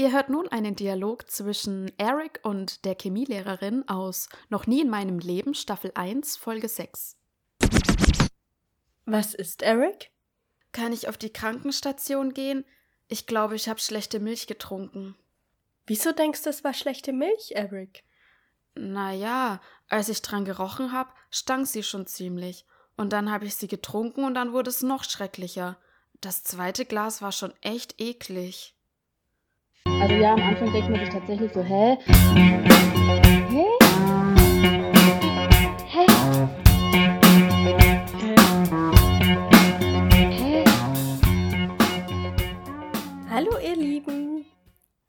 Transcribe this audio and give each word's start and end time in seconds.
Ihr 0.00 0.12
hört 0.12 0.30
nun 0.30 0.48
einen 0.48 0.76
Dialog 0.76 1.30
zwischen 1.30 1.92
Eric 1.98 2.40
und 2.42 2.86
der 2.86 2.96
Chemielehrerin 2.98 3.86
aus 3.86 4.30
Noch 4.48 4.66
nie 4.66 4.80
in 4.80 4.88
meinem 4.88 5.18
Leben, 5.18 5.52
Staffel 5.52 5.92
1, 5.94 6.38
Folge 6.38 6.70
6. 6.70 7.18
Was 9.04 9.34
ist 9.34 9.60
Eric? 9.60 10.10
Kann 10.72 10.94
ich 10.94 11.06
auf 11.06 11.18
die 11.18 11.30
Krankenstation 11.30 12.32
gehen? 12.32 12.64
Ich 13.08 13.26
glaube, 13.26 13.56
ich 13.56 13.68
habe 13.68 13.78
schlechte 13.78 14.20
Milch 14.20 14.46
getrunken. 14.46 15.16
Wieso 15.86 16.12
denkst 16.12 16.44
du, 16.44 16.48
es 16.48 16.64
war 16.64 16.72
schlechte 16.72 17.12
Milch, 17.12 17.52
Eric? 17.54 18.02
Naja, 18.74 19.60
als 19.90 20.08
ich 20.08 20.22
dran 20.22 20.46
gerochen 20.46 20.92
habe, 20.92 21.12
stank 21.30 21.66
sie 21.66 21.82
schon 21.82 22.06
ziemlich. 22.06 22.64
Und 22.96 23.12
dann 23.12 23.30
habe 23.30 23.44
ich 23.44 23.54
sie 23.54 23.68
getrunken 23.68 24.24
und 24.24 24.32
dann 24.32 24.54
wurde 24.54 24.70
es 24.70 24.80
noch 24.80 25.04
schrecklicher. 25.04 25.76
Das 26.22 26.42
zweite 26.42 26.86
Glas 26.86 27.20
war 27.20 27.32
schon 27.32 27.52
echt 27.60 28.00
eklig. 28.00 28.74
Also 30.00 30.14
ja, 30.14 30.32
am 30.32 30.40
Anfang 30.40 30.72
denkt 30.72 30.88
man 30.88 30.98
sich 30.98 31.10
tatsächlich 31.10 31.52
so, 31.52 31.62
hä? 31.62 31.98
Hä? 33.50 33.66
Hä? 35.86 36.06
Hä? 40.30 40.64
Hallo 43.28 43.58
ihr 43.58 43.76
Lieben, 43.76 44.46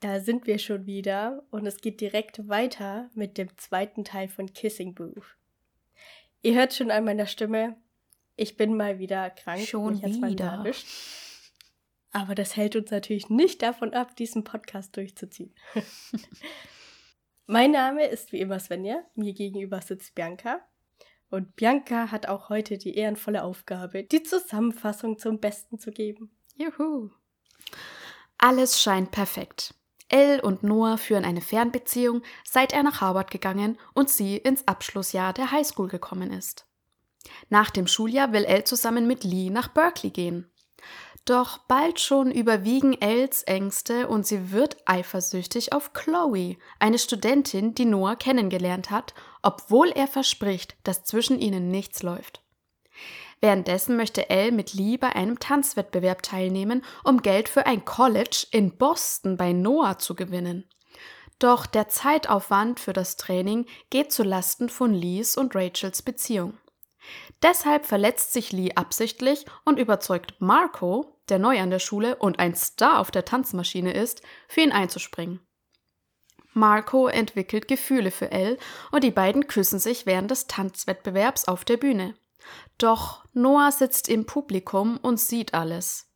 da 0.01 0.19
sind 0.19 0.45
wir 0.45 0.59
schon 0.59 0.85
wieder 0.85 1.41
und 1.51 1.65
es 1.65 1.79
geht 1.79 2.01
direkt 2.01 2.49
weiter 2.49 3.09
mit 3.13 3.37
dem 3.37 3.57
zweiten 3.57 4.03
Teil 4.03 4.27
von 4.27 4.51
Kissing 4.51 4.93
Booth. 4.93 5.37
Ihr 6.41 6.55
hört 6.55 6.73
schon 6.73 6.91
an 6.91 7.05
meiner 7.05 7.27
Stimme, 7.27 7.77
ich 8.35 8.57
bin 8.57 8.75
mal 8.75 8.99
wieder 8.99 9.29
krank. 9.29 9.61
Schon 9.61 10.01
wieder. 10.03 10.65
Aber 12.11 12.35
das 12.35 12.55
hält 12.55 12.75
uns 12.75 12.91
natürlich 12.91 13.29
nicht 13.29 13.61
davon 13.61 13.93
ab, 13.93 14.15
diesen 14.15 14.43
Podcast 14.43 14.95
durchzuziehen. 14.97 15.55
mein 17.47 17.71
Name 17.71 18.05
ist 18.05 18.31
wie 18.31 18.39
immer 18.39 18.59
Svenja, 18.59 19.03
mir 19.15 19.33
gegenüber 19.33 19.81
sitzt 19.81 20.13
Bianca. 20.15 20.61
Und 21.29 21.55
Bianca 21.55 22.11
hat 22.11 22.27
auch 22.27 22.49
heute 22.49 22.77
die 22.77 22.95
ehrenvolle 22.95 23.43
Aufgabe, 23.43 24.03
die 24.03 24.23
Zusammenfassung 24.23 25.17
zum 25.17 25.39
Besten 25.39 25.79
zu 25.79 25.91
geben. 25.91 26.35
Juhu. 26.57 27.09
Alles 28.37 28.81
scheint 28.81 29.11
perfekt. 29.11 29.73
Elle 30.09 30.41
und 30.41 30.61
Noah 30.61 30.97
führen 30.97 31.23
eine 31.23 31.39
Fernbeziehung, 31.39 32.21
seit 32.43 32.73
er 32.73 32.83
nach 32.83 32.99
Harvard 32.99 33.31
gegangen 33.31 33.77
und 33.93 34.09
sie 34.09 34.35
ins 34.35 34.67
Abschlussjahr 34.67 35.31
der 35.31 35.51
Highschool 35.51 35.87
gekommen 35.87 36.31
ist. 36.31 36.65
Nach 37.49 37.69
dem 37.69 37.87
Schuljahr 37.87 38.33
will 38.33 38.43
Elle 38.43 38.65
zusammen 38.65 39.07
mit 39.07 39.23
Lee 39.23 39.49
nach 39.49 39.69
Berkeley 39.69 40.11
gehen. 40.11 40.51
Doch 41.25 41.59
bald 41.59 41.99
schon 41.99 42.31
überwiegen 42.31 42.99
Els 42.99 43.43
Ängste 43.43 44.07
und 44.07 44.25
sie 44.25 44.51
wird 44.51 44.77
eifersüchtig 44.85 45.71
auf 45.71 45.93
Chloe, 45.93 46.57
eine 46.79 46.97
Studentin, 46.97 47.75
die 47.75 47.85
Noah 47.85 48.15
kennengelernt 48.15 48.89
hat, 48.89 49.13
obwohl 49.43 49.89
er 49.89 50.07
verspricht, 50.07 50.75
dass 50.83 51.03
zwischen 51.03 51.39
ihnen 51.39 51.69
nichts 51.69 52.01
läuft. 52.01 52.41
Währenddessen 53.39 53.97
möchte 53.97 54.29
Elle 54.29 54.51
mit 54.51 54.73
Lee 54.73 54.97
bei 54.97 55.15
einem 55.15 55.39
Tanzwettbewerb 55.39 56.21
teilnehmen, 56.23 56.83
um 57.03 57.21
Geld 57.21 57.49
für 57.49 57.65
ein 57.65 57.85
College 57.85 58.47
in 58.51 58.77
Boston 58.77 59.37
bei 59.37 59.51
Noah 59.51 59.97
zu 59.99 60.15
gewinnen. 60.15 60.69
Doch 61.39 61.65
der 61.65 61.87
Zeitaufwand 61.87 62.79
für 62.79 62.93
das 62.93 63.17
Training 63.17 63.65
geht 63.89 64.11
zu 64.11 64.21
Lasten 64.21 64.69
von 64.69 64.93
Lees 64.93 65.37
und 65.37 65.55
Rachels 65.55 66.03
Beziehung. 66.03 66.57
Deshalb 67.41 67.85
verletzt 67.85 68.33
sich 68.33 68.51
Lee 68.51 68.73
absichtlich 68.75 69.45
und 69.65 69.79
überzeugt 69.79 70.35
Marco, 70.39 71.17
der 71.29 71.39
neu 71.39 71.59
an 71.59 71.69
der 71.69 71.79
Schule 71.79 72.15
und 72.15 72.39
ein 72.39 72.55
Star 72.55 72.99
auf 72.99 73.11
der 73.11 73.25
Tanzmaschine 73.25 73.93
ist, 73.93 74.21
für 74.47 74.61
ihn 74.61 74.71
einzuspringen. 74.71 75.39
Marco 76.53 77.07
entwickelt 77.07 77.67
Gefühle 77.67 78.11
für 78.11 78.31
Elle 78.31 78.57
und 78.91 79.03
die 79.03 79.11
beiden 79.11 79.47
küssen 79.47 79.79
sich 79.79 80.05
während 80.05 80.31
des 80.31 80.47
Tanzwettbewerbs 80.47 81.47
auf 81.47 81.63
der 81.63 81.77
Bühne. 81.77 82.13
Doch 82.77 83.23
Noah 83.33 83.71
sitzt 83.71 84.09
im 84.09 84.25
Publikum 84.25 84.97
und 84.97 85.19
sieht 85.19 85.53
alles. 85.53 86.07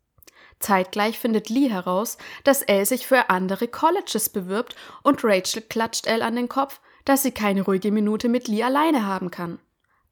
Zeitgleich 0.60 1.20
findet 1.20 1.50
Lee 1.50 1.70
heraus, 1.70 2.18
dass 2.44 2.62
Elle 2.62 2.86
sich 2.86 3.08
für 3.08 3.30
andere 3.30 3.68
Colleges 3.68 4.30
bewirbt 4.30 4.76
und 5.04 5.24
Rachel 5.24 5.62
klatscht 5.62 6.08
Elle 6.08 6.26
an 6.26 6.36
den 6.36 6.50
Kopf, 6.50 6.82
dass 7.06 7.24
sie 7.24 7.32
keine 7.32 7.62
ruhige 7.62 7.92
Minute 7.92 8.30
mit 8.30 8.48
Lee 8.48 8.64
alleine 8.64 9.06
haben 9.06 9.32
kann. 9.32 9.60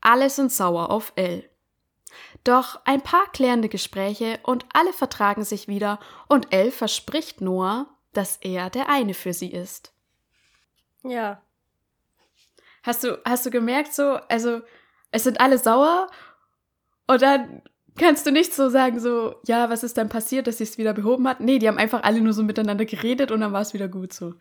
Alle 0.04 0.30
sind 0.30 0.52
sauer 0.52 0.92
auf 0.92 1.14
Elle. 1.16 1.50
Doch 2.44 2.82
ein 2.86 3.02
paar 3.02 3.32
klärende 3.32 3.70
Gespräche 3.70 4.40
und 4.44 4.66
alle 4.74 4.94
vertragen 4.94 5.44
sich 5.44 5.68
wieder 5.68 6.00
und 6.28 6.54
Elle 6.54 6.72
verspricht 6.72 7.42
Noah, 7.42 7.88
dass 8.12 8.38
er 8.38 8.70
der 8.70 8.90
eine 8.90 9.16
für 9.16 9.34
sie 9.34 9.52
ist. 9.52 9.94
Ja, 11.04 11.42
Hast 12.84 13.06
du, 13.06 13.18
hast 13.24 13.46
du 13.46 13.50
gemerkt, 13.50 13.94
so, 13.94 14.20
also, 14.28 14.62
es 15.12 15.24
sind 15.24 15.40
alle 15.40 15.58
sauer 15.58 16.10
und 17.08 17.22
dann 17.22 17.62
kannst 17.98 18.26
du 18.28 18.32
nicht 18.32 18.54
so 18.54 18.70
sagen, 18.70 19.00
so, 19.00 19.36
ja, 19.48 19.70
was 19.70 19.84
ist 19.84 19.98
dann 19.98 20.10
passiert, 20.10 20.48
dass 20.48 20.58
sie 20.58 20.66
es 20.66 20.78
wieder 20.78 20.94
behoben 20.94 21.28
hat? 21.28 21.40
Nee, 21.40 21.60
die 21.60 21.68
haben 21.70 21.78
einfach 21.78 22.04
alle 22.04 22.20
nur 22.20 22.34
so 22.34 22.44
miteinander 22.44 22.86
geredet 22.86 23.32
und 23.32 23.40
dann 23.40 23.54
war 23.54 23.62
es 23.62 23.74
wieder 23.74 23.88
gut 23.88 24.12
so. 24.12 24.34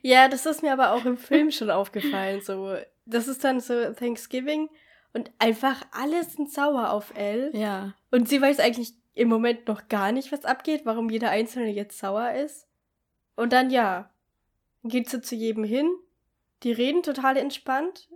Ja, 0.00 0.28
das 0.28 0.46
ist 0.46 0.62
mir 0.62 0.72
aber 0.72 0.92
auch 0.92 1.04
im 1.04 1.18
Film 1.18 1.50
schon 1.50 1.70
aufgefallen. 1.70 2.40
So, 2.42 2.76
das 3.10 3.28
ist 3.28 3.44
dann 3.44 3.60
so 3.60 3.92
Thanksgiving 3.92 4.68
und 5.12 5.30
einfach 5.38 5.84
alle 5.92 6.24
sind 6.24 6.52
sauer 6.52 6.90
auf 6.90 7.12
Elle. 7.16 7.56
Ja. 7.56 7.94
Und 8.10 8.28
sie 8.28 8.40
weiß 8.40 8.60
eigentlich 8.60 8.94
im 9.14 9.28
Moment 9.28 9.66
noch 9.66 9.88
gar 9.88 10.12
nicht, 10.12 10.32
was 10.32 10.44
abgeht, 10.44 10.82
warum 10.84 11.10
jeder 11.10 11.30
Einzelne 11.30 11.70
jetzt 11.70 11.98
sauer 11.98 12.32
ist. 12.32 12.66
Und 13.36 13.52
dann 13.52 13.70
ja, 13.70 14.10
geht 14.84 15.08
sie 15.08 15.20
zu 15.20 15.34
jedem 15.34 15.64
hin. 15.64 15.90
Die 16.62 16.72
reden 16.72 17.02
total 17.02 17.36
entspannt. 17.36 18.08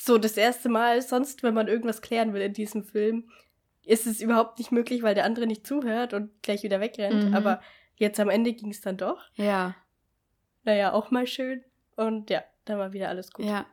So 0.00 0.16
das 0.16 0.36
erste 0.36 0.68
Mal, 0.68 1.02
sonst, 1.02 1.42
wenn 1.42 1.52
man 1.52 1.68
irgendwas 1.68 2.00
klären 2.00 2.32
will 2.32 2.40
in 2.40 2.54
diesem 2.54 2.84
Film, 2.84 3.30
ist 3.84 4.06
es 4.06 4.20
überhaupt 4.20 4.58
nicht 4.58 4.72
möglich, 4.72 5.02
weil 5.02 5.14
der 5.14 5.24
andere 5.24 5.46
nicht 5.46 5.66
zuhört 5.66 6.14
und 6.14 6.42
gleich 6.42 6.62
wieder 6.62 6.80
wegrennt. 6.80 7.28
Mhm. 7.28 7.34
Aber 7.34 7.60
jetzt 7.96 8.18
am 8.20 8.30
Ende 8.30 8.52
ging 8.52 8.70
es 8.70 8.80
dann 8.80 8.96
doch. 8.96 9.22
Ja. 9.34 9.74
Naja, 10.62 10.92
auch 10.92 11.10
mal 11.10 11.26
schön. 11.26 11.64
Und 11.96 12.30
ja, 12.30 12.42
dann 12.64 12.78
war 12.78 12.92
wieder 12.92 13.08
alles 13.08 13.32
gut. 13.32 13.44
Ja. 13.44 13.66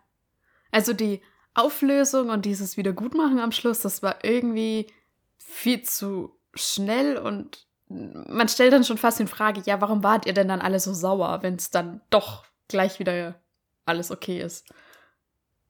Also 0.71 0.93
die 0.93 1.21
Auflösung 1.53 2.29
und 2.29 2.45
dieses 2.45 2.77
Wiedergutmachen 2.77 3.39
am 3.39 3.51
Schluss, 3.51 3.81
das 3.81 4.03
war 4.03 4.23
irgendwie 4.23 4.87
viel 5.37 5.81
zu 5.81 6.37
schnell 6.53 7.17
und 7.17 7.65
man 7.89 8.49
stellt 8.49 8.73
dann 8.73 8.83
schon 8.83 8.97
fast 8.97 9.19
in 9.19 9.27
Frage, 9.27 9.61
ja, 9.65 9.79
warum 9.79 10.03
wart 10.03 10.25
ihr 10.25 10.33
denn 10.33 10.49
dann 10.49 10.61
alle 10.61 10.79
so 10.79 10.93
sauer, 10.93 11.39
wenn 11.41 11.55
es 11.55 11.71
dann 11.71 12.01
doch 12.09 12.45
gleich 12.67 12.99
wieder 12.99 13.39
alles 13.85 14.11
okay 14.11 14.41
ist? 14.41 14.67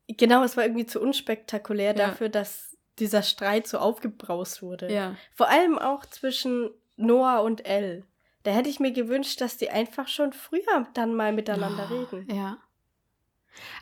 Genau, 0.07 0.43
es 0.43 0.57
war 0.57 0.63
irgendwie 0.63 0.85
zu 0.85 0.99
unspektakulär 0.99 1.95
Ja. 1.95 2.07
dafür, 2.07 2.29
dass 2.29 2.75
dieser 2.97 3.21
Streit 3.21 3.67
so 3.67 3.77
aufgebraust 3.77 4.61
wurde. 4.63 4.91
Ja. 4.91 5.15
Vor 5.35 5.49
allem 5.49 5.77
auch 5.77 6.05
zwischen 6.05 6.71
Noah 6.95 7.41
und 7.41 7.65
Elle. 7.67 8.03
Da 8.43 8.51
hätte 8.51 8.69
ich 8.69 8.79
mir 8.79 8.91
gewünscht, 8.91 9.39
dass 9.41 9.57
die 9.57 9.69
einfach 9.69 10.07
schon 10.07 10.33
früher 10.33 10.87
dann 10.95 11.13
mal 11.13 11.33
miteinander 11.33 11.89
Oh, 11.91 11.95
reden. 11.95 12.27
Ja. 12.35 12.57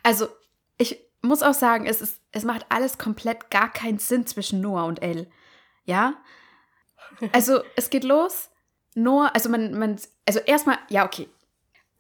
Also, 0.04 0.28
ich 0.78 1.05
muss 1.26 1.44
auch 1.44 1.54
sagen, 1.54 1.86
es, 1.86 2.02
ist, 2.02 2.22
es 2.32 2.44
macht 2.44 2.66
alles 2.70 2.98
komplett 2.98 3.50
gar 3.50 3.72
keinen 3.72 4.00
Sinn 4.00 4.26
zwischen 4.28 4.62
Noah 4.62 4.86
und 4.86 5.02
Elle. 5.02 5.28
Ja? 5.86 6.16
Also, 7.32 7.62
es 7.78 7.90
geht 7.90 8.04
los. 8.04 8.50
Noah, 8.96 9.32
also 9.34 9.48
man, 9.50 9.78
man, 9.78 9.98
also 10.28 10.40
erstmal, 10.40 10.78
ja, 10.90 11.06
okay. 11.06 11.30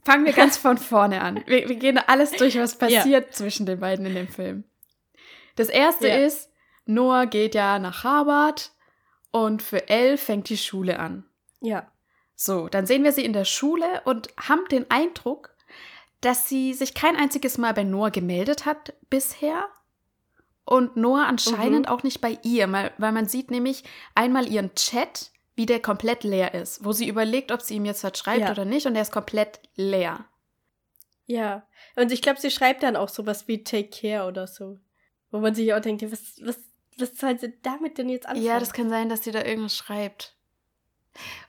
Fangen 0.04 0.26
wir 0.26 0.34
ganz 0.34 0.58
von 0.58 0.78
vorne 0.80 1.22
an. 1.22 1.42
Wir, 1.46 1.70
wir 1.70 1.76
gehen 1.78 1.98
alles 1.98 2.32
durch, 2.34 2.58
was 2.58 2.74
Ja. 2.74 2.80
passiert 2.80 3.34
zwischen 3.34 3.66
den 3.66 3.80
beiden 3.80 4.06
in 4.06 4.14
dem 4.16 4.28
Film. 4.28 4.66
Das 5.56 5.70
erste 5.70 6.08
Ja. 6.10 6.16
ist, 6.18 6.50
Noah 6.86 7.28
geht 7.28 7.56
ja 7.56 7.80
nach 7.80 8.04
Harvard 8.04 8.72
und 9.32 9.62
für 9.64 9.88
Elle 9.88 10.18
fängt 10.18 10.50
die 10.50 10.58
Schule 10.58 11.00
an. 11.00 11.24
Ja. 11.62 11.90
So, 12.36 12.68
dann 12.68 12.86
sehen 12.86 13.04
wir 13.06 13.14
sie 13.14 13.24
in 13.24 13.34
der 13.34 13.46
Schule 13.46 14.02
und 14.04 14.28
haben 14.38 14.66
den 14.70 14.90
Eindruck, 14.92 15.55
dass 16.26 16.50
sie 16.50 16.74
sich 16.74 16.94
kein 16.94 17.16
einziges 17.16 17.58
Mal 17.58 17.74
bei 17.74 17.84
Noah 17.84 18.12
gemeldet 18.12 18.66
hat 18.66 18.94
bisher. 19.10 19.68
Und 20.66 20.98
Noah 20.98 21.26
anscheinend 21.28 21.86
Mhm. 21.86 21.92
auch 21.92 22.02
nicht 22.04 22.22
bei 22.22 22.40
ihr, 22.44 22.72
weil, 22.72 23.12
man 23.12 23.28
sieht 23.28 23.52
nämlich 23.52 23.84
einmal 24.16 24.48
ihren 24.52 24.74
Chat, 24.74 25.32
wie 25.56 25.66
der 25.68 25.80
komplett 25.82 26.24
leer 26.24 26.54
ist, 26.56 26.84
wo 26.84 26.92
sie 26.92 27.08
überlegt, 27.08 27.52
ob 27.52 27.62
sie 27.62 27.76
ihm 27.76 27.86
jetzt 27.86 28.04
was 28.04 28.18
schreibt 28.18 28.42
Ja. 28.42 28.52
oder 28.52 28.66
nicht, 28.66 28.88
und 28.88 28.94
der 28.96 29.04
ist 29.04 29.12
komplett 29.12 29.60
leer. 29.76 30.26
Ja. 31.28 31.68
Und 31.96 32.12
ich 32.12 32.22
glaube, 32.22 32.40
sie 32.42 32.52
schreibt 32.52 32.84
dann 32.84 32.96
auch 32.96 33.10
sowas 33.10 33.48
wie 33.48 33.64
Take 33.64 33.90
Care 33.90 34.28
oder 34.28 34.48
so. 34.48 34.80
Wo 35.32 35.40
man 35.40 35.54
sich 35.56 35.74
auch 35.74 35.80
denkt, 35.82 36.02
was, 36.12 36.40
was, 36.44 36.60
was 36.98 37.16
soll 37.18 37.38
sie 37.40 37.54
damit 37.62 37.98
denn 37.98 38.10
jetzt 38.10 38.26
anfangen? 38.26 38.46
Ja, 38.46 38.60
das 38.60 38.74
kann 38.74 38.90
sein, 38.90 39.10
dass 39.10 39.24
sie 39.24 39.32
da 39.32 39.44
irgendwas 39.44 39.76
schreibt. 39.76 40.36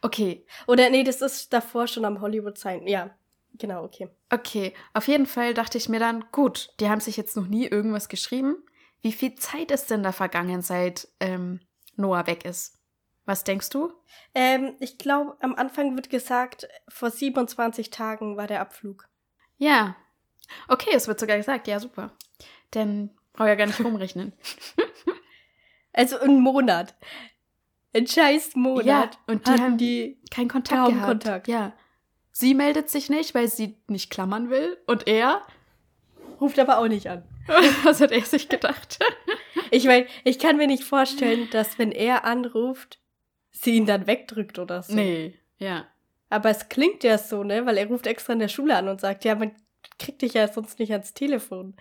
Okay, 0.03 0.47
Oder 0.67 0.91
nee, 0.91 1.03
das 1.05 1.21
ist 1.23 1.53
davor 1.53 1.87
schon 1.89 2.05
am 2.05 2.21
Hollywood 2.21 2.57
sein. 2.59 2.87
Ja, 2.87 3.11
genau, 3.59 3.85
okay. 3.85 4.09
okay. 4.31 4.75
Auf 4.95 5.09
jeden 5.09 5.27
Fall 5.27 5.55
dachte 5.55 5.79
ich 5.79 5.89
mir 5.89 6.01
dann, 6.01 6.25
gut, 6.33 6.71
die 6.81 6.89
haben 6.89 7.01
sich 7.01 7.17
jetzt 7.17 7.37
noch 7.37 7.47
nie 7.47 7.67
irgendwas 7.67 8.09
geschrieben. 8.09 8.57
Wie 9.03 9.13
viel 9.13 9.35
Zeit 9.37 9.71
ist 9.71 9.91
denn 9.91 10.03
da 10.03 10.13
vergangen, 10.13 10.63
seit 10.63 11.09
ähm, 11.21 11.61
Noah 11.97 12.27
weg 12.27 12.45
ist? 12.45 12.79
Was 13.25 13.45
denkst 13.45 13.71
du? 13.71 13.93
Ähm, 14.35 14.77
ich 14.81 14.99
glaube, 14.99 15.37
am 15.41 15.55
Anfang 15.55 15.97
wird 15.97 16.11
gesagt, 16.11 16.69
vor 16.89 17.11
27 17.11 17.91
Tagen 17.91 18.37
war 18.37 18.47
der 18.47 18.61
Abflug. 18.61 19.09
Ja. 19.59 19.97
Okay, 20.69 20.91
es 20.95 21.09
wird 21.09 21.19
sogar 21.19 21.37
gesagt. 21.37 21.67
Ja, 21.67 21.81
super. 21.81 22.13
Denn 22.75 23.11
brauche 23.33 23.49
ja 23.49 23.55
gar 23.55 23.67
nicht 23.67 23.81
rumrechnen. 23.85 24.33
Also 25.97 26.19
ein 26.19 26.41
Monat. 26.41 26.95
Ein 27.95 28.07
scheiß 28.07 28.55
Monat. 28.55 28.85
Ja, 28.85 29.11
und 29.27 29.47
die 29.47 29.51
haben 29.51 29.79
die 29.79 30.21
Kein 30.31 30.47
Kontakt 30.47 30.91
gehabt. 30.91 31.07
Kontakt. 31.07 31.49
Ja. 31.49 31.73
Sie 32.39 32.53
meldet 32.53 32.91
sich 32.91 33.09
nicht, 33.09 33.35
weil 33.35 33.49
sie 33.49 33.79
nicht 33.89 34.11
klammern 34.11 34.51
will. 34.51 34.77
Und 34.87 35.07
er? 35.07 35.41
ruft 36.39 36.59
aber 36.59 36.77
auch 36.77 36.87
nicht 36.87 37.09
an. 37.09 37.23
Was 37.83 38.03
hat 38.03 38.13
er 38.13 38.21
sich 38.21 38.51
gedacht? 38.51 38.99
Ich 39.71 39.87
meine, 39.87 40.07
ich 40.23 40.39
kann 40.39 40.59
mir 40.59 40.67
nicht 40.67 40.85
vorstellen, 40.85 41.49
dass 41.51 41.79
wenn 41.79 41.93
er 41.93 42.27
anruft, 42.27 43.01
sie 43.53 43.77
ihn 43.77 43.87
dann 43.87 44.07
wegdrückt 44.07 44.59
oder 44.59 44.83
so. 44.83 44.93
nee. 44.95 45.33
Ja. 45.57 45.87
Aber 46.29 46.51
es 46.51 46.69
klingt 46.69 47.05
ja 47.05 47.17
so, 47.17 47.43
ne? 47.43 47.65
Weil 47.65 47.79
er 47.79 47.87
ruft 47.87 48.07
extra 48.07 48.35
in 48.35 48.41
der 48.41 48.49
Schule 48.49 48.77
an 48.77 48.89
und 48.89 49.01
sagt, 49.01 49.25
ja, 49.25 49.35
man 49.35 49.53
kriegt 49.99 50.21
dich 50.21 50.35
ja 50.35 50.47
sonst 50.47 50.79
nicht 50.79 50.93
ans 50.93 51.15
Telefon. 51.15 51.75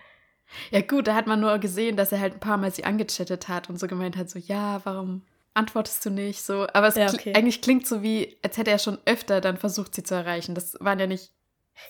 Ja, 0.70 0.80
gut, 0.80 1.06
da 1.06 1.14
hat 1.14 1.26
man 1.26 1.40
nur 1.40 1.58
gesehen, 1.58 1.98
dass 1.98 2.12
er 2.12 2.20
halt 2.20 2.32
ein 2.32 2.40
paar 2.40 2.56
Mal 2.56 2.72
sie 2.72 2.84
angechattet 2.84 3.48
hat 3.48 3.68
und 3.68 3.78
so 3.78 3.86
gemeint 3.88 4.16
hat, 4.16 4.30
so, 4.30 4.38
ja, 4.38 4.80
warum 4.84 5.20
antwortest 5.56 6.04
du 6.04 6.10
nicht? 6.10 6.42
So, 6.42 6.66
aber 6.72 6.88
es 6.88 6.96
Ja, 6.96 7.06
kli- 7.08 7.14
okay. 7.20 7.34
eigentlich 7.34 7.62
klingt 7.62 7.86
so 7.86 8.02
wie, 8.02 8.36
als 8.42 8.56
hätte 8.58 8.70
er 8.70 8.78
schon 8.78 8.98
öfter 9.06 9.40
dann 9.40 9.56
versucht, 9.56 9.94
sie 9.94 10.02
zu 10.02 10.14
erreichen. 10.14 10.54
Das 10.54 10.76
waren 10.80 10.98
ja 10.98 11.06
nicht 11.06 11.32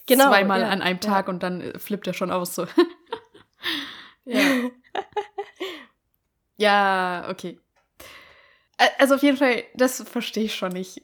Genau, 0.07 0.29
zweimal 0.29 0.61
ja, 0.63 0.69
an 0.69 0.83
einem 0.83 0.99
ja. 1.03 1.11
Tag 1.11 1.29
und 1.29 1.43
dann 1.43 1.61
äh, 1.61 1.79
flippt 1.79 2.07
er 2.07 2.15
schon 2.15 2.31
aus 2.31 2.55
so. 2.55 2.67
ja. 4.25 4.41
ja, 6.57 7.29
okay. 7.31 7.59
Also 8.99 9.15
auf 9.15 9.23
jeden 9.23 9.37
Fall, 9.37 9.65
das 9.75 10.03
verstehe 10.03 10.45
ich 10.45 10.55
schon 10.55 10.73
nicht. 10.73 11.03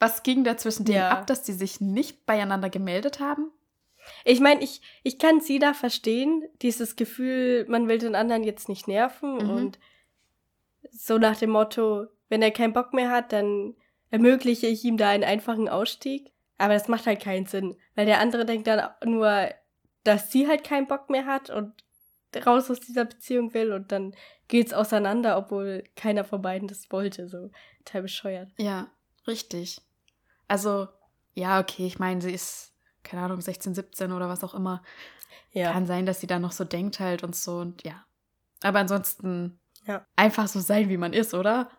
Was 0.00 0.22
ging 0.22 0.44
da 0.44 0.56
zwischen 0.56 0.84
denen 0.86 0.98
Ja. 0.98 1.10
ab, 1.10 1.26
dass 1.26 1.42
die 1.42 1.52
sich 1.52 1.80
nicht 1.80 2.24
beieinander 2.26 2.70
gemeldet 2.70 3.20
haben? 3.20 3.50
Ich 4.24 4.40
meine, 4.40 4.62
ich, 4.62 4.80
ich 5.02 5.18
kann 5.18 5.40
sie 5.40 5.58
da 5.58 5.74
verstehen, 5.74 6.44
dieses 6.62 6.96
Gefühl, 6.96 7.66
man 7.68 7.86
will 7.86 7.98
den 7.98 8.14
anderen 8.14 8.42
jetzt 8.44 8.68
nicht 8.68 8.88
nerven 8.88 9.34
Mhm. 9.36 9.50
und 9.50 9.78
so 10.92 11.18
nach 11.18 11.36
dem 11.36 11.50
Motto, 11.50 12.06
wenn 12.28 12.42
er 12.42 12.50
keinen 12.50 12.72
Bock 12.72 12.92
mehr 12.92 13.10
hat, 13.10 13.32
dann 13.32 13.74
ermögliche 14.10 14.66
ich 14.66 14.84
ihm 14.84 14.96
da 14.96 15.08
einen 15.08 15.24
einfachen 15.24 15.68
Ausstieg. 15.68 16.32
Aber 16.58 16.74
das 16.74 16.88
macht 16.88 17.06
halt 17.06 17.20
keinen 17.20 17.46
Sinn, 17.46 17.76
weil 17.94 18.06
der 18.06 18.20
andere 18.20 18.44
denkt 18.44 18.66
dann 18.66 18.90
nur, 19.04 19.48
dass 20.04 20.30
sie 20.30 20.46
halt 20.46 20.62
keinen 20.64 20.86
Bock 20.86 21.08
mehr 21.08 21.26
hat 21.26 21.48
und 21.50 21.72
raus 22.46 22.70
aus 22.70 22.80
dieser 22.80 23.04
Beziehung 23.04 23.54
will 23.54 23.72
und 23.72 23.90
dann 23.90 24.14
geht's 24.48 24.72
auseinander, 24.72 25.36
obwohl 25.36 25.84
keiner 25.96 26.24
von 26.24 26.42
beiden 26.42 26.68
das 26.68 26.90
wollte. 26.90 27.28
So 27.28 27.50
total 27.84 28.02
bescheuert. 28.02 28.50
Ja, 28.58 28.88
richtig. 29.26 29.80
Also, 30.48 30.88
ja, 31.34 31.60
okay, 31.60 31.86
ich 31.86 31.98
meine, 31.98 32.20
sie 32.20 32.32
ist, 32.32 32.74
keine 33.02 33.22
Ahnung, 33.22 33.40
16, 33.40 33.74
17 33.74 34.12
oder 34.12 34.28
was 34.28 34.44
auch 34.44 34.54
immer. 34.54 34.82
Ja. 35.52 35.72
Kann 35.72 35.86
sein, 35.86 36.06
dass 36.06 36.20
sie 36.20 36.26
da 36.26 36.38
noch 36.38 36.52
so 36.52 36.64
denkt 36.64 37.00
halt 37.00 37.24
und 37.24 37.34
so 37.34 37.58
und 37.58 37.84
ja. 37.84 38.04
Aber 38.62 38.78
ansonsten 38.78 39.58
Ja. 39.90 40.06
einfach 40.16 40.48
so 40.48 40.60
sein, 40.60 40.88
wie 40.88 40.96
man 40.96 41.12
ist, 41.12 41.34
oder? 41.34 41.70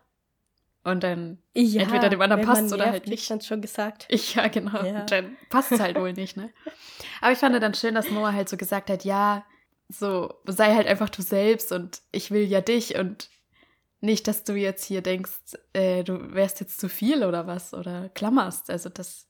Und 0.84 1.04
dann, 1.04 1.38
ja 1.54 1.82
entweder 1.82 2.08
dem 2.08 2.20
anderen 2.20 2.44
man 2.44 2.66
oder 2.66 2.76
nervt, 2.78 2.90
halt 2.92 3.06
nicht. 3.06 3.20
ich 3.22 3.28
dann 3.28 3.40
schon 3.40 3.60
gesagt. 3.60 4.06
ich 4.08 4.34
ja, 4.34 4.48
genau, 4.48 4.82
Ja. 4.82 5.04
dann 5.04 5.36
passt 5.48 5.70
es 5.72 5.80
halt 5.80 5.96
wohl 5.98 6.12
nicht, 6.12 6.36
ne? 6.36 6.50
Aber 7.20 7.32
ich 7.32 7.38
fand 7.38 7.60
dann 7.62 7.74
schön, 7.74 7.94
dass 7.94 8.10
Noah 8.10 8.32
halt 8.32 8.48
so 8.48 8.56
gesagt 8.56 8.90
hat, 8.90 9.04
ja, 9.04 9.44
so, 9.88 10.34
sei 10.46 10.74
halt 10.74 10.86
einfach 10.86 11.08
du 11.10 11.22
selbst 11.22 11.70
und 11.70 12.02
ich 12.10 12.30
will 12.30 12.44
ja 12.44 12.60
dich 12.60 12.96
und 12.96 13.28
nicht, 14.00 14.26
dass 14.26 14.42
du 14.42 14.54
jetzt 14.54 14.84
hier 14.84 15.02
denkst, 15.02 15.30
äh, 15.74 16.02
du 16.02 16.34
wärst 16.34 16.58
jetzt 16.60 16.80
zu 16.80 16.88
viel 16.88 17.22
oder 17.24 17.46
was 17.46 17.72
oder 17.74 18.08
klammerst. 18.08 18.68
Also 18.70 18.88
das, 18.88 19.28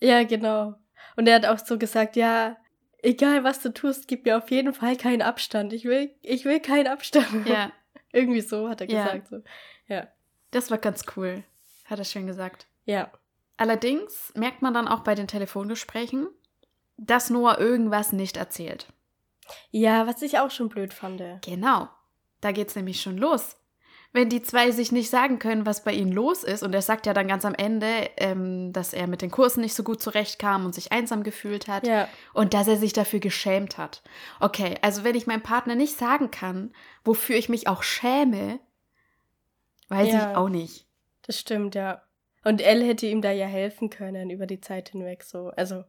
Ja, 0.00 0.22
genau. 0.24 0.74
Und 1.16 1.28
er 1.28 1.34
hat 1.36 1.46
auch 1.46 1.58
so 1.58 1.76
gesagt, 1.76 2.16
ja, 2.16 2.56
egal 3.02 3.44
was 3.44 3.60
du 3.60 3.72
tust, 3.74 4.08
gib 4.08 4.24
mir 4.24 4.38
auf 4.38 4.50
jeden 4.50 4.72
Fall 4.72 4.96
keinen 4.96 5.20
Abstand. 5.22 5.74
Ich 5.74 5.84
will, 5.84 6.14
ich 6.22 6.46
will 6.46 6.60
keinen 6.60 6.86
Abstand. 6.86 7.46
ja, 7.46 7.70
Irgendwie 8.16 8.40
so 8.40 8.68
hat 8.68 8.80
er 8.80 8.88
Ja. 8.90 9.04
gesagt. 9.04 9.28
So. 9.28 9.42
Ja. 9.88 10.08
das 10.50 10.70
war 10.70 10.78
ganz 10.78 11.04
cool. 11.16 11.44
Hat 11.84 11.98
er 11.98 12.04
schön 12.04 12.26
gesagt. 12.26 12.66
Ja. 12.86 13.10
Allerdings 13.58 14.32
merkt 14.34 14.62
man 14.62 14.72
dann 14.74 14.88
auch 14.88 15.00
bei 15.00 15.14
den 15.14 15.28
Telefongesprächen, 15.28 16.26
dass 16.96 17.30
Noah 17.30 17.58
irgendwas 17.58 18.12
nicht 18.12 18.36
erzählt. 18.36 18.86
Ja, 19.70 20.06
was 20.06 20.22
ich 20.22 20.38
auch 20.38 20.50
schon 20.50 20.68
blöd 20.68 20.92
fand. 20.94 21.22
Genau. 21.44 21.88
Da 22.40 22.52
geht's 22.52 22.74
nämlich 22.74 23.00
schon 23.00 23.18
los. 23.18 23.56
Wenn 24.12 24.28
die 24.30 24.40
zwei 24.42 24.70
sich 24.70 24.92
nicht 24.92 25.10
sagen 25.10 25.38
können, 25.38 25.66
was 25.66 25.84
bei 25.84 25.92
ihnen 25.92 26.12
los 26.12 26.42
ist, 26.42 26.62
und 26.62 26.72
er 26.74 26.80
sagt 26.82 27.04
ja 27.06 27.12
dann 27.12 27.28
ganz 27.28 27.44
am 27.44 27.54
Ende, 27.54 27.86
ähm, 28.16 28.72
dass 28.72 28.92
er 28.94 29.06
mit 29.06 29.20
den 29.20 29.30
Kursen 29.30 29.60
nicht 29.60 29.74
so 29.74 29.82
gut 29.82 30.00
zurechtkam 30.00 30.64
und 30.64 30.74
sich 30.74 30.90
einsam 30.92 31.22
gefühlt 31.22 31.68
hat 31.68 31.86
Ja. 31.86 32.08
und 32.32 32.54
dass 32.54 32.66
er 32.68 32.76
sich 32.76 32.92
dafür 32.94 33.20
geschämt 33.20 33.76
hat. 33.78 34.02
Okay, 34.40 34.76
also 34.80 35.04
wenn 35.04 35.14
ich 35.16 35.26
meinem 35.26 35.42
Partner 35.42 35.74
nicht 35.74 35.98
sagen 35.98 36.30
kann, 36.30 36.72
wofür 37.04 37.36
ich 37.36 37.48
mich 37.50 37.68
auch 37.68 37.82
schäme, 37.82 38.58
weiß 39.88 40.08
Ja. 40.12 40.30
ich 40.30 40.36
auch 40.36 40.48
nicht. 40.48 40.86
Das 41.22 41.38
stimmt, 41.38 41.74
ja. 41.74 42.02
Und 42.44 42.60
Elle 42.62 42.84
hätte 42.86 43.06
ihm 43.06 43.20
da 43.22 43.32
ja 43.32 43.46
helfen 43.46 43.90
können 43.90 44.30
über 44.30 44.46
die 44.46 44.60
Zeit 44.60 44.90
hinweg. 44.90 45.24
So. 45.24 45.48
Also, 45.56 45.84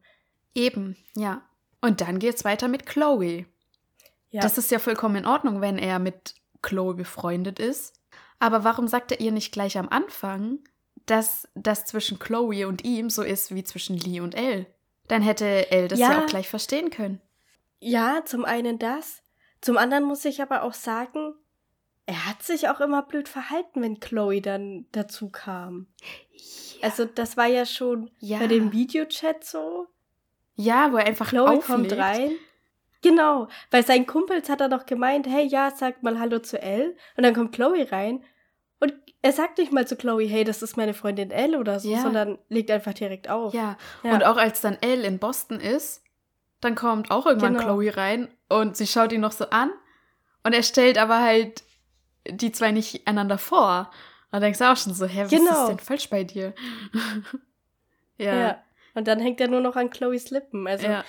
Eben, 0.56 0.98
ja. 1.16 1.44
Und 1.82 2.02
dann 2.02 2.18
geht's 2.18 2.44
weiter 2.44 2.68
mit 2.68 2.86
Chloe. 2.88 3.46
ja. 4.32 4.42
Das 4.42 4.58
ist 4.58 4.72
ja 4.72 4.80
vollkommen 4.80 5.16
in 5.18 5.26
Ordnung, 5.28 5.62
wenn 5.62 5.78
er 5.78 6.00
mit 6.00 6.34
Chloe 6.64 6.96
befreundet 6.96 7.60
ist. 7.60 7.94
Aber 8.40 8.64
warum 8.64 8.88
sagt 8.88 9.12
er 9.12 9.20
ihr 9.20 9.32
nicht 9.32 9.52
gleich 9.52 9.78
am 9.78 9.90
Anfang, 9.90 10.60
dass 11.06 11.48
das 11.56 11.86
zwischen 11.86 12.20
Chloe 12.20 12.68
und 12.68 12.84
ihm 12.84 13.10
so 13.10 13.24
ist 13.24 13.54
wie 13.56 13.64
zwischen 13.64 13.98
Lee 13.98 14.20
und 14.20 14.36
Elle? 14.36 14.66
Dann 15.08 15.22
hätte 15.22 15.72
Elle 15.72 15.88
das 15.88 16.00
ja, 16.00 16.12
Ja. 16.12 16.22
auch 16.24 16.28
gleich 16.28 16.50
verstehen 16.50 16.90
können. 16.90 17.22
ja, 17.80 18.22
zum 18.26 18.46
einen 18.46 18.78
das. 18.80 19.22
Zum 19.62 19.78
anderen 19.78 20.04
muss 20.04 20.24
ich 20.26 20.42
aber 20.42 20.64
auch 20.64 20.74
sagen, 20.74 21.34
er 22.06 22.26
hat 22.26 22.44
sich 22.44 22.70
auch 22.70 22.80
immer 22.80 23.02
blöd 23.02 23.28
verhalten, 23.28 23.82
wenn 23.82 24.00
Chloe 24.00 24.42
dann 24.42 24.86
dazu 24.92 25.30
kam. 25.30 25.88
Also, 26.82 27.06
das 27.06 27.38
war 27.38 27.48
ja 27.48 27.66
schon 27.66 28.12
Ja. 28.20 28.38
bei 28.40 28.48
dem 28.48 28.72
Videochat 28.72 29.44
so. 29.44 29.88
Ja, 30.56 30.92
wo 30.92 30.98
er 30.98 31.06
einfach 31.06 31.30
Chloe 31.30 31.48
auflegt. 31.50 31.66
kommt 31.66 31.92
rein. 31.94 32.32
Genau, 33.10 33.48
bei 33.70 33.82
seinen 33.82 34.06
Kumpels 34.08 34.50
hat 34.50 34.62
er 34.62 34.70
doch 34.70 34.86
gemeint, 34.86 35.28
hey, 35.28 35.46
ja, 35.46 35.72
sag 35.76 36.04
mal 36.04 36.20
Hallo 36.20 36.40
zu 36.40 36.62
Elle. 36.62 36.96
Und 37.16 37.24
dann 37.24 37.34
kommt 37.34 37.54
Chloe 37.54 37.92
rein 37.92 38.24
und 38.80 38.94
er 39.22 39.32
sagt 39.34 39.58
nicht 39.58 39.72
mal 39.74 39.88
zu 39.88 39.96
Chloe, 39.96 40.26
hey, 40.28 40.44
das 40.44 40.62
ist 40.62 40.78
meine 40.78 40.94
Freundin 40.94 41.32
Elle 41.32 41.60
oder 41.60 41.80
so, 41.80 41.90
Ja. 41.92 42.02
sondern 42.02 42.38
legt 42.50 42.70
einfach 42.72 42.94
direkt 42.94 43.30
auf. 43.30 43.54
Ja. 43.54 43.78
Ja. 44.04 44.14
und 44.14 44.24
auch 44.26 44.38
als 44.38 44.62
dann 44.62 44.78
Elle 44.82 45.06
in 45.08 45.20
Boston 45.20 45.60
ist, 45.60 46.04
dann 46.62 46.76
kommt 46.76 47.12
auch 47.12 47.26
irgendwann 47.26 47.54
Genau. 47.54 47.66
Chloe 47.78 47.96
rein 47.96 48.28
und 48.50 48.78
sie 48.78 48.88
schaut 48.88 49.12
ihn 49.12 49.22
noch 49.22 49.32
so 49.32 49.50
an 49.50 49.72
und 50.44 50.54
er 50.54 50.64
stellt 50.64 50.98
aber 50.98 51.20
halt 51.22 51.64
die 52.30 52.52
zwei 52.52 52.72
nicht 52.72 53.08
einander 53.08 53.38
vor. 53.38 53.90
Und 54.32 54.42
denkst 54.42 54.60
du 54.60 54.70
auch 54.70 54.76
schon 54.76 54.94
so, 54.94 55.06
hä, 55.06 55.24
was 55.24 55.32
ist 55.32 55.40
Genau. 55.40 55.68
denn 55.68 55.80
falsch 55.80 56.10
bei 56.10 56.24
dir? 56.26 56.54
ja. 58.18 58.36
Ja. 58.36 58.64
Und 58.96 59.08
dann 59.08 59.20
hängt 59.20 59.40
er 59.40 59.48
nur 59.48 59.62
noch 59.62 59.76
an 59.76 59.90
Chloes 59.90 60.32
Lippen. 60.32 60.68
Also, 60.68 60.88
ja. 60.88 61.04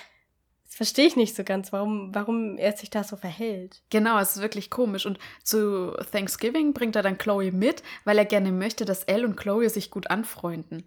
Das 0.69 0.75
verstehe 0.75 1.07
ich 1.07 1.15
nicht 1.15 1.35
so 1.35 1.43
ganz, 1.43 1.73
warum, 1.73 2.13
warum 2.13 2.59
er 2.59 2.77
sich 2.77 2.91
da 2.91 3.03
so 3.03 3.15
verhält. 3.15 3.81
Genau, 3.89 4.19
es 4.19 4.35
ist 4.35 4.41
wirklich 4.43 4.69
komisch. 4.69 5.07
Und 5.07 5.17
zu 5.43 5.97
Thanksgiving 6.11 6.73
bringt 6.73 6.95
er 6.95 7.01
dann 7.01 7.17
Chloe 7.17 7.51
mit, 7.51 7.81
weil 8.05 8.19
er 8.19 8.25
gerne 8.25 8.51
möchte, 8.51 8.85
dass 8.85 9.03
Elle 9.05 9.25
und 9.25 9.35
Chloe 9.35 9.67
sich 9.69 9.89
gut 9.89 10.11
anfreunden. 10.11 10.85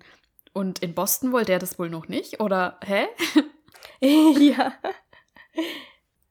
Und 0.53 0.79
in 0.79 0.95
Boston 0.95 1.33
wollte 1.33 1.51
er 1.51 1.59
das 1.59 1.81
wohl 1.81 1.91
noch 1.91 2.07
nicht? 2.07 2.39
Oder, 2.41 2.79
hä? 2.85 3.07
ja. 4.39 4.73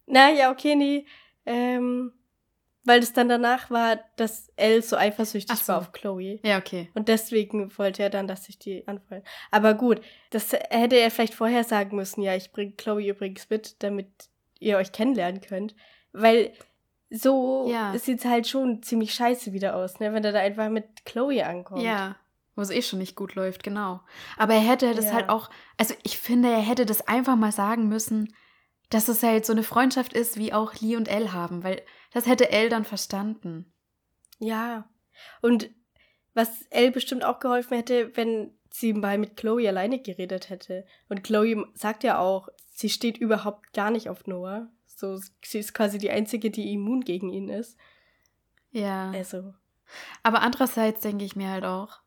Naja, 0.05 0.51
okay, 0.51 0.75
nee. 0.75 1.05
Ähm, 1.46 2.13
weil 2.83 3.00
es 3.01 3.13
dann 3.13 3.29
danach 3.29 3.69
war, 3.69 4.00
dass 4.15 4.50
Elle 4.55 4.81
so 4.81 4.95
eifersüchtig 4.97 5.57
so. 5.57 5.67
war 5.73 5.79
auf 5.79 5.91
Chloe. 5.91 6.39
Ja, 6.43 6.57
okay. 6.57 6.89
Und 6.95 7.07
deswegen 7.07 7.77
wollte 7.77 8.01
er 8.03 8.09
dann, 8.09 8.27
dass 8.27 8.45
sich 8.45 8.57
die 8.57 8.88
anfreunden. 8.88 9.27
Aber 9.51 9.73
gut, 9.73 10.01
das 10.31 10.51
hätte 10.51 10.95
er 10.97 11.11
vielleicht 11.11 11.35
vorher 11.35 11.63
sagen 11.63 11.95
müssen. 11.95 12.21
Ja, 12.21 12.35
ich 12.35 12.51
bringe 12.51 12.71
Chloe 12.73 13.07
übrigens 13.09 13.50
mit, 13.50 13.81
damit 13.83 14.07
ihr 14.59 14.77
euch 14.77 14.91
kennenlernen 14.91 15.41
könnt. 15.41 15.75
Weil 16.11 16.51
so 17.09 17.69
Ja. 17.69 17.97
sieht's 17.97 18.25
halt 18.25 18.47
schon 18.47 18.81
ziemlich 18.83 19.13
scheiße 19.13 19.53
wieder 19.53 19.75
aus, 19.75 20.00
ne? 20.00 20.13
Wenn 20.13 20.23
er 20.23 20.31
da 20.31 20.39
einfach 20.39 20.69
mit 20.69 21.05
Chloe 21.05 21.45
ankommt. 21.45 21.83
Ja, 21.83 22.15
wo 22.55 22.61
es 22.61 22.69
eh 22.69 22.81
schon 22.81 23.00
nicht 23.00 23.15
gut 23.15 23.35
läuft, 23.35 23.63
genau. 23.63 24.01
Aber 24.38 24.53
er 24.53 24.59
hätte 24.61 24.93
das 24.93 25.05
Ja. 25.05 25.13
halt 25.13 25.29
auch, 25.29 25.50
also 25.77 25.93
ich 26.03 26.17
finde, 26.17 26.50
er 26.50 26.59
hätte 26.61 26.85
das 26.85 27.07
einfach 27.07 27.35
mal 27.35 27.51
sagen 27.51 27.88
müssen, 27.88 28.33
dass 28.89 29.07
es 29.07 29.23
halt 29.23 29.45
so 29.45 29.53
eine 29.53 29.63
Freundschaft 29.63 30.13
ist, 30.13 30.38
wie 30.38 30.51
auch 30.53 30.73
Lee 30.81 30.95
und 30.97 31.07
Elle 31.07 31.31
haben, 31.33 31.63
weil 31.63 31.81
das 32.12 32.25
hätte 32.25 32.51
Elle 32.51 32.70
dann 32.70 32.86
verstanden. 32.86 33.72
Ja. 34.39 34.89
Und 35.41 35.70
was 36.34 36.63
Elle 36.70 36.91
bestimmt 36.91 37.24
auch 37.24 37.39
geholfen 37.39 37.75
hätte, 37.75 38.15
wenn 38.15 38.53
sie 38.70 38.94
mal 38.94 39.18
mit 39.18 39.36
Chloe 39.36 39.68
alleine 39.68 40.00
geredet 40.00 40.50
hätte. 40.50 40.86
Und 41.10 41.24
Chloe 41.24 41.68
sagt 41.74 42.03
ja 42.03 42.20
auch, 42.20 42.50
sie 42.72 42.89
steht 42.89 43.18
überhaupt 43.18 43.74
gar 43.74 43.91
nicht 43.91 44.10
auf 44.10 44.27
Noah. 44.27 44.70
So, 44.86 45.20
sie 45.44 45.60
ist 45.60 45.74
quasi 45.74 45.98
die 45.98 46.12
einzige, 46.12 46.51
die 46.51 46.72
immun 46.74 47.01
gegen 47.01 47.30
ihn 47.30 47.50
ist. 47.50 47.77
Ja. 48.72 49.12
Also, 49.12 49.53
Aber 50.24 50.41
andererseits 50.41 51.01
denke 51.01 51.25
ich 51.25 51.36
mir 51.36 51.50
halt 51.50 51.65
auch, 51.65 52.00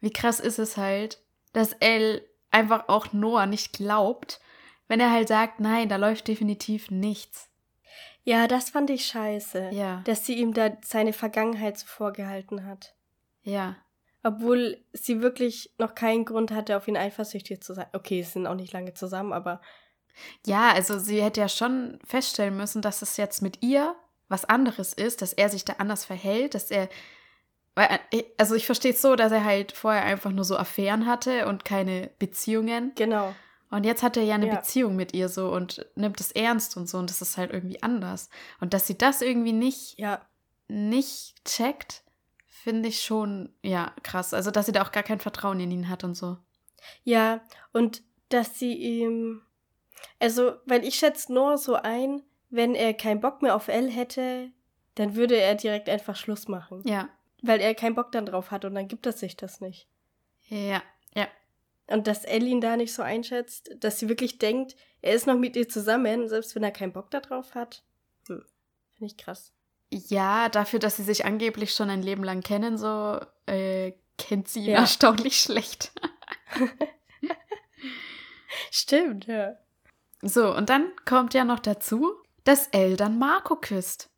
wie 0.00 0.12
krass 0.12 0.40
ist 0.40 0.58
es 0.58 0.76
halt, 0.76 1.22
dass 1.52 1.72
Elle 1.74 2.22
einfach 2.50 2.88
auch 2.88 3.12
Noah 3.12 3.46
nicht 3.46 3.72
glaubt, 3.72 4.40
wenn 4.88 5.00
er 5.00 5.10
halt 5.10 5.28
sagt, 5.28 5.60
nein, 5.60 5.88
da 5.88 5.96
läuft 5.96 6.28
definitiv 6.28 6.90
nichts. 6.90 7.48
Ja, 8.24 8.48
das 8.48 8.70
fand 8.70 8.90
ich 8.90 9.06
scheiße. 9.06 9.70
Ja. 9.72 10.00
Dass 10.04 10.26
sie 10.26 10.34
ihm 10.34 10.54
da 10.54 10.70
seine 10.82 11.12
Vergangenheit 11.12 11.78
so 11.78 11.86
vorgehalten 11.86 12.66
hat. 12.66 12.94
Ja. 13.42 13.76
Obwohl 14.22 14.82
sie 14.94 15.20
wirklich 15.20 15.70
noch 15.78 15.94
keinen 15.94 16.24
Grund 16.24 16.50
hatte, 16.50 16.76
auf 16.76 16.88
ihn 16.88 16.96
eifersüchtig 16.96 17.62
zu 17.62 17.74
sein. 17.74 17.86
Okay, 17.92 18.22
sie 18.22 18.30
sind 18.30 18.46
auch 18.46 18.54
nicht 18.54 18.72
lange 18.72 18.94
zusammen, 18.94 19.34
aber. 19.34 19.60
Ja, 20.46 20.72
also 20.72 20.98
sie 20.98 21.22
hätte 21.22 21.40
ja 21.40 21.48
schon 21.48 21.98
feststellen 22.04 22.56
müssen, 22.56 22.80
dass 22.80 23.02
es 23.02 23.18
jetzt 23.18 23.42
mit 23.42 23.62
ihr 23.62 23.94
was 24.28 24.46
anderes 24.46 24.94
ist, 24.94 25.20
dass 25.20 25.34
er 25.34 25.50
sich 25.50 25.66
da 25.66 25.74
anders 25.74 26.06
verhält, 26.06 26.54
dass 26.54 26.70
er. 26.70 26.88
Weil, 27.74 28.00
äh, 28.12 28.22
also 28.38 28.54
ich 28.54 28.64
verstehe 28.64 28.92
es 28.92 29.02
so, 29.02 29.16
dass 29.16 29.32
er 29.32 29.44
halt 29.44 29.72
vorher 29.72 30.04
einfach 30.04 30.30
nur 30.30 30.44
so 30.44 30.56
Affären 30.56 31.06
hatte 31.06 31.46
und 31.46 31.66
keine 31.66 32.10
Beziehungen. 32.18 32.92
Genau. 32.94 33.34
Und 33.74 33.84
jetzt 33.84 34.02
hat 34.02 34.16
er 34.16 34.22
ja 34.22 34.34
eine 34.36 34.46
Ja. 34.48 34.56
Beziehung 34.56 34.94
mit 34.96 35.14
ihr 35.14 35.28
so 35.28 35.48
und 35.52 35.84
nimmt 35.96 36.20
es 36.20 36.30
ernst 36.32 36.76
und 36.76 36.88
so 36.88 36.98
und 36.98 37.10
das 37.10 37.20
ist 37.22 37.36
halt 37.36 37.52
irgendwie 37.52 37.82
anders. 37.82 38.30
Und 38.60 38.72
dass 38.74 38.86
sie 38.86 38.96
das 38.96 39.20
irgendwie 39.22 39.52
nicht, 39.52 39.98
Ja. 39.98 40.20
nicht 40.68 41.44
checkt, 41.44 42.02
finde 42.46 42.88
ich 42.88 43.02
schon, 43.02 43.52
ja, 43.62 43.92
krass. 44.02 44.32
Also, 44.32 44.50
dass 44.50 44.66
sie 44.66 44.72
da 44.72 44.82
auch 44.82 44.92
gar 44.92 45.02
kein 45.02 45.20
Vertrauen 45.20 45.60
in 45.60 45.70
ihn 45.70 45.88
hat 45.88 46.04
und 46.04 46.14
so. 46.14 46.38
Ja, 47.02 47.40
und 47.72 48.02
dass 48.28 48.58
sie 48.58 48.74
ihm. 48.74 49.42
Also, 50.20 50.54
weil 50.66 50.84
ich 50.84 50.94
schätze 50.96 51.32
nur 51.32 51.58
so 51.58 51.74
ein, 51.74 52.22
wenn 52.50 52.74
er 52.74 52.94
keinen 52.94 53.20
Bock 53.20 53.42
mehr 53.42 53.54
auf 53.56 53.68
Elle 53.68 53.90
hätte, 53.90 54.50
dann 54.94 55.16
würde 55.16 55.36
er 55.36 55.54
direkt 55.56 55.88
einfach 55.88 56.16
Schluss 56.16 56.46
machen. 56.48 56.82
Ja, 56.86 57.08
Weil 57.42 57.60
er 57.60 57.74
keinen 57.74 57.94
Bock 57.94 58.12
dann 58.12 58.26
drauf 58.26 58.50
hat 58.50 58.64
und 58.64 58.74
dann 58.74 58.88
gibt 58.88 59.04
er 59.06 59.12
sich 59.12 59.36
das 59.36 59.60
nicht. 59.60 59.88
ja. 60.48 60.82
Und 61.86 62.06
dass 62.06 62.24
Elle 62.24 62.46
ihn 62.46 62.60
da 62.60 62.76
nicht 62.76 62.94
so 62.94 63.02
einschätzt, 63.02 63.70
dass 63.78 63.98
sie 63.98 64.08
wirklich 64.08 64.38
denkt, 64.38 64.74
er 65.02 65.14
ist 65.14 65.26
noch 65.26 65.36
mit 65.36 65.54
ihr 65.56 65.68
zusammen, 65.68 66.28
selbst 66.28 66.54
wenn 66.54 66.62
er 66.62 66.70
keinen 66.70 66.92
Bock 66.92 67.10
darauf 67.10 67.54
hat. 67.54 67.84
Hm. 68.28 68.42
Finde 68.94 69.12
ich 69.12 69.16
krass. 69.18 69.52
Ja, 69.90 70.48
dafür, 70.48 70.78
dass 70.78 70.96
sie 70.96 71.02
sich 71.02 71.24
angeblich 71.24 71.74
schon 71.74 71.90
ein 71.90 72.02
Leben 72.02 72.24
lang 72.24 72.40
kennen, 72.42 72.78
so 72.78 73.20
äh, 73.46 73.92
kennt 74.18 74.48
sie 74.48 74.60
ihn 74.60 74.70
Ja. 74.72 74.80
erstaunlich 74.80 75.38
schlecht. 75.40 75.92
Stimmt, 78.70 79.26
ja. 79.26 79.56
So, 80.22 80.54
und 80.54 80.70
dann 80.70 80.90
kommt 81.04 81.34
ja 81.34 81.44
noch 81.44 81.60
dazu, 81.60 82.14
dass 82.44 82.68
Elle 82.68 82.96
dann 82.96 83.18
Marco 83.18 83.56
küsst. 83.56 84.10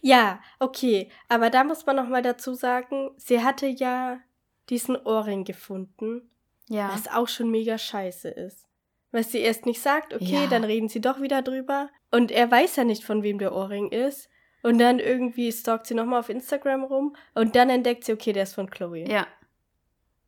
Ja, 0.00 0.40
okay, 0.60 1.10
aber 1.28 1.50
da 1.50 1.64
muss 1.64 1.84
man 1.86 1.96
noch 1.96 2.08
mal 2.08 2.22
dazu 2.22 2.54
sagen, 2.54 3.10
sie 3.16 3.42
hatte 3.42 3.66
ja 3.66 4.20
diesen 4.68 4.96
Ohrring 4.96 5.42
gefunden, 5.44 6.30
Ja. 6.72 6.90
was 6.92 7.08
auch 7.08 7.28
schon 7.28 7.50
mega 7.50 7.76
scheiße 7.78 8.28
ist. 8.28 8.66
Weil 9.10 9.24
sie 9.24 9.40
erst 9.40 9.66
nicht 9.66 9.80
sagt, 9.82 10.14
okay, 10.14 10.44
Ja. 10.44 10.46
dann 10.46 10.64
reden 10.64 10.88
sie 10.88 11.00
doch 11.02 11.20
wieder 11.20 11.42
drüber. 11.42 11.90
Und 12.10 12.30
er 12.30 12.50
weiß 12.50 12.76
ja 12.76 12.84
nicht, 12.84 13.04
von 13.04 13.22
wem 13.22 13.38
der 13.38 13.54
Ohrring 13.54 13.90
ist. 13.90 14.28
Und 14.62 14.78
dann 14.78 14.98
irgendwie 15.00 15.52
stalkt 15.52 15.86
sie 15.86 15.94
nochmal 15.94 16.20
auf 16.20 16.28
Instagram 16.30 16.84
rum. 16.84 17.14
Und 17.34 17.54
dann 17.56 17.68
entdeckt 17.68 18.04
sie, 18.04 18.12
okay, 18.12 18.32
der 18.32 18.44
ist 18.44 18.54
von 18.54 18.70
Chloe. 18.70 19.04
Ja. 19.08 19.26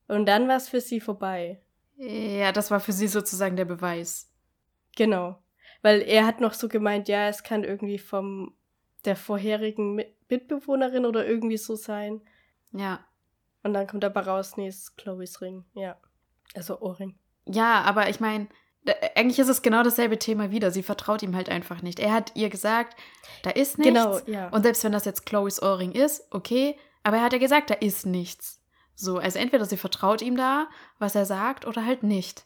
Und 0.09 0.27
dann 0.27 0.49
war 0.49 0.57
es 0.57 0.69
für 0.69 0.81
sie 0.83 1.01
vorbei. 1.01 1.63
Ja, 1.97 2.53
das 2.53 2.71
war 2.71 2.81
für 2.81 2.93
sie 2.93 3.07
sozusagen 3.09 3.57
der 3.57 3.65
Beweis. 3.65 4.31
Genau. 4.97 5.39
Weil 5.81 6.03
er 6.03 6.27
hat 6.27 6.41
noch 6.41 6.53
so 6.53 6.69
gemeint, 6.69 7.09
ja, 7.09 7.29
es 7.29 7.43
kann 7.43 7.65
irgendwie 7.65 7.99
vom 7.99 8.55
der 9.05 9.17
vorherigen 9.17 9.95
Mi- 9.99 10.13
Mitbewohnerin 10.29 11.07
oder 11.07 11.27
irgendwie 11.27 11.57
so 11.59 11.75
sein. 11.77 12.21
Ja. 12.73 13.07
Und 13.63 13.73
dann 13.75 13.87
kommt 13.87 14.05
aber 14.05 14.27
raus, 14.27 14.57
nee, 14.57 14.67
es 14.67 14.79
ist 14.79 14.97
Chloes 14.97 15.41
Ring. 15.41 15.65
Ja. 15.75 15.97
Also 16.55 16.81
Ohrring. 16.81 17.19
Ja, 17.47 17.83
aber 17.83 18.09
ich 18.09 18.21
meine, 18.21 18.49
eigentlich 19.15 19.39
ist 19.39 19.49
es 19.49 19.63
genau 19.63 19.83
dasselbe 19.83 20.19
Thema 20.19 20.51
wieder. 20.51 20.71
Sie 20.71 20.83
vertraut 20.83 21.23
ihm 21.23 21.35
halt 21.35 21.49
einfach 21.49 21.83
nicht. 21.83 21.99
Er 21.99 22.13
hat 22.13 22.33
ihr 22.35 22.51
gesagt, 22.51 22.97
da 23.43 23.51
ist 23.51 23.79
nichts. 23.79 23.95
Genau, 23.95 24.19
ja. 24.27 24.49
Und 24.49 24.63
selbst 24.63 24.85
wenn 24.85 24.93
das 24.93 25.05
jetzt 25.05 25.27
Chloes 25.27 25.63
Ohrring 25.63 25.93
ist, 25.93 26.27
okay, 26.31 26.77
aber 27.03 27.19
er 27.19 27.23
hat 27.25 27.33
ja 27.33 27.39
gesagt, 27.39 27.71
da 27.71 27.75
ist 27.75 28.07
nichts. 28.07 28.61
So, 28.95 29.19
also 29.19 29.39
entweder 29.39 29.65
sie 29.65 29.77
vertraut 29.77 30.23
ihm 30.23 30.37
da, 30.37 30.69
was 30.99 31.15
er 31.15 31.27
sagt, 31.27 31.67
oder 31.67 31.85
halt 31.85 32.03
nicht. 32.03 32.45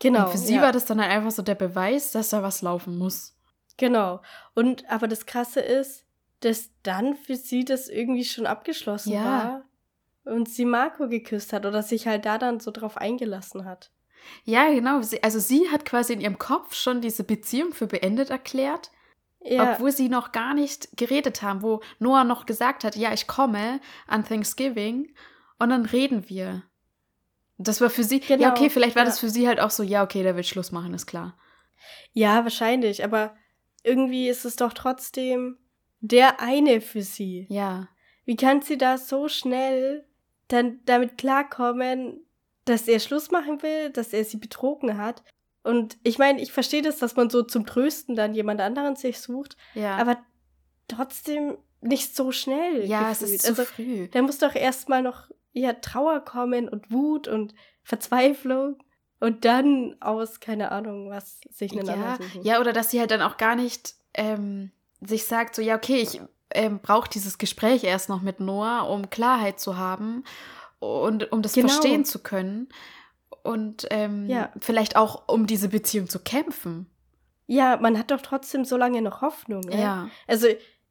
genau. 0.00 0.24
Und 0.24 0.30
für 0.32 0.38
sie 0.38 0.56
ja. 0.56 0.62
war 0.62 0.72
das 0.72 0.86
dann 0.86 1.00
halt 1.00 1.10
einfach 1.10 1.30
so 1.30 1.42
der 1.42 1.54
Beweis, 1.54 2.12
dass 2.12 2.30
da 2.30 2.42
was 2.42 2.62
laufen 2.62 2.96
muss. 2.96 3.36
Genau. 3.76 4.20
Und 4.54 4.88
aber 4.90 5.08
das 5.08 5.26
Krasse 5.26 5.60
ist, 5.60 6.04
dass 6.40 6.70
dann 6.82 7.14
für 7.16 7.36
sie 7.36 7.64
das 7.64 7.88
irgendwie 7.88 8.24
schon 8.24 8.46
abgeschlossen 8.46 9.12
Ja. 9.12 9.24
war 9.24 9.64
und 10.24 10.48
sie 10.48 10.64
Marco 10.64 11.08
geküsst 11.08 11.52
hat 11.52 11.66
oder 11.66 11.82
sich 11.82 12.06
halt 12.06 12.24
da 12.24 12.38
dann 12.38 12.60
so 12.60 12.70
drauf 12.70 12.96
eingelassen 12.96 13.64
hat. 13.64 13.90
Ja, 14.44 14.70
genau. 14.70 15.02
Sie, 15.02 15.22
also 15.22 15.38
sie 15.40 15.68
hat 15.70 15.84
quasi 15.84 16.12
in 16.12 16.20
ihrem 16.20 16.38
Kopf 16.38 16.74
schon 16.74 17.00
diese 17.00 17.24
Beziehung 17.24 17.72
für 17.72 17.86
beendet 17.88 18.30
erklärt, 18.30 18.90
Ja, 19.40 19.72
obwohl 19.72 19.90
sie 19.90 20.08
noch 20.08 20.30
gar 20.32 20.54
nicht 20.54 20.96
geredet 20.96 21.42
haben, 21.42 21.62
wo 21.62 21.80
Noah 21.98 22.22
noch 22.24 22.46
gesagt 22.46 22.84
hat, 22.84 22.94
ja, 22.94 23.12
ich 23.12 23.26
komme 23.26 23.80
an 24.06 24.24
Thanksgiving 24.24 25.12
und 25.58 25.70
dann 25.70 25.86
reden 25.86 26.28
wir. 26.28 26.62
Das 27.58 27.80
war 27.80 27.90
für 27.90 28.04
sie, 28.04 28.20
ja, 28.20 28.36
Genau, 28.36 28.50
okay, 28.50 28.70
vielleicht 28.70 28.94
war 28.96 29.02
ja. 29.02 29.06
das 29.08 29.18
für 29.20 29.28
sie 29.28 29.46
halt 29.48 29.60
auch 29.60 29.70
so, 29.70 29.82
ja, 29.82 30.02
okay, 30.04 30.22
der 30.22 30.36
will 30.36 30.44
Schluss 30.44 30.70
machen, 30.72 30.94
ist 30.94 31.06
klar. 31.06 31.36
ja, 32.12 32.44
wahrscheinlich. 32.44 33.04
Aber 33.04 33.34
irgendwie 33.82 34.28
ist 34.28 34.44
es 34.44 34.54
doch 34.56 34.72
trotzdem 34.72 35.58
der 36.00 36.40
eine 36.40 36.80
für 36.80 37.02
sie. 37.02 37.46
Ja, 37.48 37.88
Wie 38.24 38.36
kann 38.36 38.62
sie 38.62 38.78
da 38.78 38.98
so 38.98 39.28
schnell 39.28 40.04
dann 40.52 40.80
damit 40.84 41.18
klarkommen, 41.18 42.20
dass 42.64 42.86
er 42.88 43.00
Schluss 43.00 43.30
machen 43.30 43.62
will, 43.62 43.90
dass 43.90 44.12
er 44.12 44.24
sie 44.24 44.36
betrogen 44.36 44.96
hat? 44.98 45.22
Und 45.64 45.96
ich 46.02 46.18
meine, 46.18 46.40
ich 46.40 46.52
verstehe 46.52 46.82
das, 46.82 46.98
dass 46.98 47.16
man 47.16 47.30
so 47.30 47.42
zum 47.42 47.66
Trösten 47.66 48.16
dann 48.16 48.34
jemand 48.34 48.60
anderen 48.60 48.96
sich 48.96 49.20
sucht, 49.20 49.56
ja. 49.74 49.96
aber 49.96 50.18
trotzdem 50.88 51.56
nicht 51.80 52.14
so 52.14 52.32
schnell. 52.32 52.84
ja, 52.84 53.10
es 53.10 53.20
gefühlt. 53.20 53.36
ist 53.36 53.42
zu 53.42 53.48
also, 53.50 53.64
früh. 53.64 54.08
da 54.08 54.22
muss 54.22 54.38
doch 54.38 54.54
erstmal 54.54 55.02
noch 55.02 55.30
ja, 55.52 55.72
Trauer 55.74 56.20
kommen 56.20 56.68
und 56.68 56.90
Wut 56.90 57.28
und 57.28 57.54
Verzweiflung 57.82 58.82
und 59.20 59.44
dann 59.44 59.96
aus, 60.00 60.40
keine 60.40 60.72
Ahnung, 60.72 61.10
was 61.10 61.40
sich 61.50 61.72
einen 61.72 61.86
Ja, 61.86 62.16
suchen. 62.16 62.42
ja, 62.42 62.60
oder 62.60 62.72
dass 62.72 62.90
sie 62.90 63.00
halt 63.00 63.10
dann 63.10 63.22
auch 63.22 63.36
gar 63.36 63.54
nicht 63.54 63.94
ähm, 64.14 64.72
sich 65.00 65.26
sagt, 65.26 65.54
so, 65.54 65.62
ja, 65.62 65.76
okay, 65.76 65.98
ich 65.98 66.20
ähm, 66.54 66.78
brauche 66.80 67.08
dieses 67.08 67.38
Gespräch 67.38 67.84
erst 67.84 68.08
noch 68.08 68.22
mit 68.22 68.40
Noah, 68.40 68.88
um 68.88 69.10
Klarheit 69.10 69.58
zu 69.60 69.76
haben 69.76 70.24
und 70.78 71.30
um 71.32 71.42
das 71.42 71.52
Genau. 71.54 71.68
verstehen 71.68 72.04
zu 72.04 72.18
können. 72.20 72.68
Und 73.42 73.86
ähm, 73.90 74.26
Ja. 74.28 74.50
vielleicht 74.60 74.96
auch, 74.96 75.28
um 75.28 75.46
diese 75.46 75.68
Beziehung 75.68 76.08
zu 76.08 76.18
kämpfen. 76.20 76.86
Ja, 77.46 77.76
man 77.76 77.98
hat 77.98 78.10
doch 78.10 78.20
trotzdem 78.22 78.64
so 78.64 78.76
lange 78.76 79.02
noch 79.02 79.20
Hoffnung. 79.20 79.62
Ja. 79.70 79.78
Ja. 79.78 80.08
Also, 80.28 80.46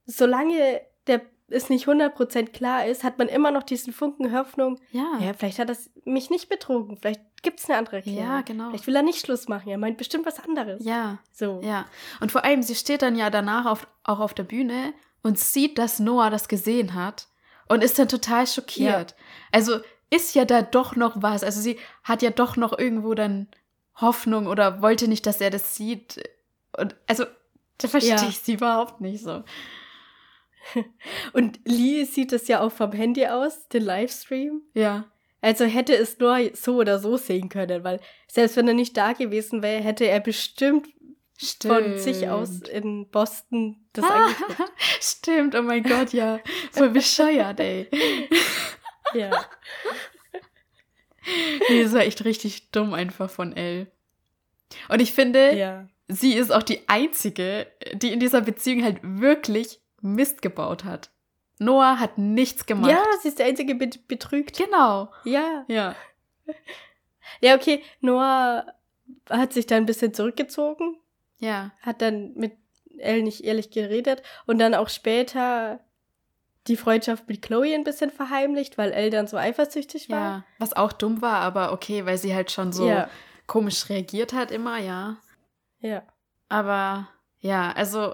solange 0.06 0.82
der 1.08 1.22
es 1.53 1.70
nicht 1.70 1.86
100% 1.88 2.53
klar 2.53 2.86
ist, 2.86 3.03
hat 3.03 3.18
man 3.18 3.27
immer 3.27 3.51
noch 3.51 3.63
diesen 3.63 3.91
Funken 3.91 4.32
Hoffnung, 4.34 4.80
Ja. 4.91 5.18
ja, 5.20 5.34
vielleicht 5.34 5.60
hat 5.60 5.70
er 5.70 5.75
mich 6.06 6.30
nicht 6.30 6.48
betrogen, 6.48 6.96
vielleicht 6.96 7.20
gibt 7.44 7.60
es 7.60 7.70
eine 7.70 7.77
andere 7.77 7.98
Erklärung. 7.98 8.24
Ja, 8.24 8.39
genau. 8.41 8.70
Vielleicht 8.70 8.88
will 8.88 8.96
er 8.96 9.01
nicht 9.03 9.20
Schluss 9.25 9.50
machen, 9.50 9.68
er 9.70 9.77
meint 9.77 9.98
bestimmt 9.98 10.25
was 10.25 10.39
anderes. 10.41 10.86
Ja, 10.86 11.18
So. 11.34 11.60
ja. 11.62 11.86
Und 12.22 12.32
vor 12.32 12.46
allem, 12.46 12.62
sie 12.62 12.75
steht 12.75 13.01
dann 13.01 13.18
ja 13.18 13.30
danach 13.30 13.65
auf, 13.65 13.86
auch 14.06 14.20
auf 14.22 14.34
der 14.34 14.44
Bühne 14.44 14.94
und 15.24 15.40
sieht, 15.40 15.78
dass 15.78 16.00
Noah 16.00 16.30
das 16.30 16.48
gesehen 16.48 16.94
hat 16.94 17.28
und 17.68 17.84
ist 17.84 17.98
dann 18.00 18.08
total 18.08 18.48
schockiert. 18.48 19.16
Also 19.51 19.80
ist 20.10 20.36
ja 20.36 20.46
da 20.46 20.62
doch 20.62 20.96
noch 20.96 21.22
was. 21.22 21.44
Also 21.44 21.62
sie 21.62 21.80
hat 22.04 22.22
ja 22.22 22.32
doch 22.32 22.58
noch 22.58 22.78
irgendwo 22.78 23.13
dann 23.13 23.48
Hoffnung 23.96 24.48
oder 24.48 24.82
wollte 24.82 25.08
nicht, 25.08 25.25
dass 25.25 25.42
er 25.42 25.50
das 25.50 25.75
sieht. 25.75 26.22
Und 26.78 26.96
also, 27.08 27.25
da 27.78 27.88
verstehe 27.88 28.16
Ja. 28.16 28.28
ich 28.28 28.40
sie 28.40 28.54
überhaupt 28.54 29.01
nicht 29.01 29.24
so. 29.24 29.44
Und 31.34 31.60
Lee 31.66 32.04
sieht 32.06 32.34
es 32.34 32.48
ja 32.48 32.62
auch 32.62 32.72
vom 32.72 32.92
Handy 32.92 33.25
aus, 33.28 33.68
den 33.70 33.84
Livestream. 33.84 34.62
Ja. 34.74 35.06
Also 35.42 35.66
hätte 35.66 35.96
es 35.96 36.20
nur 36.20 36.38
so 36.54 36.75
oder 36.75 37.00
so 37.00 37.18
sehen 37.18 37.50
können, 37.50 37.84
weil 37.84 38.00
selbst 38.28 38.58
wenn 38.58 38.68
er 38.68 38.75
nicht 38.75 38.96
da 38.96 39.13
gewesen 39.13 39.63
wäre, 39.63 39.82
hätte 39.82 40.06
er 40.06 40.20
bestimmt 40.20 40.88
von 41.62 41.98
sich 41.98 42.30
aus 42.30 42.62
in 42.62 43.10
Boston 43.10 43.78
das 43.94 44.06
angeguckt. 44.10 44.72
Stimmt, 45.00 45.56
oh 45.56 45.62
mein 45.62 45.84
Gott, 45.84 46.14
ja. 46.14 46.40
Voll 46.72 46.90
bescheuert, 46.90 47.60
ey. 47.60 47.90
Ja. 49.14 49.46
Nee, 51.68 51.84
das 51.84 51.92
war 51.92 52.00
echt 52.00 52.24
richtig 52.24 52.72
dumm 52.72 52.94
einfach 52.94 53.30
von 53.30 53.54
Elle. 53.56 53.92
Und 54.88 55.02
ich 55.02 55.12
finde, 55.12 55.54
ja. 55.54 55.90
sie 56.08 56.34
ist 56.34 56.50
auch 56.50 56.64
die 56.64 56.88
einzige, 56.88 57.68
die 57.92 58.14
in 58.14 58.22
dieser 58.22 58.40
Beziehung 58.40 58.86
halt 58.86 59.00
wirklich 59.04 59.82
Mist 60.00 60.42
gebaut 60.42 60.86
hat. 60.86 61.12
Noah 61.60 62.00
hat 62.00 62.18
nichts 62.18 62.66
gemacht. 62.66 62.92
Ja, 62.92 63.04
sie 63.22 63.28
ist 63.28 63.40
der 63.40 63.48
einzige 63.48 63.76
bet 63.76 64.08
betrügt. 64.08 64.58
Genau. 64.58 65.12
Ja. 65.26 65.66
Ja. 65.68 65.96
Ja, 67.40 67.56
okay. 67.56 67.84
Noah 68.00 68.66
hat 69.30 69.54
sich 69.54 69.68
dann 69.68 69.80
ein 69.80 69.86
bisschen 69.86 70.14
zurückgezogen, 70.14 70.98
Ja. 71.42 71.72
hat 71.82 72.02
dann 72.02 72.34
mit 72.36 72.54
Elle 73.00 73.24
nicht 73.24 73.44
ehrlich 73.44 73.72
geredet 73.72 74.22
und 74.46 74.60
dann 74.60 74.74
auch 74.76 74.88
später 74.90 75.80
die 76.68 76.78
Freundschaft 76.78 77.28
mit 77.28 77.42
Chloe 77.42 77.74
ein 77.74 77.84
bisschen 77.84 78.12
verheimlicht, 78.12 78.78
weil 78.78 78.92
Elle 78.92 79.10
dann 79.10 79.28
so 79.28 79.36
eifersüchtig 79.38 80.10
war. 80.10 80.20
Ja, 80.20 80.46
was 80.60 80.74
auch 80.74 80.94
dumm 80.94 81.22
war, 81.22 81.40
aber 81.40 81.74
okay, 81.74 82.06
weil 82.06 82.18
sie 82.20 82.34
halt 82.36 82.52
schon 82.52 82.72
so 82.72 82.88
Ja. 82.88 83.10
komisch 83.48 83.90
reagiert 83.90 84.34
hat 84.34 84.52
immer, 84.52 84.78
ja. 84.78 85.18
Ja. 85.80 86.04
Aber 86.48 87.10
ja, 87.40 87.72
also 87.72 88.14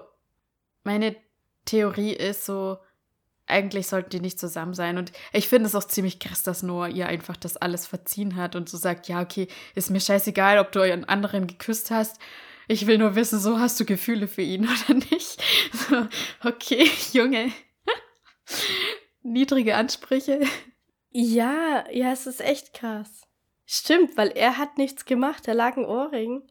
meine 0.84 1.14
Theorie 1.66 2.12
ist 2.14 2.46
so, 2.46 2.78
eigentlich 3.46 3.86
sollten 3.88 4.10
die 4.10 4.20
nicht 4.20 4.38
zusammen 4.40 4.72
sein. 4.72 4.96
Und 4.96 5.12
ich 5.34 5.48
finde 5.48 5.66
es 5.66 5.74
auch 5.74 5.84
ziemlich 5.84 6.18
krass, 6.18 6.42
dass 6.42 6.62
Noah 6.62 6.88
ihr 6.88 7.06
einfach 7.08 7.36
das 7.36 7.58
alles 7.58 7.86
verziehen 7.86 8.36
hat 8.36 8.56
und 8.56 8.70
so 8.70 8.78
sagt, 8.78 9.08
ja, 9.08 9.20
okay, 9.20 9.48
ist 9.74 9.90
mir 9.90 10.00
scheißegal, 10.00 10.58
ob 10.58 10.72
du 10.72 10.80
einen 10.80 11.04
anderen 11.04 11.46
geküsst 11.46 11.90
hast. 11.90 12.18
Ich 12.68 12.86
will 12.86 12.98
nur 12.98 13.14
wissen, 13.14 13.40
so 13.40 13.58
hast 13.58 13.80
du 13.80 13.84
Gefühle 13.84 14.28
für 14.28 14.42
ihn 14.42 14.68
oder 14.86 14.94
nicht. 14.94 15.42
So, 15.72 16.06
okay, 16.44 16.88
Junge. 17.12 17.50
Niedrige 19.22 19.74
Ansprüche. 19.74 20.40
Ja, 21.10 21.84
ja, 21.90 22.12
es 22.12 22.26
ist 22.26 22.40
echt 22.40 22.74
krass. 22.74 23.22
Stimmt, 23.66 24.16
weil 24.16 24.28
er 24.28 24.56
hat 24.56 24.78
nichts 24.78 25.04
gemacht, 25.04 25.48
da 25.48 25.52
lag 25.52 25.76
ein 25.76 25.84
Ohrring. 25.84 26.42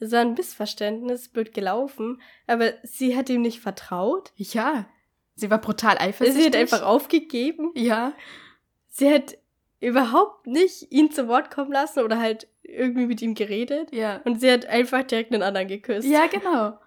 Es 0.00 0.12
war 0.12 0.20
ein 0.20 0.34
Missverständnis, 0.34 1.28
blöd 1.28 1.52
gelaufen, 1.52 2.20
aber 2.46 2.72
sie 2.84 3.16
hat 3.16 3.28
ihm 3.28 3.42
nicht 3.42 3.60
vertraut. 3.60 4.32
Ja, 4.36 4.86
sie 5.34 5.50
war 5.50 5.60
brutal 5.60 5.98
eifersüchtig. 5.98 6.40
Sie 6.40 6.46
hat 6.46 6.56
einfach 6.56 6.82
aufgegeben. 6.82 7.72
Ja, 7.74 8.14
Sie 8.98 9.12
hat 9.12 9.38
überhaupt 9.80 10.48
nicht 10.48 10.90
ihn 10.90 11.12
zu 11.12 11.28
Wort 11.28 11.52
kommen 11.52 11.70
lassen 11.70 12.00
oder 12.00 12.18
halt 12.18 12.48
irgendwie 12.68 13.06
mit 13.06 13.20
ihm 13.22 13.34
geredet. 13.34 13.92
ja. 13.92 14.20
Und 14.24 14.40
sie 14.40 14.50
hat 14.50 14.66
einfach 14.66 15.02
direkt 15.02 15.32
einen 15.32 15.42
anderen 15.42 15.68
geküsst. 15.68 16.06
Ja, 16.08 16.26
genau. 16.26 16.78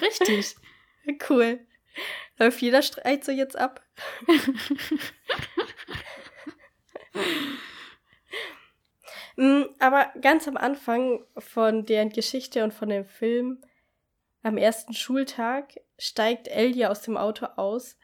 Richtig. 0.00 0.54
Cool. 1.30 1.60
Läuft 2.36 2.60
jeder 2.60 2.82
Streit 2.82 3.24
so 3.24 3.30
jetzt 3.30 3.56
ab? 3.56 3.80
Mm, 9.36 9.64
Aber 9.78 10.10
ganz 10.20 10.48
am 10.48 10.56
Anfang 10.56 11.22
von 11.36 11.84
deren 11.84 12.10
Geschichte 12.10 12.64
und 12.64 12.72
von 12.72 12.88
dem 12.88 13.04
Film, 13.04 13.60
am 14.42 14.56
ersten 14.56 14.94
Schultag, 14.94 15.74
steigt 15.98 16.48
Ellie 16.48 16.88
aus 16.90 17.02
dem 17.02 17.16
Auto 17.16 17.46
aus 17.56 17.96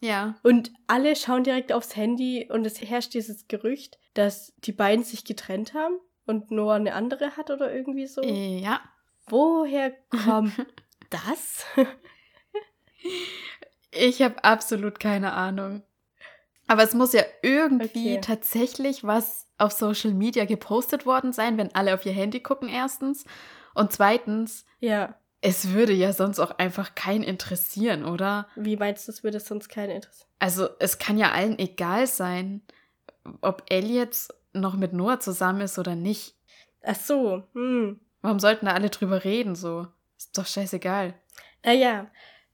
Ja. 0.00 0.34
und 0.42 0.72
alle 0.86 1.16
schauen 1.16 1.44
direkt 1.44 1.72
aufs 1.72 1.96
Handy 1.96 2.48
und 2.50 2.66
es 2.66 2.80
herrscht 2.82 3.14
dieses 3.14 3.48
Gerücht, 3.48 3.98
dass 4.14 4.52
die 4.58 4.72
beiden 4.72 5.04
sich 5.04 5.24
getrennt 5.24 5.72
haben 5.74 5.98
und 6.26 6.50
Noah 6.50 6.74
eine 6.76 6.94
andere 6.94 7.36
hat 7.36 7.50
oder 7.50 7.72
irgendwie 7.72 8.06
so. 8.06 8.22
Ja. 8.22 8.80
Woher 9.26 9.92
kommt 10.10 10.54
das? 11.10 11.64
Ich 13.90 14.22
habe 14.22 14.42
absolut 14.42 14.98
keine 15.00 15.32
Ahnung. 15.32 15.82
Aber 16.66 16.82
es 16.82 16.94
muss 16.94 17.12
ja 17.12 17.22
irgendwie 17.42 18.14
Okay. 18.14 18.20
tatsächlich 18.22 19.04
was 19.04 19.46
auf 19.58 19.72
Social 19.72 20.12
Media 20.12 20.46
gepostet 20.46 21.06
worden 21.06 21.32
sein, 21.32 21.58
wenn 21.58 21.74
alle 21.74 21.94
auf 21.94 22.04
ihr 22.06 22.12
Handy 22.12 22.40
gucken, 22.40 22.68
erstens. 22.68 23.24
Und 23.74 23.92
zweitens, 23.92 24.64
ja, 24.80 25.14
es 25.42 25.72
würde 25.72 25.92
ja 25.92 26.12
sonst 26.12 26.40
auch 26.40 26.58
einfach 26.58 26.94
keinen 26.94 27.22
interessieren, 27.22 28.04
oder? 28.04 28.48
wie 28.56 28.76
meinst 28.76 29.06
du, 29.06 29.12
das 29.12 29.22
würde 29.22 29.40
sonst 29.40 29.68
keinen 29.68 29.90
interessieren? 29.90 30.28
Also, 30.38 30.68
es 30.78 30.98
kann 30.98 31.18
ja 31.18 31.32
allen 31.32 31.58
egal 31.58 32.06
sein, 32.06 32.62
ob 33.42 33.62
Ellie 33.68 33.96
jetzt 33.98 34.32
noch 34.54 34.76
mit 34.76 34.92
Noah 34.92 35.20
zusammen 35.20 35.60
ist 35.62 35.78
oder 35.78 35.94
nicht. 35.94 36.36
Ach 36.82 36.96
so, 36.96 37.42
hm. 37.52 38.00
Warum 38.22 38.38
sollten 38.38 38.66
da 38.66 38.72
alle 38.72 38.90
drüber 38.90 39.24
reden, 39.24 39.54
so? 39.54 39.86
Ist 40.16 40.36
doch 40.38 40.46
scheißegal. 40.46 41.14
Naja, 41.64 42.10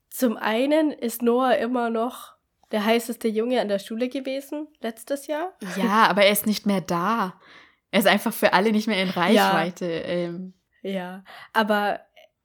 zum 0.08 0.36
einen 0.36 0.90
ist 0.90 1.22
Noah 1.22 1.56
immer 1.56 1.90
noch 1.90 2.34
der 2.72 2.84
heißeste 2.84 3.28
Junge 3.28 3.60
an 3.60 3.68
der 3.68 3.78
Schule 3.78 4.08
gewesen, 4.08 4.68
letztes 4.80 5.26
Jahr. 5.26 5.52
Ja, 5.76 6.06
aber 6.08 6.24
er 6.24 6.32
ist 6.32 6.46
nicht 6.46 6.66
mehr 6.66 6.80
da. 6.80 7.40
Er 7.90 8.00
ist 8.00 8.06
einfach 8.06 8.32
für 8.32 8.52
alle 8.52 8.72
nicht 8.72 8.86
mehr 8.86 9.02
in 9.02 9.10
Reichweite. 9.10 9.86
Ähm, 9.86 10.54
Ja, 10.82 11.24
aber 11.52 12.00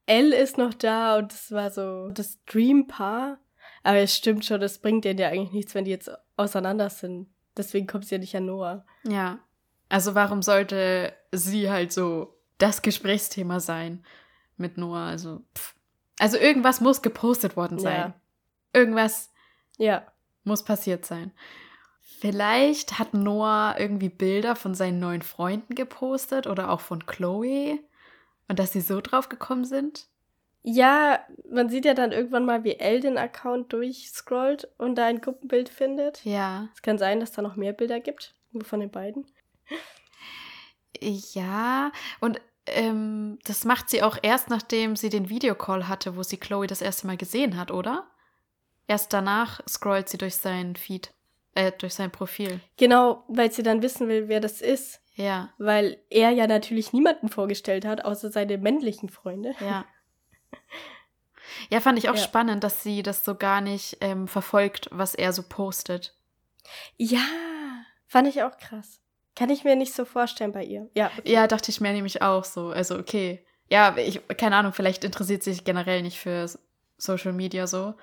Elle 0.08 0.36
ist 0.36 0.58
noch 0.58 0.74
da 0.74 1.18
und 1.18 1.34
es 1.34 1.52
war 1.52 1.72
so 1.72 2.10
das 2.10 2.44
Dream-Paar. 2.46 3.40
Aber 3.84 3.98
es 3.98 4.16
stimmt 4.16 4.46
schon, 4.46 4.60
das 4.62 4.80
bringt 4.80 5.06
denen 5.06 5.20
ja 5.20 5.30
eigentlich 5.30 5.52
nichts, 5.52 5.76
wenn 5.76 5.86
die 5.86 5.92
jetzt 5.92 6.12
auseinander 6.38 6.90
sind. 6.90 7.28
Deswegen 7.58 7.88
kommt 7.88 8.06
sie 8.06 8.16
ja 8.16 8.20
nicht 8.20 8.36
an 8.36 8.46
Noah. 8.46 8.86
Ja. 9.04 9.40
Also 9.90 10.16
warum 10.16 10.42
sollte 10.42 11.14
sie 11.32 11.70
halt 11.70 11.92
so 11.94 12.36
das 12.58 12.82
Gesprächsthema 12.82 13.60
sein 13.60 14.04
mit 14.58 14.78
Noah? 14.78 15.06
Also, 15.08 15.42
pff. 15.56 15.76
also 16.20 16.38
irgendwas 16.38 16.82
muss 16.82 17.02
gepostet 17.02 17.56
worden 17.56 17.80
sein. 17.80 17.96
Ja. 17.96 18.14
Irgendwas 18.74 19.32
Ja. 19.78 20.06
muss 20.44 20.64
passiert 20.64 21.06
sein. 21.06 21.32
Vielleicht 22.20 22.98
hat 22.98 23.14
Noah 23.14 23.76
irgendwie 23.78 24.10
Bilder 24.10 24.56
von 24.56 24.74
seinen 24.74 25.00
neuen 25.00 25.22
Freunden 25.22 25.76
gepostet 25.76 26.48
oder 26.48 26.70
auch 26.72 26.80
von 26.82 27.06
Chloe 27.06 27.80
und 28.48 28.60
dass 28.60 28.72
sie 28.72 28.82
so 28.82 29.02
drauf 29.02 29.30
gekommen 29.30 29.66
sind. 29.66 30.08
Ja, 30.68 31.20
man 31.48 31.70
sieht 31.70 31.86
ja 31.86 31.94
dann 31.94 32.12
irgendwann 32.12 32.44
mal, 32.44 32.64
wie 32.64 32.80
Elle 32.80 33.00
den 33.00 33.20
Account 33.20 33.72
durchscrollt 33.72 34.68
und 34.80 34.96
da 34.96 35.06
ein 35.06 35.22
Gruppenbild 35.22 35.70
findet. 35.70 36.26
Ja. 36.26 36.70
Es 36.74 36.82
kann 36.82 36.98
sein, 36.98 37.20
dass 37.20 37.32
da 37.32 37.44
noch 37.44 37.56
mehr 37.56 37.72
Bilder 37.72 38.00
gibt, 38.00 38.34
von 38.64 38.80
den 38.80 38.90
beiden. 38.90 39.28
Ja, 41.00 41.92
und 42.20 42.42
ähm, 42.66 43.38
das 43.44 43.64
macht 43.64 43.92
sie 43.92 44.02
auch 44.02 44.18
erst, 44.24 44.50
nachdem 44.50 44.96
sie 44.96 45.10
den 45.10 45.30
Videocall 45.30 45.88
hatte, 45.88 46.16
wo 46.18 46.24
sie 46.24 46.38
Chloe 46.38 46.66
das 46.66 46.82
erste 46.82 47.06
Mal 47.06 47.18
gesehen 47.18 47.58
hat, 47.58 47.70
oder? 47.70 48.08
Erst 48.88 49.14
danach 49.14 49.62
scrollt 49.70 50.10
sie 50.10 50.18
durch 50.18 50.36
sein 50.36 50.76
Feed, 50.76 51.14
äh, 51.54 51.74
durch 51.78 51.94
sein 51.94 52.10
Profil. 52.12 52.60
Genau, 52.78 53.24
weil 53.28 53.52
sie 53.52 53.62
dann 53.62 53.84
wissen 53.84 54.08
will, 54.08 54.30
wer 54.30 54.40
das 54.40 54.62
ist. 54.62 55.00
Ja, 55.14 55.54
Weil 55.60 55.98
er 56.10 56.32
ja 56.32 56.48
natürlich 56.48 56.92
niemanden 56.92 57.30
vorgestellt 57.30 57.86
hat, 57.86 58.04
außer 58.04 58.32
seine 58.32 58.58
männlichen 58.58 59.10
Freunde. 59.10 59.54
ja. 59.60 59.86
Ja, 61.70 61.80
fand 61.80 61.98
ich 61.98 62.10
auch 62.10 62.16
Ja. 62.16 62.22
spannend, 62.22 62.64
dass 62.64 62.84
sie 62.84 63.02
das 63.02 63.24
so 63.24 63.36
gar 63.36 63.62
nicht 63.62 63.98
ähm, 64.02 64.28
verfolgt, 64.28 64.90
was 64.92 65.16
er 65.16 65.32
so 65.32 65.44
postet. 65.44 66.14
Ja, 66.98 67.20
fand 68.08 68.28
ich 68.28 68.44
auch 68.44 68.58
krass. 68.58 69.00
Kann 69.36 69.50
ich 69.50 69.64
mir 69.64 69.76
nicht 69.76 69.94
so 69.94 70.06
vorstellen 70.06 70.52
bei 70.52 70.64
ihr. 70.64 70.90
Ja, 70.96 71.12
okay. 71.18 71.32
Ja, 71.32 71.48
dachte 71.48 71.70
ich 71.72 71.82
mir 71.82 71.94
nämlich 71.94 72.22
auch 72.22 72.44
so. 72.44 72.70
Also, 72.70 72.98
okay. 72.98 73.46
Ja, 73.70 73.96
ich, 73.98 74.22
keine 74.38 74.56
Ahnung, 74.58 74.74
vielleicht 74.74 75.04
interessiert 75.04 75.44
sie 75.44 75.54
sich 75.54 75.64
generell 75.64 76.02
nicht 76.02 76.20
für 76.20 76.50
Social 76.98 77.34
Media 77.34 77.68
so. 77.68 77.96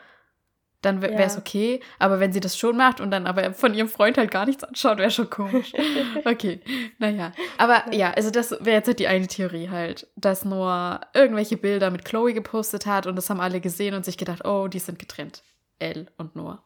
Dann 0.83 1.01
wäre 1.01 1.15
es 1.15 1.35
Ja. 1.35 1.39
okay. 1.39 1.81
Aber 1.99 2.21
wenn 2.21 2.33
sie 2.33 2.41
das 2.41 2.59
schon 2.59 2.77
macht 2.77 3.01
und 3.01 3.11
dann 3.11 3.27
aber 3.27 3.55
von 3.55 3.73
ihrem 3.73 3.89
Freund 3.89 4.19
halt 4.19 4.31
gar 4.31 4.47
nichts 4.47 4.65
anschaut, 4.65 4.99
wäre 4.99 5.11
schon 5.11 5.31
komisch. 5.31 5.73
Okay, 6.25 6.61
naja. 6.99 7.33
Aber 7.59 7.93
ja, 7.93 8.13
also 8.13 8.31
das 8.31 8.53
wäre 8.61 8.77
jetzt 8.77 8.87
halt 8.87 8.99
die 8.99 9.07
eine 9.07 9.27
Theorie 9.27 9.71
halt, 9.71 10.07
dass 10.17 10.45
Noah 10.45 11.01
irgendwelche 11.15 11.57
Bilder 11.57 11.91
mit 11.91 12.05
Chloe 12.05 12.33
gepostet 12.33 12.87
hat 12.87 13.07
und 13.07 13.17
das 13.17 13.31
haben 13.31 13.41
alle 13.41 13.61
gesehen 13.61 13.95
und 13.95 14.05
sich 14.05 14.19
gedacht, 14.19 14.45
oh, 14.45 14.69
die 14.69 14.79
sind 14.79 14.99
getrennt. 14.99 15.43
Elle 15.79 16.07
und 16.17 16.37
Noah. 16.37 16.65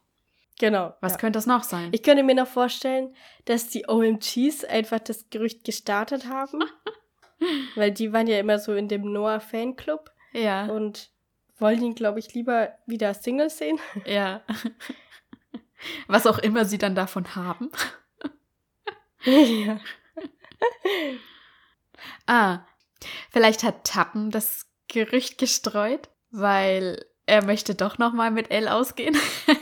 Genau. 0.58 0.94
Was 1.00 1.12
ja. 1.12 1.18
könnte 1.18 1.36
das 1.38 1.46
noch 1.46 1.62
sein? 1.62 1.90
Ich 1.92 2.02
könnte 2.02 2.22
mir 2.22 2.34
noch 2.34 2.46
vorstellen, 2.46 3.14
dass 3.44 3.68
die 3.68 3.88
OMGs 3.88 4.64
einfach 4.64 5.00
das 5.00 5.28
Gerücht 5.30 5.64
gestartet 5.64 6.28
haben. 6.28 6.60
weil 7.74 7.92
die 7.92 8.12
waren 8.12 8.26
ja 8.26 8.38
immer 8.38 8.58
so 8.58 8.74
in 8.74 8.88
dem 8.88 9.12
Noah-Fanclub 9.12 10.10
ja, 10.32 10.66
und 10.66 11.10
wollen 11.58 11.82
ihn, 11.82 11.94
glaube 11.94 12.18
ich, 12.18 12.34
lieber 12.34 12.76
wieder 12.86 13.14
Single 13.14 13.50
sehen. 13.50 13.78
ja. 14.04 14.42
Was 16.06 16.26
auch 16.26 16.38
immer 16.38 16.64
sie 16.64 16.78
dann 16.78 16.94
davon 16.94 17.34
haben. 17.34 17.70
ja. 19.24 19.80
Ah, 22.26 22.66
vielleicht 23.30 23.62
hat 23.62 23.84
Tappen 23.84 24.30
das 24.30 24.66
Gerücht 24.88 25.38
gestreut, 25.38 26.10
weil 26.30 27.04
er 27.24 27.44
möchte 27.44 27.74
doch 27.74 27.98
noch 27.98 28.12
mal 28.12 28.30
mit 28.30 28.50
Elle 28.50 28.72
ausgehen. 28.72 29.16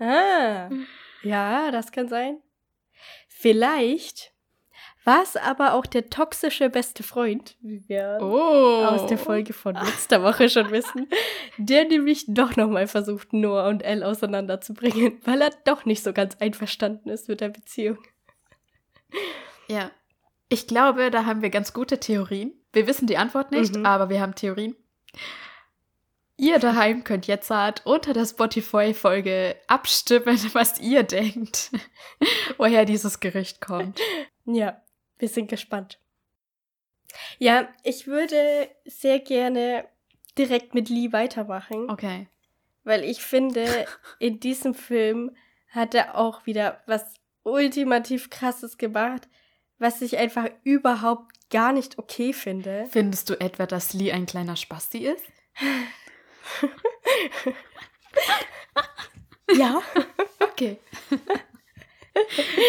Ah. 0.00 0.68
Ja, 1.22 1.70
das 1.70 1.92
kann 1.92 2.08
sein. 2.08 2.42
Vielleicht 3.28 4.33
war 5.04 5.22
es 5.22 5.36
aber 5.36 5.74
auch 5.74 5.86
der 5.86 6.08
toxische 6.10 6.70
beste 6.70 7.02
Freund, 7.02 7.56
wie 7.60 7.86
wir 7.88 8.18
Oh. 8.20 8.84
aus 8.86 9.06
der 9.06 9.18
Folge 9.18 9.52
von 9.52 9.74
letzter 9.74 10.22
Woche 10.22 10.48
schon 10.48 10.70
wissen, 10.70 11.08
der 11.58 11.84
nämlich 11.84 12.24
doch 12.28 12.56
nochmal 12.56 12.86
versucht, 12.86 13.32
Noah 13.32 13.68
und 13.68 13.82
Elle 13.82 14.06
auseinanderzubringen, 14.06 15.20
weil 15.24 15.40
er 15.42 15.50
doch 15.64 15.84
nicht 15.84 16.02
so 16.02 16.12
ganz 16.12 16.36
einverstanden 16.40 17.10
ist 17.10 17.28
mit 17.28 17.40
der 17.40 17.50
Beziehung. 17.50 17.98
Ja. 19.68 19.90
Ich 20.48 20.66
glaube, 20.66 21.10
da 21.10 21.24
haben 21.24 21.42
wir 21.42 21.50
ganz 21.50 21.72
gute 21.72 21.98
Theorien. 21.98 22.52
Wir 22.72 22.86
wissen 22.86 23.06
die 23.06 23.16
Antwort 23.16 23.50
nicht, 23.50 23.74
Mhm. 23.76 23.86
aber 23.86 24.08
wir 24.08 24.20
haben 24.20 24.34
Theorien. 24.34 24.76
Ihr 26.36 26.58
daheim 26.58 27.04
könnt 27.04 27.26
jetzt 27.28 27.48
halt 27.50 27.82
unter 27.86 28.12
der 28.12 28.26
Spotify-Folge 28.26 29.56
abstimmen, 29.68 30.36
was 30.54 30.80
ihr 30.80 31.02
denkt, 31.04 31.70
woher 32.58 32.84
dieses 32.84 33.20
Gerücht 33.20 33.60
kommt. 33.60 34.00
Ja, 34.44 34.80
wir 35.18 35.28
sind 35.28 35.48
gespannt. 35.48 35.98
Ja, 37.38 37.68
ich 37.82 38.06
würde 38.06 38.68
sehr 38.84 39.20
gerne 39.20 39.86
direkt 40.36 40.74
mit 40.74 40.88
Lee 40.88 41.12
weitermachen, 41.12 41.88
Okay. 41.90 42.26
weil 42.82 43.04
ich 43.04 43.22
finde, 43.22 43.86
in 44.18 44.40
diesem 44.40 44.74
Film 44.74 45.36
hat 45.70 45.94
er 45.94 46.16
auch 46.18 46.46
wieder 46.46 46.82
was 46.86 47.04
ultimativ 47.44 48.30
krasses 48.30 48.78
gemacht, 48.78 49.28
was 49.78 50.02
ich 50.02 50.18
einfach 50.18 50.48
überhaupt 50.64 51.50
gar 51.50 51.72
nicht 51.72 51.98
okay 51.98 52.32
finde. 52.32 52.86
Findest 52.90 53.30
du 53.30 53.38
etwa, 53.40 53.66
dass 53.66 53.92
Lee 53.92 54.10
ein 54.12 54.26
kleiner 54.26 54.56
Spasti 54.56 55.06
ist? 55.06 55.24
ja. 59.56 59.80
Okay. 60.40 60.78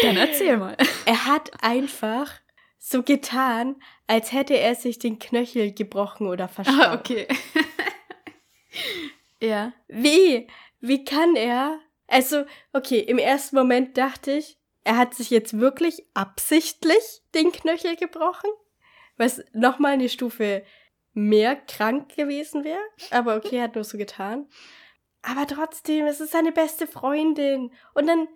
Dann 0.02 0.16
erzähl 0.16 0.56
mal. 0.56 0.76
Er 1.06 1.26
hat 1.26 1.52
einfach 1.62 2.32
so 2.78 3.02
getan, 3.02 3.76
als 4.06 4.32
hätte 4.32 4.58
er 4.58 4.74
sich 4.74 4.98
den 4.98 5.18
Knöchel 5.18 5.72
gebrochen 5.72 6.26
oder 6.26 6.48
verstaucht. 6.48 6.80
Ah, 6.80 6.94
okay. 6.94 7.26
ja. 9.40 9.72
Wie? 9.88 10.46
Wie 10.80 11.04
kann 11.04 11.36
er? 11.36 11.78
Also, 12.06 12.44
okay, 12.72 13.00
im 13.00 13.18
ersten 13.18 13.56
Moment 13.56 13.96
dachte 13.96 14.32
ich, 14.32 14.58
er 14.84 14.96
hat 14.96 15.14
sich 15.14 15.30
jetzt 15.30 15.58
wirklich 15.58 16.06
absichtlich 16.14 17.22
den 17.34 17.50
Knöchel 17.50 17.96
gebrochen, 17.96 18.50
was 19.16 19.42
nochmal 19.52 19.94
eine 19.94 20.08
Stufe 20.08 20.64
mehr 21.12 21.56
krank 21.56 22.14
gewesen 22.14 22.62
wäre. 22.62 22.78
Aber 23.10 23.36
okay, 23.36 23.56
er 23.56 23.64
hat 23.64 23.74
nur 23.74 23.84
so 23.84 23.98
getan. 23.98 24.46
Aber 25.22 25.46
trotzdem, 25.46 26.06
es 26.06 26.20
ist 26.20 26.30
seine 26.30 26.52
beste 26.52 26.86
Freundin. 26.86 27.72
Und 27.94 28.06
dann 28.06 28.28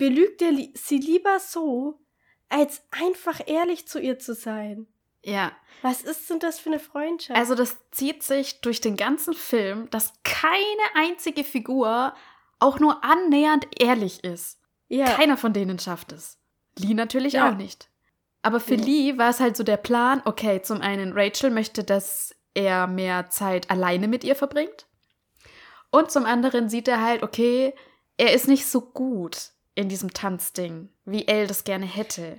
belügt 0.00 0.40
er 0.42 0.50
li 0.50 0.72
sie 0.74 0.98
lieber 0.98 1.38
so, 1.38 2.00
als 2.48 2.82
einfach 2.90 3.40
ehrlich 3.46 3.86
zu 3.86 4.00
ihr 4.00 4.18
zu 4.18 4.34
sein. 4.34 4.86
Ja. 5.22 5.52
Was 5.82 6.00
ist 6.02 6.28
denn 6.30 6.38
das 6.40 6.58
für 6.58 6.70
eine 6.70 6.78
Freundschaft? 6.80 7.38
Also 7.38 7.54
das 7.54 7.76
zieht 7.90 8.22
sich 8.22 8.62
durch 8.62 8.80
den 8.80 8.96
ganzen 8.96 9.34
Film, 9.34 9.88
dass 9.90 10.14
keine 10.24 10.86
einzige 10.94 11.44
Figur 11.44 12.14
auch 12.58 12.80
nur 12.80 13.04
annähernd 13.04 13.66
ehrlich 13.78 14.24
ist. 14.24 14.58
ja. 14.88 15.04
Keiner 15.04 15.36
von 15.36 15.52
denen 15.52 15.78
schafft 15.78 16.10
es. 16.12 16.38
Lee 16.78 16.94
natürlich 16.94 17.34
Ja. 17.34 17.50
auch 17.50 17.54
nicht. 17.56 17.88
Aber 18.42 18.58
für 18.58 18.76
Nee. 18.76 18.84
Lee 19.12 19.18
war 19.18 19.28
es 19.28 19.38
halt 19.40 19.56
so 19.56 19.62
der 19.62 19.76
Plan, 19.76 20.22
okay, 20.24 20.62
zum 20.62 20.80
einen 20.80 21.12
Rachel 21.12 21.50
möchte, 21.50 21.84
dass 21.84 22.34
er 22.54 22.86
mehr 22.86 23.28
Zeit 23.28 23.70
alleine 23.70 24.08
mit 24.08 24.24
ihr 24.24 24.34
verbringt. 24.34 24.86
Und 25.90 26.10
zum 26.10 26.24
anderen 26.24 26.68
sieht 26.70 26.88
er 26.88 27.02
halt, 27.02 27.22
okay, 27.22 27.74
er 28.16 28.32
ist 28.32 28.48
nicht 28.48 28.66
so 28.66 28.80
gut 28.80 29.50
in 29.80 29.88
diesem 29.88 30.12
Tanzding, 30.12 30.88
wie 31.04 31.26
Elle 31.26 31.46
das 31.46 31.64
gerne 31.64 31.86
hätte. 31.86 32.38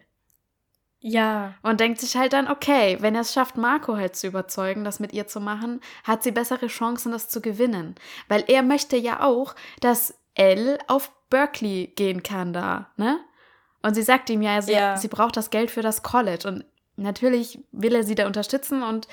ja. 1.00 1.56
Und 1.64 1.80
denkt 1.80 2.00
sich 2.00 2.16
halt 2.16 2.34
dann, 2.34 2.48
okay, 2.48 2.98
wenn 3.02 3.16
er 3.16 3.22
es 3.22 3.34
schafft, 3.34 3.58
Marco 3.58 3.96
halt 3.98 4.16
zu 4.16 4.28
überzeugen, 4.28 4.84
das 4.84 5.00
mit 5.00 5.14
ihr 5.14 5.28
zu 5.28 5.40
machen, 5.42 5.82
hat 6.04 6.22
sie 6.24 6.32
bessere 6.32 6.68
Chancen, 6.68 7.12
das 7.12 7.28
zu 7.30 7.42
gewinnen. 7.42 7.96
Weil 8.28 8.44
er 8.48 8.62
möchte 8.64 8.98
ja 8.98 9.22
auch, 9.24 9.56
dass 9.80 10.14
Elle 10.36 10.78
auf 10.88 11.12
Berkeley 11.30 11.92
gehen 11.96 12.24
kann 12.24 12.54
da, 12.54 12.92
ne? 12.98 13.20
Und 13.82 13.96
sie 13.96 14.04
sagt 14.04 14.30
ihm 14.30 14.42
ja, 14.44 14.62
sie, 14.62 14.74
Ja. 14.74 14.96
sie 14.96 15.08
braucht 15.08 15.36
das 15.38 15.50
Geld 15.50 15.72
für 15.72 15.82
das 15.82 16.04
College. 16.04 16.48
Und 16.48 16.66
natürlich 16.98 17.60
will 17.72 17.96
er 17.96 18.04
sie 18.04 18.14
da 18.16 18.28
unterstützen 18.28 18.84
und 18.84 19.08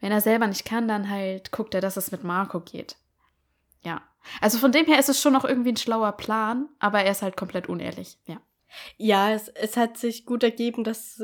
wenn 0.00 0.12
er 0.12 0.20
selber 0.22 0.46
nicht 0.46 0.64
kann, 0.64 0.88
dann 0.88 1.10
halt 1.10 1.52
guckt 1.52 1.74
er, 1.74 1.80
dass 1.82 1.96
es 1.98 2.10
mit 2.10 2.24
Marco 2.24 2.60
geht. 2.60 2.96
Ja. 3.82 4.00
Also 4.40 4.58
von 4.58 4.72
dem 4.72 4.86
her 4.86 4.98
ist 4.98 5.08
es 5.08 5.20
schon 5.20 5.32
noch 5.32 5.44
irgendwie 5.44 5.72
ein 5.72 5.76
schlauer 5.76 6.12
Plan, 6.12 6.68
aber 6.78 7.02
er 7.02 7.12
ist 7.12 7.22
halt 7.22 7.36
komplett 7.36 7.68
unehrlich. 7.68 8.18
Ja. 8.26 8.40
Ja, 8.96 9.30
es, 9.32 9.48
es 9.48 9.76
hat 9.76 9.96
sich 9.98 10.26
gut 10.26 10.42
ergeben, 10.42 10.82
dass 10.84 11.22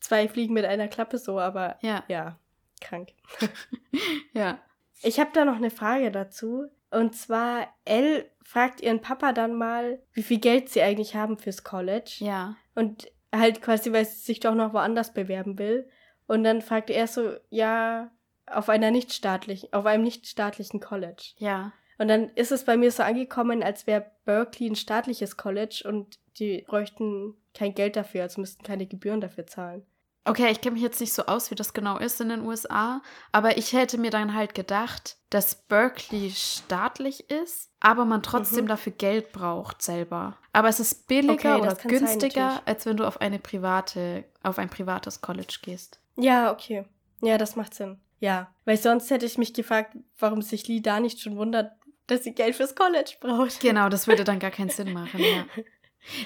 zwei 0.00 0.28
Fliegen 0.28 0.54
mit 0.54 0.64
einer 0.64 0.88
Klappe 0.88 1.18
so, 1.18 1.38
aber 1.38 1.78
Ja. 1.80 2.04
ja, 2.08 2.38
krank. 2.80 3.10
Ja. 4.32 4.58
Ich 5.02 5.18
habe 5.18 5.30
da 5.32 5.44
noch 5.44 5.56
eine 5.56 5.70
Frage 5.70 6.10
dazu. 6.10 6.66
Und 6.90 7.14
zwar, 7.14 7.68
Elle 7.84 8.30
fragt 8.44 8.80
ihren 8.80 9.00
Papa 9.00 9.32
dann 9.32 9.54
mal, 9.54 10.02
wie 10.12 10.22
viel 10.22 10.38
Geld 10.40 10.68
sie 10.68 10.82
eigentlich 10.82 11.14
haben 11.14 11.38
fürs 11.38 11.64
College. 11.64 12.16
Ja. 12.18 12.56
Und 12.74 13.10
halt 13.34 13.62
quasi, 13.62 13.92
weil 13.92 14.04
sie 14.04 14.18
sich 14.18 14.40
doch 14.40 14.54
noch 14.54 14.72
woanders 14.72 15.14
bewerben 15.14 15.58
will. 15.58 15.88
Und 16.26 16.44
dann 16.44 16.62
fragt 16.62 16.90
er 16.90 17.06
so, 17.06 17.34
ja, 17.48 18.10
auf 18.46 18.68
einer 18.68 18.90
nichtstaatlichen, 18.90 19.72
auf 19.72 19.86
einem 19.86 20.02
nichtstaatlichen 20.04 20.80
College. 20.80 21.32
Ja. 21.38 21.72
Und 22.00 22.08
dann 22.08 22.30
ist 22.30 22.50
es 22.50 22.64
bei 22.64 22.78
mir 22.78 22.90
so 22.90 23.02
angekommen, 23.02 23.62
als 23.62 23.86
wäre 23.86 24.10
Berkeley 24.24 24.70
ein 24.70 24.74
staatliches 24.74 25.36
College 25.36 25.82
und 25.86 26.18
die 26.38 26.64
bräuchten 26.66 27.34
kein 27.52 27.74
Geld 27.74 27.94
dafür, 27.94 28.22
also 28.22 28.40
müssten 28.40 28.62
keine 28.62 28.86
Gebühren 28.86 29.20
dafür 29.20 29.46
zahlen. 29.46 29.84
Okay, 30.24 30.50
ich 30.50 30.62
kenne 30.62 30.74
mich 30.74 30.82
jetzt 30.82 31.00
nicht 31.00 31.12
so 31.12 31.26
aus, 31.26 31.50
wie 31.50 31.54
das 31.56 31.74
genau 31.74 31.98
ist 31.98 32.18
in 32.22 32.30
den 32.30 32.40
USA, 32.46 33.02
aber 33.32 33.58
ich 33.58 33.74
hätte 33.74 33.98
mir 33.98 34.10
dann 34.10 34.34
halt 34.34 34.54
gedacht, 34.54 35.18
dass 35.28 35.54
Berkeley 35.54 36.30
staatlich 36.30 37.28
ist, 37.28 37.70
aber 37.80 38.06
man 38.06 38.22
trotzdem 38.22 38.64
Mhm. 38.64 38.68
dafür 38.68 38.92
Geld 38.92 39.32
braucht 39.32 39.82
selber. 39.82 40.38
Aber 40.54 40.68
es 40.68 40.80
ist 40.80 41.06
billiger 41.06 41.56
Okay, 41.56 41.60
oder 41.60 41.76
sein, 41.76 41.88
günstiger, 41.88 42.44
natürlich. 42.46 42.66
als 42.66 42.86
wenn 42.86 42.96
du 42.96 43.04
auf 43.06 43.20
eine 43.20 43.38
private, 43.38 44.24
auf 44.42 44.58
ein 44.58 44.70
privates 44.70 45.20
College 45.20 45.58
gehst. 45.62 46.00
Ja, 46.16 46.50
okay. 46.50 46.86
Ja, 47.20 47.36
das 47.36 47.56
macht 47.56 47.74
Sinn. 47.74 48.00
Ja, 48.20 48.54
weil 48.66 48.76
sonst 48.76 49.10
hätte 49.10 49.24
ich 49.24 49.38
mich 49.38 49.54
gefragt, 49.54 49.96
warum 50.18 50.42
sich 50.42 50.68
Lee 50.68 50.80
da 50.80 51.00
nicht 51.00 51.20
schon 51.20 51.36
wundert, 51.38 51.72
dass 52.10 52.24
sie 52.24 52.32
Geld 52.34 52.56
fürs 52.56 52.74
College 52.74 53.12
braucht. 53.20 53.60
Genau, 53.60 53.88
das 53.88 54.06
würde 54.06 54.24
dann 54.24 54.38
gar 54.38 54.50
keinen 54.50 54.70
Sinn 54.70 54.92
machen, 54.92 55.20
ja. 55.20 55.44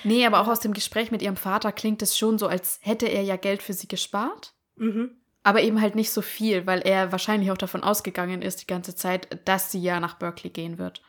Nee, 0.05 0.25
aber 0.27 0.40
auch 0.40 0.49
aus 0.49 0.61
dem 0.61 0.73
Gespräch 0.73 1.11
mit 1.11 1.20
ihrem 1.23 1.37
Vater 1.37 1.73
klingt 1.73 2.01
es 2.03 2.16
schon 2.16 2.38
so, 2.38 2.47
als 2.47 2.79
hätte 2.83 3.07
er 3.07 3.23
ja 3.23 3.37
Geld 3.37 3.62
für 3.62 3.73
sie 3.73 3.88
gespart. 3.88 4.55
Mhm. 4.77 5.16
Aber 5.42 5.61
eben 5.62 5.81
halt 5.81 5.94
nicht 5.94 6.11
so 6.11 6.23
viel, 6.23 6.66
weil 6.66 6.81
er 6.81 7.12
wahrscheinlich 7.12 7.51
auch 7.51 7.59
davon 7.59 7.83
ausgegangen 7.83 8.40
ist, 8.40 8.62
die 8.62 8.66
ganze 8.66 8.94
Zeit, 8.94 9.29
dass 9.47 9.70
sie 9.73 9.83
ja 9.83 10.01
nach 10.01 10.14
Berkeley 10.14 10.51
gehen 10.51 10.79
wird. 10.79 11.03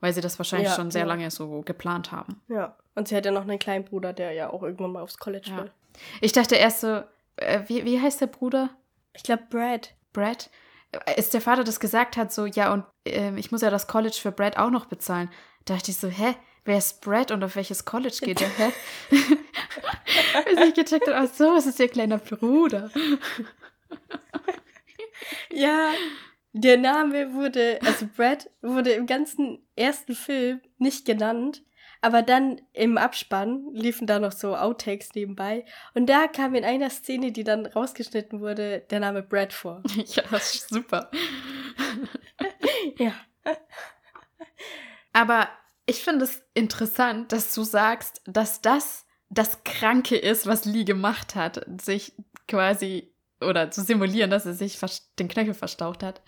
Weil 0.00 0.12
sie 0.12 0.20
das 0.20 0.38
wahrscheinlich 0.38 0.68
Ja, 0.68 0.76
schon 0.76 0.90
sehr 0.90 1.00
ja. 1.02 1.06
lange 1.08 1.30
so 1.30 1.62
geplant 1.62 2.12
haben. 2.12 2.40
Ja. 2.48 2.76
Und 2.94 3.08
sie 3.08 3.16
hat 3.16 3.24
ja 3.24 3.32
noch 3.32 3.42
einen 3.42 3.58
kleinen 3.58 3.84
Bruder, 3.84 4.12
der 4.12 4.32
ja 4.32 4.50
auch 4.50 4.62
irgendwann 4.62 4.92
mal 4.92 5.02
aufs 5.02 5.18
College 5.18 5.48
Ja. 5.50 5.56
will. 5.56 5.70
Ich 6.20 6.32
dachte 6.32 6.54
erst 6.54 6.80
so, 6.82 7.02
äh, 7.36 7.62
wie, 7.66 7.84
wie 7.86 8.00
heißt 8.00 8.20
der 8.20 8.26
Bruder? 8.26 8.70
Ich 9.14 9.22
glaube, 9.22 9.44
Brad. 9.50 9.94
Brad? 10.12 10.50
Äh, 10.92 11.16
Als 11.16 11.30
der 11.30 11.40
Vater 11.40 11.64
das 11.64 11.80
gesagt 11.80 12.16
hat, 12.16 12.32
so, 12.32 12.46
ja, 12.46 12.72
und 12.72 12.84
ähm, 13.04 13.36
ich 13.36 13.50
muss 13.52 13.62
ja 13.62 13.70
das 13.70 13.86
College 13.86 14.16
für 14.20 14.32
Brad 14.32 14.56
auch 14.56 14.70
noch 14.70 14.86
bezahlen, 14.86 15.30
dachte 15.64 15.90
ich 15.90 15.96
so, 15.96 16.08
hä? 16.08 16.34
Wer 16.64 16.78
ist 16.78 17.00
Brad 17.00 17.30
und 17.30 17.44
auf 17.44 17.54
welches 17.54 17.84
College 17.84 18.16
geht 18.20 18.40
er? 18.42 18.48
Bis 19.10 20.68
ich 20.68 20.74
gecheckt 20.74 21.06
habe, 21.06 21.16
ach 21.16 21.32
so, 21.32 21.54
es 21.54 21.66
ist 21.66 21.78
ihr 21.78 21.88
kleiner 21.88 22.18
Bruder. 22.18 22.90
Ja, 25.50 25.92
der 26.52 26.76
Name 26.76 27.34
wurde, 27.34 27.78
also 27.84 28.06
Brad 28.14 28.50
wurde 28.62 28.92
im 28.92 29.06
ganzen 29.06 29.66
ersten 29.74 30.14
Film 30.14 30.60
nicht 30.78 31.04
genannt, 31.04 31.62
aber 32.00 32.22
dann 32.22 32.60
im 32.72 32.98
Abspann 32.98 33.66
liefen 33.72 34.06
da 34.06 34.18
noch 34.18 34.32
so 34.32 34.56
Outtakes 34.56 35.14
nebenbei 35.14 35.64
und 35.94 36.06
da 36.06 36.26
kam 36.28 36.54
in 36.54 36.64
einer 36.64 36.90
Szene, 36.90 37.32
die 37.32 37.44
dann 37.44 37.66
rausgeschnitten 37.66 38.40
wurde, 38.40 38.80
der 38.90 39.00
Name 39.00 39.22
Brad 39.22 39.52
vor. 39.52 39.82
ja, 40.06 40.22
das 40.30 40.54
ist 40.54 40.68
super. 40.68 41.10
Ja. 42.98 43.12
Aber 45.12 45.48
ich 45.86 46.02
finde 46.02 46.24
es 46.24 46.42
interessant, 46.54 47.32
dass 47.32 47.54
du 47.54 47.62
sagst, 47.62 48.22
dass 48.26 48.60
das 48.60 49.06
das 49.28 49.64
Kranke 49.64 50.16
ist, 50.16 50.46
was 50.46 50.64
Lee 50.64 50.84
gemacht 50.84 51.34
hat, 51.34 51.64
sich 51.82 52.12
quasi 52.48 53.12
oder 53.40 53.70
zu 53.70 53.82
simulieren, 53.82 54.30
dass 54.30 54.46
er 54.46 54.54
sich 54.54 54.78
den 55.18 55.28
Knöchel 55.28 55.54
verstaucht 55.54 56.02
hat. 56.02 56.22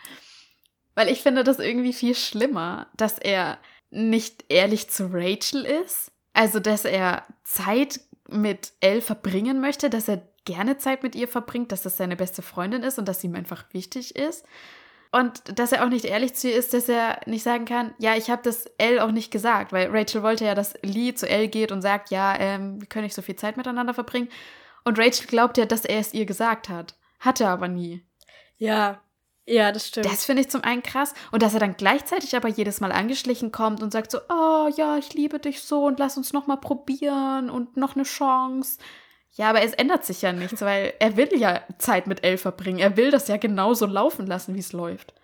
Weil 0.95 1.09
ich 1.09 1.21
finde 1.21 1.45
das 1.45 1.59
irgendwie 1.59 1.93
viel 1.93 2.15
schlimmer, 2.15 2.91
dass 2.97 3.19
er 3.19 3.59
nicht 3.90 4.44
ehrlich 4.48 4.90
zu 4.90 5.11
Rachel 5.12 5.64
ist. 5.64 6.12
Also, 6.33 6.61
dass 6.61 6.85
er 6.85 7.24
Zeit 7.44 8.01
mit 8.29 8.72
Elle 8.81 9.01
verbringen 9.01 9.61
möchte, 9.61 9.90
dass 9.90 10.09
er 10.09 10.22
gerne 10.44 10.79
Zeit 10.79 11.03
mit 11.03 11.14
ihr 11.14 11.29
verbringt, 11.29 11.72
dass 11.72 11.83
das 11.83 11.96
seine 11.96 12.16
beste 12.16 12.42
Freundin 12.42 12.83
ist 12.83 12.98
und 12.98 13.07
dass 13.09 13.20
sie 13.20 13.27
ihm 13.27 13.35
einfach 13.35 13.64
wichtig 13.72 14.16
ist. 14.16 14.46
Und 15.11 15.59
dass 15.59 15.72
er 15.72 15.85
auch 15.85 15.88
nicht 15.88 16.05
ehrlich 16.05 16.35
zu 16.35 16.51
ihr 16.51 16.57
ist, 16.57 16.74
dass 16.74 16.88
er 16.88 17.20
nicht 17.27 17.42
sagen 17.42 17.64
kann, 17.64 17.94
ja, 17.98 18.14
ich 18.14 18.31
habe 18.31 18.42
das 18.42 18.66
Elle 18.77 19.03
auch 19.03 19.11
nicht 19.11 19.31
gesagt, 19.31 19.72
weil 19.72 19.88
Rachel 19.90 20.22
wollte 20.22 20.44
ja, 20.44 20.55
dass 20.55 20.74
Lee 20.83 21.14
zu 21.14 21.29
Elle 21.29 21.48
geht 21.48 21.72
und 21.72 21.81
sagt, 21.81 22.11
ja, 22.11 22.38
ähm, 22.38 22.81
wir 22.81 22.88
können 22.88 23.05
nicht 23.05 23.14
so 23.14 23.22
viel 23.22 23.37
Zeit 23.37 23.57
miteinander 23.57 23.94
verbringen. 23.94 24.29
Und 24.85 24.98
Rachel 24.98 25.27
glaubt 25.27 25.57
ja, 25.57 25.64
dass 25.64 25.85
er 25.85 25.98
es 25.98 26.12
ihr 26.12 26.27
gesagt 26.27 26.68
hat. 26.68 26.94
Hat 27.20 27.40
er 27.40 27.48
aber 27.48 27.68
nie. 27.68 28.05
Ja, 28.59 29.01
ja, 29.49 29.73
das 29.73 29.89
stimmt. 29.89 30.07
Das 30.07 30.25
finde 30.25 30.43
ich 30.43 30.51
zum 30.51 30.63
einen 30.63 30.83
krass. 30.83 31.15
Und 31.33 31.43
dass 31.43 31.55
er 31.55 31.61
dann 31.61 31.77
gleichzeitig 31.77 32.37
aber 32.37 32.49
jedes 32.49 32.81
Mal 32.81 32.93
angeschlichen 32.93 33.51
kommt 33.51 33.83
und 33.83 33.93
sagt 33.93 34.11
so, 34.11 34.19
oh 34.29 34.69
ja, 34.77 34.99
ich 34.99 35.15
liebe 35.15 35.39
dich 35.39 35.63
so 35.63 35.85
und 35.87 35.99
lass 35.99 36.17
uns 36.17 36.33
noch 36.33 36.47
mal 36.47 36.57
probieren 36.57 37.49
und 37.51 37.77
noch 37.77 37.95
eine 37.97 38.05
Chance. 38.05 38.79
Ja, 39.33 39.51
aber 39.51 39.63
es 39.63 39.73
ändert 39.75 40.05
sich 40.05 40.23
ja 40.23 40.33
nichts, 40.33 40.61
weil 40.63 40.95
er 40.99 41.17
will 41.17 41.29
ja 41.37 41.63
Zeit 41.79 42.07
mit 42.07 42.25
Elle 42.25 42.39
verbringen. 42.39 42.79
Er 42.81 42.97
will 42.97 43.11
das 43.11 43.29
ja 43.29 43.37
genauso 43.37 43.87
laufen 43.87 44.27
lassen, 44.27 44.55
wie 44.55 44.61
es 44.61 44.73
läuft. 44.73 45.15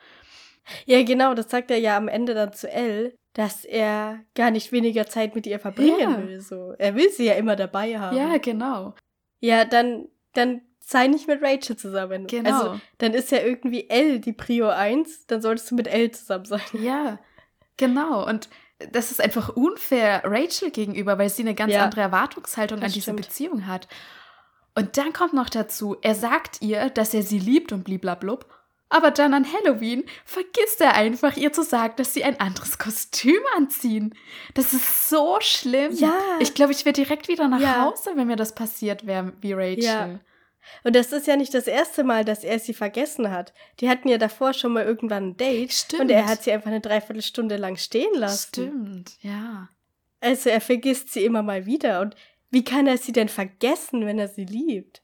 ja, 0.87 1.03
genau, 1.03 1.35
das 1.35 1.51
sagt 1.51 1.71
er 1.71 1.79
ja 1.79 1.97
am 1.97 2.09
Ende 2.09 2.35
dann 2.35 2.53
zu 2.53 2.71
Elle, 2.71 3.15
dass 3.35 3.65
er 3.65 4.21
gar 4.35 4.51
nicht 4.53 4.71
weniger 4.73 5.07
Zeit 5.07 5.35
mit 5.35 5.47
ihr 5.47 5.59
verbringen 5.59 5.99
Ja. 6.01 6.19
will. 6.27 6.41
So. 6.41 6.75
Er 6.79 6.95
will 6.95 7.11
sie 7.11 7.25
ja 7.25 7.35
immer 7.35 7.57
dabei 7.57 7.99
haben. 7.99 8.17
Ja, 8.17 8.39
genau. 8.39 8.95
Ja, 9.41 9.65
dann, 9.65 10.09
dann 10.35 10.63
sei 10.87 11.07
nicht 11.07 11.27
mit 11.29 11.43
Rachel 11.43 11.77
zusammen. 11.77 12.27
Genau. 12.27 12.51
Also, 12.51 12.81
dann 12.99 13.15
ist 13.15 13.31
ja 13.31 13.39
irgendwie 13.39 13.89
L 13.89 14.21
die 14.21 14.33
Prio 14.33 14.69
1, 14.69 15.27
dann 15.27 15.41
solltest 15.43 15.71
du 15.71 15.75
mit 15.75 15.87
L 15.89 16.11
zusammen 16.11 16.45
sein. 16.45 16.61
Ja. 16.75 17.19
Genau, 17.77 18.27
und 18.27 18.49
das 18.93 19.11
ist 19.11 19.21
einfach 19.21 19.49
unfair 19.51 20.23
Rachel 20.25 20.71
gegenüber, 20.71 21.19
weil 21.19 21.29
sie 21.31 21.43
eine 21.43 21.55
ganz 21.55 21.73
Ja. 21.73 21.85
andere 21.85 22.03
Erwartungshaltung 22.03 22.81
Das 22.81 22.87
an 22.87 22.93
diese 22.93 23.03
stimmt. 23.05 23.21
Beziehung 23.23 23.67
hat. 23.67 23.89
Und 24.75 24.97
dann 24.97 25.13
kommt 25.13 25.33
noch 25.33 25.49
dazu, 25.49 25.97
er 26.03 26.15
sagt 26.15 26.61
ihr, 26.61 26.91
dass 26.91 27.15
er 27.15 27.23
sie 27.23 27.39
liebt 27.39 27.73
und 27.73 27.85
bliblablub. 27.85 28.47
Aber 28.91 29.11
dann 29.11 29.33
an 29.35 29.47
Halloween 29.53 30.05
vergisst 30.25 30.81
er 30.81 30.95
einfach, 30.95 31.37
ihr 31.37 31.53
zu 31.53 31.63
sagen, 31.63 31.95
dass 31.97 32.15
sie 32.15 32.23
ein 32.23 32.39
anderes 32.39 32.79
Kostüm 32.79 33.41
anziehen. 33.57 34.15
Das 34.55 34.73
ist 34.73 35.09
so 35.09 35.39
schlimm. 35.41 35.93
Ja. 35.95 36.13
Ich 36.39 36.55
glaube, 36.55 36.73
ich 36.73 36.85
wäre 36.85 36.93
direkt 36.93 37.27
wieder 37.29 37.49
nach 37.49 37.61
Ja. 37.61 37.83
Hause, 37.83 38.11
wenn 38.15 38.27
mir 38.27 38.37
das 38.37 38.55
passiert 38.55 39.07
wäre, 39.07 39.33
wie 39.41 39.53
Rachel. 39.53 39.83
Ja. 39.83 40.21
Und 40.83 40.97
das 40.97 41.13
ist 41.13 41.27
ja 41.27 41.37
nicht 41.37 41.55
das 41.55 41.67
erste 41.67 42.05
Mal, 42.05 42.25
dass 42.25 42.45
er 42.45 42.59
sie 42.59 42.75
vergessen 42.75 43.31
hat. 43.31 43.53
Die 43.81 43.89
hatten 43.89 44.09
ja 44.09 44.19
davor 44.19 44.53
schon 44.53 44.73
mal 44.73 44.85
irgendwann 44.85 45.31
ein 45.31 45.37
Date. 45.37 45.73
Stimmt. 45.73 46.03
Und 46.03 46.11
er 46.11 46.27
hat 46.27 46.43
sie 46.43 46.53
einfach 46.53 46.69
eine 46.71 46.81
Dreiviertelstunde 46.81 47.57
lang 47.57 47.77
stehen 47.77 48.15
lassen. 48.15 48.49
Stimmt, 48.49 49.13
ja. 49.21 49.69
Also 50.21 50.51
er 50.51 50.61
vergisst 50.61 51.13
sie 51.13 51.25
immer 51.25 51.43
mal 51.43 51.67
wieder. 51.67 52.01
Und 52.01 52.15
wie 52.51 52.65
kann 52.65 52.87
er 52.87 52.99
sie 52.99 53.13
denn 53.13 53.29
vergessen, 53.29 54.07
wenn 54.07 54.19
er 54.19 54.29
sie 54.29 54.45
liebt? 54.45 55.03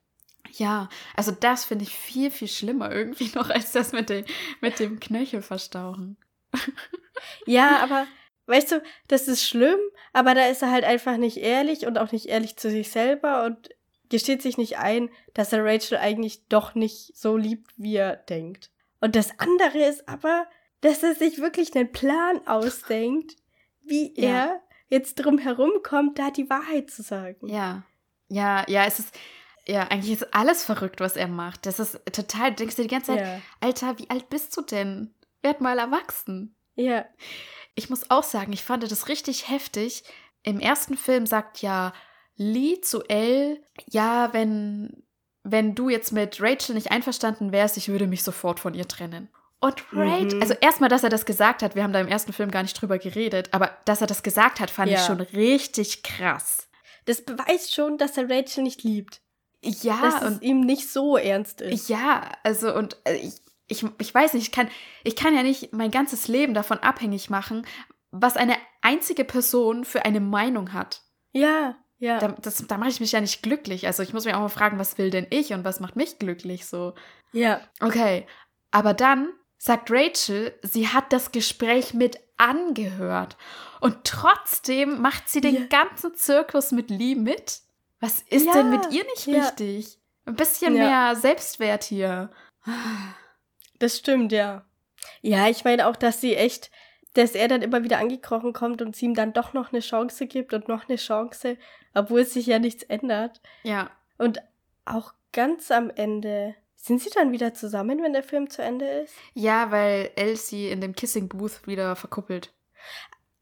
Ja, 0.52 0.88
also 1.14 1.30
das 1.32 1.64
finde 1.64 1.84
ich 1.84 1.94
viel, 1.94 2.30
viel 2.30 2.48
schlimmer 2.48 2.90
irgendwie 2.90 3.30
noch 3.34 3.50
als 3.50 3.72
das 3.72 3.92
mit 3.92 4.08
dem, 4.08 4.24
mit 4.60 4.78
dem 4.78 5.00
Knöchel 5.00 5.42
verstauchen. 5.42 6.16
Ja, 7.46 7.78
aber 7.82 8.06
weißt 8.46 8.72
du, 8.72 8.82
das 9.08 9.28
ist 9.28 9.46
schlimm, 9.46 9.78
aber 10.14 10.34
da 10.34 10.46
ist 10.46 10.62
er 10.62 10.70
halt 10.70 10.84
einfach 10.84 11.18
nicht 11.18 11.36
ehrlich 11.36 11.86
und 11.86 11.98
auch 11.98 12.12
nicht 12.12 12.26
ehrlich 12.26 12.56
zu 12.56 12.70
sich 12.70 12.90
selber 12.90 13.44
und 13.44 13.68
gesteht 14.10 14.42
sich 14.42 14.58
nicht 14.58 14.76
ein, 14.78 15.08
dass 15.34 15.52
er 15.52 15.64
Rachel 15.64 15.96
eigentlich 15.98 16.46
doch 16.48 16.74
nicht 16.74 17.16
so 17.16 17.36
liebt, 17.36 17.72
wie 17.76 17.96
er 17.96 18.16
denkt. 18.16 18.70
Und 19.00 19.16
das 19.16 19.38
andere 19.38 19.78
ist 19.88 20.08
aber, 20.08 20.46
dass 20.82 21.02
er 21.02 21.14
sich 21.14 21.38
wirklich 21.38 21.74
einen 21.74 21.92
Plan 21.92 22.46
ausdenkt, 22.46 23.36
wie 23.82 24.12
Ja. 24.20 24.28
er 24.28 24.62
jetzt 24.88 25.14
drum 25.16 25.38
herum 25.38 25.70
kommt, 25.82 26.18
da 26.18 26.30
die 26.30 26.50
Wahrheit 26.50 26.90
zu 26.90 27.02
sagen. 27.02 27.46
Ja, 27.48 27.84
ja, 28.28 28.64
ja, 28.68 28.84
es 28.84 28.98
ist, 28.98 29.18
ja, 29.66 29.82
eigentlich 29.88 30.12
ist 30.12 30.34
alles 30.34 30.64
verrückt, 30.64 31.00
was 31.00 31.16
er 31.16 31.28
macht. 31.28 31.64
Das 31.66 31.78
ist 31.78 32.00
total, 32.12 32.50
du 32.50 32.56
denkst 32.56 32.76
dir 32.76 32.82
die 32.82 32.88
ganze 32.88 33.12
Zeit, 33.14 33.20
Ja. 33.20 33.40
Alter, 33.60 33.98
wie 33.98 34.10
alt 34.10 34.28
bist 34.28 34.56
du 34.56 34.62
denn? 34.62 35.14
Werd 35.42 35.60
mal 35.60 35.78
erwachsen. 35.78 36.54
Ja. 36.74 37.06
Ich 37.74 37.88
muss 37.88 38.10
auch 38.10 38.22
sagen, 38.24 38.52
ich 38.52 38.62
fand 38.64 38.82
das 38.82 39.08
richtig 39.08 39.48
heftig. 39.48 40.04
Im 40.42 40.60
ersten 40.60 40.96
Film 40.96 41.26
sagt 41.26 41.62
ja 41.62 41.92
Lee 42.36 42.80
zu 42.80 43.02
Elle, 43.08 43.60
ja, 43.90 44.32
wenn, 44.32 45.02
wenn 45.42 45.74
du 45.74 45.88
jetzt 45.88 46.12
mit 46.12 46.40
Rachel 46.40 46.74
nicht 46.74 46.90
einverstanden 46.90 47.52
wärst, 47.52 47.76
ich 47.76 47.88
würde 47.88 48.06
mich 48.06 48.22
sofort 48.22 48.60
von 48.60 48.74
ihr 48.74 48.88
trennen. 48.88 49.28
Und 49.60 49.84
Rachel, 49.92 50.36
Mhm. 50.36 50.40
also 50.42 50.54
erstmal, 50.60 50.88
dass 50.88 51.04
er 51.04 51.10
das 51.10 51.26
gesagt 51.26 51.62
hat, 51.62 51.74
wir 51.74 51.82
haben 51.82 51.92
da 51.92 52.00
im 52.00 52.08
ersten 52.08 52.32
Film 52.32 52.50
gar 52.50 52.62
nicht 52.62 52.80
drüber 52.80 52.98
geredet, 52.98 53.50
aber 53.52 53.76
dass 53.84 54.00
er 54.00 54.06
das 54.06 54.22
gesagt 54.22 54.58
hat, 54.60 54.70
fand 54.70 54.88
ich 54.90 54.98
Ja. 54.98 55.04
schon 55.06 55.20
richtig 55.20 56.02
krass. 56.02 56.68
Das 57.04 57.22
beweist 57.22 57.74
schon, 57.74 57.98
dass 57.98 58.16
er 58.16 58.30
Rachel 58.30 58.62
nicht 58.62 58.82
liebt. 58.84 59.20
Ja, 59.62 60.00
dass 60.00 60.22
und 60.22 60.36
es 60.36 60.42
ihm 60.42 60.60
nicht 60.62 60.88
so 60.90 61.18
ernst 61.18 61.60
ist. 61.60 61.90
Ja, 61.90 62.30
also 62.42 62.74
und 62.74 62.96
äh, 63.04 63.16
ich, 63.16 63.34
ich, 63.68 63.84
ich 63.98 64.14
weiß 64.14 64.32
nicht, 64.32 64.44
ich 64.44 64.52
kann, 64.52 64.70
ich 65.04 65.14
kann 65.16 65.34
ja 65.36 65.42
nicht 65.42 65.74
mein 65.74 65.90
ganzes 65.90 66.28
Leben 66.28 66.54
davon 66.54 66.78
abhängig 66.78 67.28
machen, 67.28 67.66
was 68.10 68.38
eine 68.38 68.56
einzige 68.80 69.24
Person 69.26 69.84
für 69.84 70.06
eine 70.06 70.20
Meinung 70.20 70.72
hat. 70.72 71.02
Ja, 71.32 71.76
ja. 72.00 72.18
Da, 72.18 72.28
das, 72.42 72.66
da 72.66 72.76
mache 72.78 72.88
ich 72.90 72.98
mich 72.98 73.12
ja 73.12 73.20
nicht 73.20 73.42
glücklich. 73.42 73.86
Also 73.86 74.02
ich 74.02 74.12
muss 74.12 74.24
mich 74.24 74.34
auch 74.34 74.40
mal 74.40 74.48
fragen, 74.48 74.78
was 74.80 74.98
will 74.98 75.10
denn 75.10 75.26
ich 75.30 75.52
und 75.52 75.62
was 75.64 75.78
macht 75.78 75.94
mich 75.94 76.18
glücklich 76.18 76.66
so. 76.66 76.94
ja. 77.32 77.60
Okay, 77.80 78.26
aber 78.72 78.92
dann 78.94 79.28
sagt 79.58 79.90
Rachel, 79.92 80.58
sie 80.62 80.88
hat 80.88 81.12
das 81.12 81.30
Gespräch 81.32 81.94
mit 81.94 82.18
angehört 82.38 83.36
und 83.80 84.04
trotzdem 84.04 85.00
macht 85.02 85.28
sie 85.28 85.40
den 85.42 85.54
Ja. 85.54 85.60
ganzen 85.68 86.14
Zirkus 86.14 86.72
mit 86.72 86.88
Lee 86.90 87.14
mit. 87.14 87.60
Was 88.00 88.20
ist 88.22 88.46
Ja, 88.46 88.54
denn 88.54 88.70
mit 88.70 88.90
ihr 88.92 89.04
nicht 89.04 89.26
ja. 89.26 89.42
richtig? 89.44 89.98
Ein 90.24 90.36
bisschen 90.36 90.72
mehr 90.72 91.14
Selbstwert 91.16 91.84
hier. 91.84 92.30
Das 93.78 93.98
stimmt, 93.98 94.32
ja. 94.32 94.64
Ja, 95.22 95.48
ich 95.48 95.64
meine 95.64 95.86
auch, 95.86 95.96
dass 95.96 96.20
sie 96.20 96.36
echt, 96.36 96.70
dass 97.14 97.32
er 97.32 97.48
dann 97.48 97.62
immer 97.62 97.82
wieder 97.82 97.98
angekrochen 97.98 98.52
kommt 98.52 98.82
und 98.82 98.94
sie 98.94 99.06
ihm 99.06 99.14
dann 99.14 99.32
doch 99.32 99.52
noch 99.52 99.72
eine 99.72 99.80
Chance 99.80 100.26
gibt 100.26 100.54
und 100.54 100.68
noch 100.68 100.88
eine 100.88 100.96
Chance, 100.96 101.56
obwohl 101.94 102.24
sich 102.24 102.46
ja 102.46 102.58
nichts 102.58 102.82
ändert. 102.84 103.40
Ja, 103.62 103.90
Und 104.18 104.40
auch 104.84 105.12
ganz 105.32 105.70
am 105.70 105.90
Ende, 105.90 106.54
sind 106.76 107.00
sie 107.00 107.10
dann 107.10 107.32
wieder 107.32 107.54
zusammen, 107.54 108.02
wenn 108.02 108.12
der 108.12 108.22
Film 108.22 108.48
zu 108.48 108.62
Ende 108.62 108.86
ist? 108.86 109.14
Ja, 109.34 109.70
weil 109.70 110.10
Elsie 110.16 110.70
in 110.70 110.80
dem 110.80 110.94
Kissing 110.94 111.28
Booth 111.28 111.66
wieder 111.66 111.94
verkuppelt. 111.96 112.52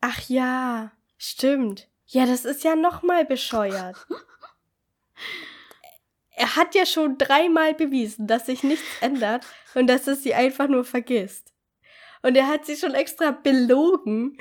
Ach 0.00 0.28
ja, 0.28 0.92
stimmt. 1.16 1.88
Ja, 2.06 2.26
das 2.26 2.44
ist 2.44 2.64
ja 2.64 2.74
noch 2.74 3.02
mal 3.02 3.24
bescheuert. 3.24 4.06
er 6.30 6.56
hat 6.56 6.74
ja 6.74 6.86
schon 6.86 7.18
dreimal 7.18 7.74
bewiesen, 7.74 8.26
dass 8.26 8.46
sich 8.46 8.62
nichts 8.62 8.86
ändert 9.00 9.44
und 9.74 9.88
dass 9.88 10.06
er 10.06 10.14
sie 10.14 10.34
einfach 10.34 10.68
nur 10.68 10.84
vergisst. 10.84 11.52
Und 12.22 12.36
er 12.36 12.46
hat 12.48 12.66
sie 12.66 12.76
schon 12.76 12.94
extra 12.94 13.30
belogen, 13.30 14.38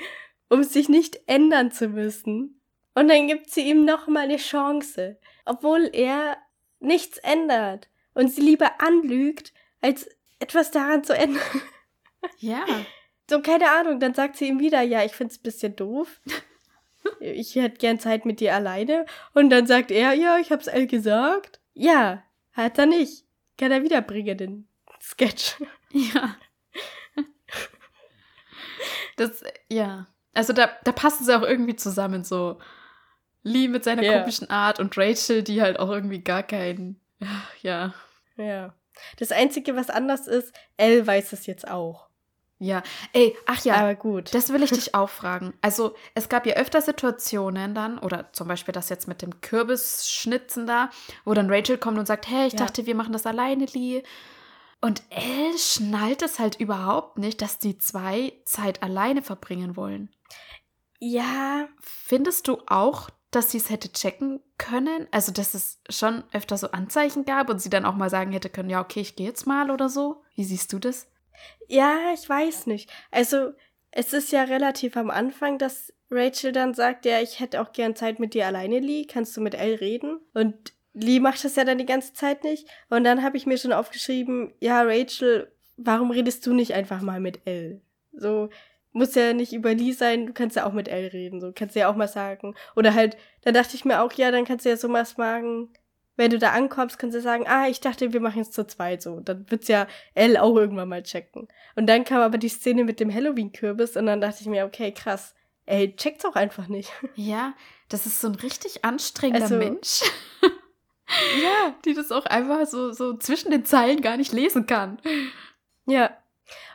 um 0.48 0.62
sich 0.64 0.88
nicht 0.88 1.20
ändern 1.26 1.70
zu 1.70 1.88
müssen. 1.88 2.60
Und 2.94 3.08
dann 3.08 3.28
gibt 3.28 3.50
sie 3.50 3.68
ihm 3.68 3.84
noch 3.84 4.08
mal 4.08 4.24
eine 4.24 4.38
Chance, 4.38 5.18
obwohl 5.44 5.88
er 5.92 6.36
nichts 6.80 7.18
ändert 7.18 7.88
und 8.14 8.32
sie 8.32 8.40
lieber 8.40 8.80
anlügt, 8.80 9.52
als 9.80 10.08
etwas 10.40 10.70
daran 10.70 11.04
zu 11.04 11.16
ändern. 11.16 11.42
Ja. 12.38 12.64
So, 13.30 13.40
keine 13.42 13.70
Ahnung, 13.70 14.00
dann 14.00 14.14
sagt 14.14 14.36
sie 14.36 14.48
ihm 14.48 14.58
wieder, 14.58 14.80
ja, 14.80 15.04
ich 15.04 15.12
find's 15.12 15.38
ein 15.38 15.42
bisschen 15.42 15.76
doof. 15.76 16.20
Ich 17.20 17.54
hätte 17.54 17.78
gern 17.78 18.00
Zeit 18.00 18.24
mit 18.24 18.40
dir 18.40 18.54
alleine. 18.54 19.06
Und 19.34 19.50
dann 19.50 19.66
sagt 19.66 19.90
er, 19.90 20.14
ja, 20.14 20.38
ich 20.38 20.50
hab's 20.50 20.68
all 20.68 20.86
gesagt. 20.86 21.60
Ja, 21.74 22.24
hat 22.52 22.78
er 22.78 22.86
nicht. 22.86 23.24
Kann 23.56 23.70
er 23.70 23.82
wiederbringen, 23.82 24.36
den 24.36 24.68
Sketch. 25.00 25.56
Ja. 25.92 26.36
Das, 29.16 29.42
ja. 29.70 30.06
Also 30.34 30.52
da, 30.52 30.70
da 30.84 30.92
passen 30.92 31.24
sie 31.24 31.36
auch 31.36 31.42
irgendwie 31.42 31.76
zusammen, 31.76 32.22
so 32.24 32.58
Lee 33.42 33.68
mit 33.68 33.84
seiner 33.84 34.02
Ja. 34.02 34.18
komischen 34.18 34.50
Art 34.50 34.78
und 34.80 34.96
Rachel, 34.96 35.42
die 35.42 35.62
halt 35.62 35.78
auch 35.78 35.90
irgendwie 35.90 36.20
gar 36.22 36.42
keinen, 36.42 37.00
ja, 37.62 37.94
Ja. 38.36 38.74
Das 39.18 39.32
Einzige, 39.32 39.76
was 39.76 39.90
anders 39.90 40.26
ist, 40.26 40.52
Elle 40.76 41.06
weiß 41.06 41.32
es 41.32 41.46
jetzt 41.46 41.66
auch. 41.68 42.08
ja. 42.58 42.82
Ey, 43.12 43.36
ach 43.46 43.64
ja, 43.64 43.74
Aber 43.76 43.94
gut. 43.94 44.34
Das 44.34 44.52
will 44.52 44.62
ich 44.62 44.70
dich 44.70 44.94
auch 44.94 45.08
fragen. 45.08 45.54
Also, 45.62 45.94
es 46.14 46.28
gab 46.28 46.44
ja 46.46 46.54
öfter 46.56 46.80
Situationen 46.82 47.74
dann, 47.74 47.98
oder 47.98 48.32
zum 48.32 48.48
Beispiel 48.48 48.72
das 48.72 48.88
jetzt 48.88 49.06
mit 49.08 49.22
dem 49.22 49.40
Kürbisschnitzen 49.40 50.66
da, 50.66 50.90
wo 51.24 51.34
dann 51.34 51.50
Rachel 51.52 51.78
kommt 51.78 51.98
und 51.98 52.06
sagt, 52.06 52.28
hey, 52.28 52.48
ich 52.48 52.54
Ja. 52.54 52.58
dachte, 52.60 52.86
wir 52.86 52.94
machen 52.96 53.12
das 53.12 53.26
alleine, 53.26 53.66
Lee. 53.66 54.02
Und 54.80 55.02
Elle 55.10 55.58
schnallt 55.58 56.22
es 56.22 56.38
halt 56.38 56.60
überhaupt 56.60 57.18
nicht, 57.18 57.42
dass 57.42 57.58
die 57.58 57.78
zwei 57.78 58.32
Zeit 58.44 58.82
alleine 58.82 59.22
verbringen 59.22 59.76
wollen. 59.76 60.10
ja, 61.00 61.68
Findest 61.80 62.48
du 62.48 62.58
auch, 62.66 63.10
dass 63.30 63.50
sie 63.50 63.58
es 63.58 63.70
hätte 63.70 63.92
checken 63.92 64.40
können? 64.56 65.06
Also, 65.10 65.32
dass 65.32 65.54
es 65.54 65.80
schon 65.90 66.24
öfter 66.32 66.56
so 66.56 66.70
Anzeichen 66.70 67.24
gab 67.24 67.50
und 67.50 67.60
sie 67.60 67.70
dann 67.70 67.84
auch 67.84 67.94
mal 67.96 68.10
sagen 68.10 68.32
hätte 68.32 68.48
können, 68.50 68.70
ja, 68.70 68.80
okay, 68.80 69.00
ich 69.00 69.16
gehe 69.16 69.26
jetzt 69.26 69.46
mal 69.46 69.70
oder 69.70 69.88
so? 69.88 70.22
Wie 70.34 70.44
siehst 70.44 70.72
du 70.72 70.78
das? 70.78 71.08
ja, 71.68 72.12
ich 72.14 72.28
weiß 72.28 72.66
nicht. 72.66 72.90
Also, 73.10 73.52
es 73.90 74.12
ist 74.12 74.32
ja 74.32 74.42
relativ 74.44 74.96
am 74.96 75.10
Anfang, 75.10 75.58
dass 75.58 75.92
Rachel 76.10 76.52
dann 76.52 76.74
sagt, 76.74 77.04
ja, 77.04 77.20
ich 77.20 77.38
hätte 77.40 77.60
auch 77.60 77.72
gern 77.72 77.94
Zeit 77.96 78.18
mit 78.18 78.34
dir 78.34 78.46
alleine, 78.46 78.80
Lee. 78.80 79.04
Kannst 79.06 79.36
du 79.36 79.40
mit 79.40 79.54
Elle 79.54 79.80
reden? 79.80 80.20
Und 80.34 80.72
Lee 80.94 81.20
macht 81.20 81.44
das 81.44 81.56
ja 81.56 81.64
dann 81.64 81.78
die 81.78 81.86
ganze 81.86 82.12
Zeit 82.12 82.44
nicht. 82.44 82.66
Und 82.90 83.04
dann 83.04 83.22
habe 83.22 83.36
ich 83.36 83.46
mir 83.46 83.58
schon 83.58 83.72
aufgeschrieben, 83.72 84.52
ja, 84.60 84.82
Rachel, 84.82 85.52
warum 85.76 86.10
redest 86.10 86.46
du 86.46 86.54
nicht 86.54 86.74
einfach 86.74 87.00
mal 87.02 87.20
mit 87.20 87.40
Elle? 87.44 87.80
So, 88.12 88.48
muss 88.92 89.14
ja 89.14 89.32
nicht 89.32 89.52
über 89.52 89.74
Lee 89.74 89.92
sein, 89.92 90.26
du 90.26 90.32
kannst 90.32 90.56
ja 90.56 90.66
auch 90.66 90.72
mit 90.72 90.88
Elle 90.88 91.12
reden, 91.12 91.40
so 91.40 91.52
kannst 91.54 91.76
du 91.76 91.80
ja 91.80 91.88
auch 91.90 91.94
mal 91.96 92.08
sagen. 92.08 92.54
Oder 92.74 92.94
halt, 92.94 93.16
dann 93.42 93.54
dachte 93.54 93.76
ich 93.76 93.84
mir 93.84 94.02
auch, 94.02 94.12
ja, 94.14 94.30
dann 94.30 94.44
kannst 94.44 94.64
du 94.64 94.70
ja 94.70 94.76
so 94.76 94.90
was 94.92 95.16
machen, 95.18 95.68
wenn 96.16 96.32
du 96.32 96.38
da 96.40 96.50
ankommst, 96.50 96.98
kannst 96.98 97.14
du 97.14 97.20
sagen, 97.20 97.44
ah, 97.46 97.68
ich 97.68 97.80
dachte, 97.80 98.12
wir 98.12 98.20
machen 98.20 98.42
es 98.42 98.50
zu 98.50 98.66
zweit 98.66 99.02
so. 99.02 99.20
Dann 99.20 99.48
wird's 99.52 99.68
ja 99.68 99.86
Elle 100.14 100.42
auch 100.42 100.56
irgendwann 100.56 100.88
mal 100.88 101.04
checken. 101.04 101.46
Und 101.76 101.86
dann 101.86 102.02
kam 102.02 102.22
aber 102.22 102.38
die 102.38 102.48
Szene 102.48 102.82
mit 102.82 102.98
dem 102.98 103.14
Halloween-Kürbis 103.14 103.96
und 103.96 104.06
dann 104.06 104.20
dachte 104.20 104.38
ich 104.40 104.48
mir, 104.48 104.64
okay, 104.64 104.90
krass. 104.90 105.36
Ey, 105.64 105.94
checkt's 105.94 106.24
auch 106.24 106.34
einfach 106.34 106.66
nicht. 106.66 106.90
Ja, 107.14 107.54
das 107.88 108.06
ist 108.06 108.20
so 108.20 108.28
ein 108.28 108.34
richtig 108.34 108.84
anstrengender 108.84 109.44
Also- 109.44 109.56
Mensch. 109.58 110.00
Ja. 111.42 111.74
die 111.84 111.94
das 111.94 112.12
auch 112.12 112.26
einfach 112.26 112.66
so, 112.66 112.92
so 112.92 113.16
zwischen 113.16 113.50
den 113.50 113.64
Zeilen 113.64 114.00
gar 114.00 114.16
nicht 114.16 114.32
lesen 114.32 114.66
kann. 114.66 114.98
Ja. 115.86 116.16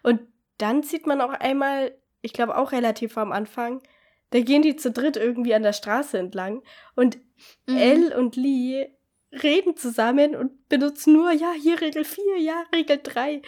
Und 0.01 0.21
dann 0.57 0.83
sieht 0.83 1.07
man 1.07 1.21
auch 1.21 1.33
einmal, 1.33 1.95
ich 2.21 2.33
glaube 2.33 2.57
auch 2.57 2.71
relativ 2.71 3.17
am 3.17 3.31
Anfang, 3.31 3.81
da 4.31 4.41
gehen 4.41 4.63
die 4.63 4.75
zu 4.75 4.91
dritt 4.91 5.15
irgendwie 5.17 5.53
an 5.53 5.63
der 5.63 5.73
Straße 5.73 6.17
entlang 6.17 6.63
und 6.95 7.19
Mhm. 7.67 7.77
Elle 7.77 8.17
und 8.17 8.35
Lee 8.35 8.89
reden 9.31 9.75
zusammen 9.75 10.35
und 10.35 10.69
benutzen 10.69 11.13
nur, 11.13 11.31
ja, 11.31 11.53
hier 11.53 11.81
Regel 11.81 12.05
4, 12.05 12.39
ja, 12.39 12.63
Regel 12.73 12.99
3. 13.01 13.41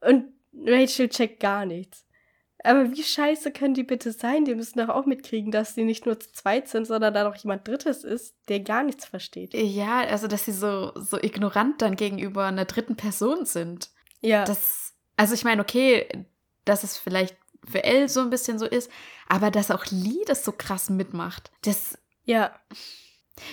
Und 0.00 0.32
Rachel 0.64 1.08
checkt 1.08 1.40
gar 1.40 1.66
nichts. 1.66 2.05
Aber 2.66 2.90
wie 2.90 3.02
scheiße 3.02 3.52
können 3.52 3.74
die 3.74 3.84
bitte 3.84 4.10
sein? 4.12 4.44
Die 4.44 4.54
müssen 4.54 4.78
doch 4.78 4.88
auch 4.88 5.06
mitkriegen, 5.06 5.52
dass 5.52 5.74
die 5.74 5.84
nicht 5.84 6.04
nur 6.04 6.18
zu 6.18 6.32
zweit 6.32 6.68
sind, 6.68 6.86
sondern 6.86 7.14
da 7.14 7.24
noch 7.24 7.36
jemand 7.36 7.66
Drittes 7.66 8.02
ist, 8.02 8.34
der 8.48 8.60
gar 8.60 8.82
nichts 8.82 9.04
versteht. 9.04 9.54
Ja, 9.54 10.00
also 10.00 10.26
dass 10.26 10.46
sie 10.46 10.52
so, 10.52 10.92
so 10.96 11.16
ignorant 11.16 11.80
dann 11.80 11.96
gegenüber 11.96 12.46
einer 12.46 12.64
dritten 12.64 12.96
Person 12.96 13.46
sind. 13.46 13.90
Ja. 14.20 14.44
Das, 14.44 14.94
also 15.16 15.34
ich 15.34 15.44
meine, 15.44 15.62
okay, 15.62 16.26
dass 16.64 16.82
es 16.82 16.98
vielleicht 16.98 17.36
für 17.64 17.84
Elle 17.84 18.08
so 18.08 18.20
ein 18.20 18.30
bisschen 18.30 18.58
so 18.58 18.66
ist, 18.66 18.90
aber 19.28 19.50
dass 19.50 19.70
auch 19.70 19.84
Lee 19.90 20.24
das 20.26 20.44
so 20.44 20.52
krass 20.52 20.90
mitmacht, 20.90 21.52
das, 21.62 21.98
ja. 22.24 22.52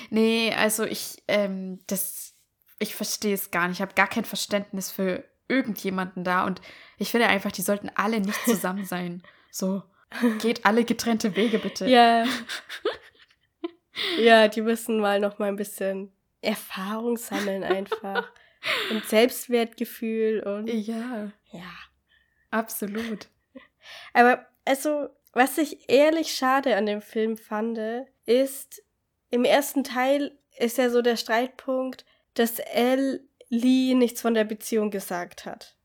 nee, 0.10 0.54
also 0.56 0.84
ich, 0.84 1.23
ähm, 1.28 1.80
das, 1.88 2.34
ich 2.80 2.95
verstehe 2.95 3.34
es 3.34 3.52
gar 3.52 3.67
nicht. 3.67 3.78
Ich 3.78 3.82
habe 3.82 3.93
gar 3.93 4.08
kein 4.08 4.26
Verständnis 4.26 4.91
für 4.91 5.23
irgendjemanden 5.53 6.23
da 6.23 6.45
und 6.45 6.61
ich 6.97 7.11
finde 7.11 7.27
einfach, 7.27 7.51
die 7.51 7.61
sollten 7.61 7.89
alle 7.95 8.19
nicht 8.19 8.43
zusammen 8.45 8.85
sein. 8.93 9.23
So, 9.51 9.83
geht 10.39 10.65
alle 10.65 10.83
getrennte 10.83 11.35
Wege 11.35 11.59
bitte. 11.59 11.87
Ja. 11.87 12.25
ja, 14.19 14.47
die 14.47 14.61
müssen 14.61 14.99
mal 14.99 15.19
noch 15.19 15.39
mal 15.39 15.47
ein 15.47 15.55
bisschen 15.55 16.11
Erfahrung 16.41 17.17
sammeln 17.17 17.63
einfach. 17.63 18.31
und 18.91 19.05
Selbstwertgefühl 19.05 20.41
und. 20.41 20.67
Ja. 20.67 21.31
Ja. 21.51 21.71
Absolut. 22.51 23.27
Aber 24.13 24.45
also, 24.65 25.09
was 25.33 25.57
ich 25.57 25.89
ehrlich 25.89 26.33
schade 26.33 26.75
an 26.75 26.85
dem 26.85 27.01
Film 27.01 27.37
fand, 27.37 27.79
ist, 28.25 28.83
im 29.29 29.45
ersten 29.45 29.83
Teil 29.83 30.37
ist 30.57 30.77
ja 30.77 30.89
so 30.89 31.01
der 31.01 31.17
Streitpunkt, 31.17 32.05
dass 32.35 32.59
Elle 32.59 33.21
Lee 33.53 33.93
nichts 33.93 34.21
von 34.21 34.33
der 34.33 34.43
Beziehung 34.45 34.89
gesagt 34.91 35.45
hat. 35.45 35.77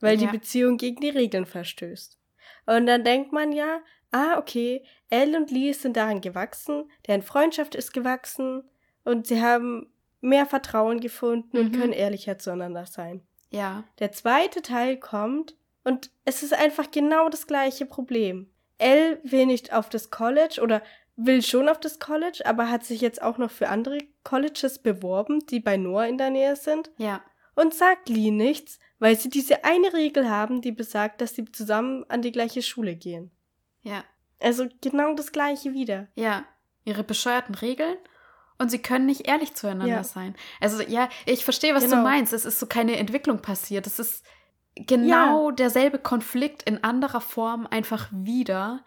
Weil 0.00 0.20
Ja. 0.20 0.26
die 0.30 0.38
Beziehung 0.38 0.76
gegen 0.76 1.00
die 1.00 1.10
Regeln 1.10 1.46
verstößt. 1.46 2.18
Und 2.66 2.86
dann 2.86 3.04
denkt 3.04 3.32
man 3.32 3.52
ja, 3.52 3.80
ah, 4.12 4.38
okay, 4.38 4.84
Elle 5.08 5.36
und 5.36 5.50
Lee 5.50 5.72
sind 5.72 5.96
daran 5.96 6.20
gewachsen, 6.20 6.90
deren 7.06 7.22
Freundschaft 7.22 7.74
ist 7.74 7.92
gewachsen 7.92 8.62
und 9.04 9.26
sie 9.26 9.40
haben 9.42 9.92
mehr 10.20 10.46
Vertrauen 10.46 11.00
gefunden 11.00 11.56
und 11.58 11.72
Mhm. 11.72 11.80
können 11.80 11.92
ehrlicher 11.92 12.38
zueinander 12.38 12.86
sein. 12.86 13.22
Ja. 13.50 13.84
Der 13.98 14.12
zweite 14.12 14.62
Teil 14.62 14.98
kommt 14.98 15.56
und 15.84 16.10
es 16.24 16.42
ist 16.42 16.52
einfach 16.54 16.90
genau 16.90 17.28
das 17.28 17.46
gleiche 17.46 17.86
Problem. 17.86 18.50
Elle 18.78 19.18
will 19.24 19.46
nicht 19.46 19.72
auf 19.72 19.88
das 19.88 20.10
College 20.10 20.60
oder 20.62 20.82
will 21.26 21.42
schon 21.42 21.68
auf 21.68 21.78
das 21.80 21.98
College, 21.98 22.42
aber 22.44 22.70
hat 22.70 22.84
sich 22.84 23.00
jetzt 23.00 23.20
auch 23.22 23.38
noch 23.38 23.50
für 23.50 23.68
andere 23.68 23.98
Colleges 24.24 24.78
beworben, 24.78 25.44
die 25.46 25.60
bei 25.60 25.76
Noah 25.76 26.06
in 26.06 26.18
der 26.18 26.30
Nähe 26.30 26.56
sind 26.56 26.90
Ja. 26.96 27.20
und 27.54 27.74
sagt 27.74 28.08
Lee 28.08 28.30
nichts, 28.30 28.78
weil 28.98 29.16
sie 29.18 29.28
diese 29.30 29.64
eine 29.64 29.92
Regel 29.92 30.28
haben, 30.30 30.60
die 30.60 30.72
besagt, 30.72 31.20
dass 31.20 31.34
sie 31.34 31.44
zusammen 31.50 32.04
an 32.08 32.22
die 32.22 32.32
gleiche 32.32 32.62
Schule 32.62 32.94
gehen. 32.96 33.30
Ja. 33.82 34.04
Also 34.40 34.66
genau 34.80 35.14
das 35.14 35.32
gleiche 35.32 35.72
wieder. 35.74 36.08
Ja. 36.14 36.44
Ihre 36.84 37.04
bescheuerten 37.04 37.54
Regeln 37.54 37.96
und 38.58 38.70
sie 38.70 38.78
können 38.80 39.06
nicht 39.06 39.26
ehrlich 39.28 39.54
zueinander 39.54 39.86
Ja. 39.96 40.04
sein. 40.04 40.34
Also 40.60 40.82
ja, 40.82 41.08
ich 41.26 41.44
verstehe, 41.44 41.74
was 41.74 41.84
du 41.84 41.90
Genau. 41.90 42.02
meinst. 42.02 42.32
Es 42.32 42.44
ist 42.44 42.58
so 42.58 42.66
keine 42.66 42.96
Entwicklung 42.96 43.40
passiert. 43.42 43.86
Es 43.86 43.98
ist 43.98 44.24
genau 44.74 45.50
derselbe 45.50 45.98
Konflikt 45.98 46.62
in 46.62 46.82
anderer 46.84 47.20
Form 47.20 47.66
einfach 47.70 48.08
wieder, 48.12 48.82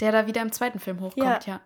der 0.00 0.12
da 0.12 0.26
wieder 0.26 0.42
im 0.42 0.52
zweiten 0.52 0.78
Film 0.78 1.00
hochkommt, 1.00 1.46
ja. 1.46 1.60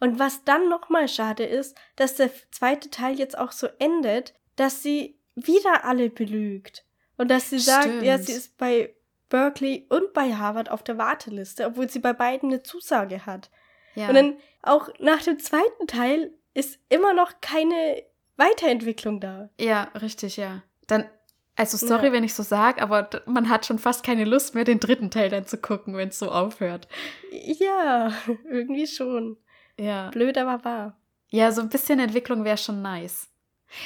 Und 0.00 0.18
was 0.18 0.44
dann 0.44 0.68
nochmal 0.68 1.08
schade 1.08 1.44
ist, 1.44 1.76
dass 1.96 2.16
der 2.16 2.30
zweite 2.50 2.90
Teil 2.90 3.18
jetzt 3.18 3.36
auch 3.38 3.52
so 3.52 3.68
endet, 3.78 4.34
dass 4.56 4.82
sie 4.82 5.18
wieder 5.36 5.84
alle 5.84 6.10
belügt. 6.10 6.84
Und 7.18 7.30
dass 7.30 7.50
sie 7.50 7.58
sagt, 7.58 7.84
Stimmt. 7.84 8.02
ja, 8.02 8.18
sie 8.18 8.32
ist 8.32 8.56
bei 8.56 8.94
Berkeley 9.28 9.86
und 9.90 10.12
bei 10.14 10.34
Harvard 10.34 10.70
auf 10.70 10.82
der 10.82 10.96
Warteliste, 10.98 11.66
obwohl 11.66 11.88
sie 11.90 11.98
bei 12.00 12.12
beiden 12.14 12.50
eine 12.50 12.62
Zusage 12.62 13.26
hat. 13.26 13.50
Ja. 13.94 14.08
Und 14.08 14.14
dann 14.14 14.36
auch 14.62 14.88
nach 14.98 15.22
dem 15.22 15.38
zweiten 15.38 15.86
Teil 15.86 16.32
ist 16.54 16.78
immer 16.88 17.12
noch 17.12 17.40
keine 17.40 18.02
Weiterentwicklung 18.36 19.20
da. 19.20 19.50
ja, 19.60 19.84
richtig, 20.00 20.36
ja. 20.38 20.62
Dann, 20.86 21.08
also 21.56 21.76
sorry, 21.76 22.06
Ja. 22.06 22.12
wenn 22.12 22.24
ich 22.24 22.34
so 22.34 22.42
sage, 22.42 22.80
aber 22.82 23.08
man 23.26 23.48
hat 23.50 23.66
schon 23.66 23.78
fast 23.78 24.04
keine 24.04 24.24
Lust 24.24 24.54
mehr, 24.54 24.64
den 24.64 24.80
dritten 24.80 25.10
Teil 25.10 25.28
dann 25.28 25.46
zu 25.46 25.58
gucken, 25.58 25.94
wenn 25.96 26.08
es 26.08 26.18
so 26.18 26.30
aufhört. 26.30 26.88
Ja, 27.30 28.12
irgendwie 28.44 28.86
schon. 28.86 29.36
Ja. 29.80 30.10
Blöd, 30.10 30.36
aber 30.38 30.64
wahr. 30.64 30.96
Ja, 31.30 31.52
so 31.52 31.60
ein 31.60 31.68
bisschen 31.68 31.98
Entwicklung 32.00 32.44
wäre 32.44 32.58
schon 32.58 32.82
nice. 32.82 33.28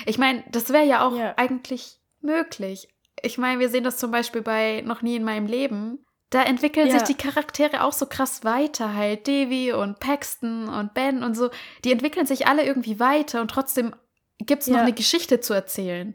Ich 0.06 0.18
meine, 0.18 0.42
das 0.50 0.70
wäre 0.72 0.84
ja 0.84 1.06
auch 1.06 1.16
Ja. 1.16 1.34
eigentlich 1.36 1.98
möglich. 2.20 2.88
Ich 3.22 3.38
meine, 3.38 3.60
wir 3.60 3.68
sehen 3.68 3.84
das 3.84 3.98
zum 3.98 4.10
Beispiel 4.10 4.42
bei 4.42 4.82
Noch 4.84 5.02
nie 5.02 5.16
in 5.16 5.24
meinem 5.24 5.46
Leben. 5.46 6.04
Da 6.30 6.42
entwickeln 6.42 6.88
Ja. 6.88 6.94
sich 6.98 7.02
die 7.02 7.14
Charaktere 7.22 7.84
auch 7.84 7.92
so 7.92 8.06
krass 8.06 8.44
weiter, 8.44 8.94
halt 8.94 9.28
Davy 9.28 9.72
und 9.72 10.00
Paxton 10.00 10.68
und 10.68 10.94
Ben 10.94 11.22
und 11.22 11.34
so. 11.36 11.50
Die 11.84 11.92
entwickeln 11.92 12.26
sich 12.26 12.46
alle 12.48 12.64
irgendwie 12.64 12.98
weiter 12.98 13.40
und 13.40 13.48
trotzdem 13.50 13.94
gibt 14.38 14.62
es 14.62 14.68
noch 14.68 14.78
Ja. 14.78 14.82
eine 14.82 14.92
Geschichte 14.94 15.40
zu 15.40 15.54
erzählen. 15.54 16.14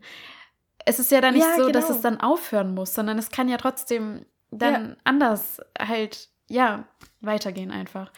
Es 0.86 1.00
ist 1.00 1.12
ja 1.12 1.22
dann 1.22 1.36
nicht 1.36 1.46
so, 1.56 1.70
dass 1.70 1.86
genau. 1.86 1.96
es 1.96 2.02
dann 2.02 2.20
aufhören 2.20 2.74
muss, 2.74 2.94
sondern 2.94 3.18
es 3.18 3.30
kann 3.30 3.48
ja 3.48 3.58
trotzdem 3.58 4.26
dann 4.52 4.98
anders 5.04 5.62
halt, 5.80 6.28
ja, 6.48 6.86
weitergehen 7.22 7.72
einfach. 7.72 8.12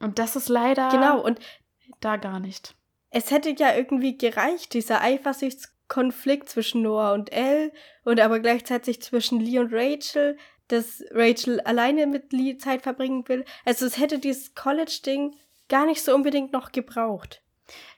Und 0.00 0.18
das 0.18 0.36
ist 0.36 0.48
leider 0.48 0.88
Genau, 0.90 1.20
und 1.20 1.38
da 2.00 2.16
gar 2.16 2.40
nicht. 2.40 2.74
es 3.10 3.30
hätte 3.30 3.50
ja 3.58 3.74
irgendwie 3.74 4.16
gereicht, 4.18 4.74
dieser 4.74 5.00
Eifersuchtskonflikt 5.02 6.48
zwischen 6.48 6.82
Noah 6.82 7.12
und 7.12 7.32
Elle 7.32 7.72
und 8.04 8.20
aber 8.20 8.40
gleichzeitig 8.40 9.02
zwischen 9.02 9.40
Lee 9.40 9.58
und 9.58 9.72
Rachel, 9.72 10.36
dass 10.68 11.02
Rachel 11.12 11.60
alleine 11.62 12.06
mit 12.06 12.32
Lee 12.32 12.58
Zeit 12.58 12.82
verbringen 12.82 13.26
will. 13.28 13.44
Also 13.64 13.86
es 13.86 13.98
hätte 13.98 14.18
dieses 14.18 14.54
College-Ding 14.54 15.34
gar 15.68 15.86
nicht 15.86 16.02
so 16.02 16.14
unbedingt 16.14 16.52
noch 16.52 16.72
gebraucht. 16.72 17.42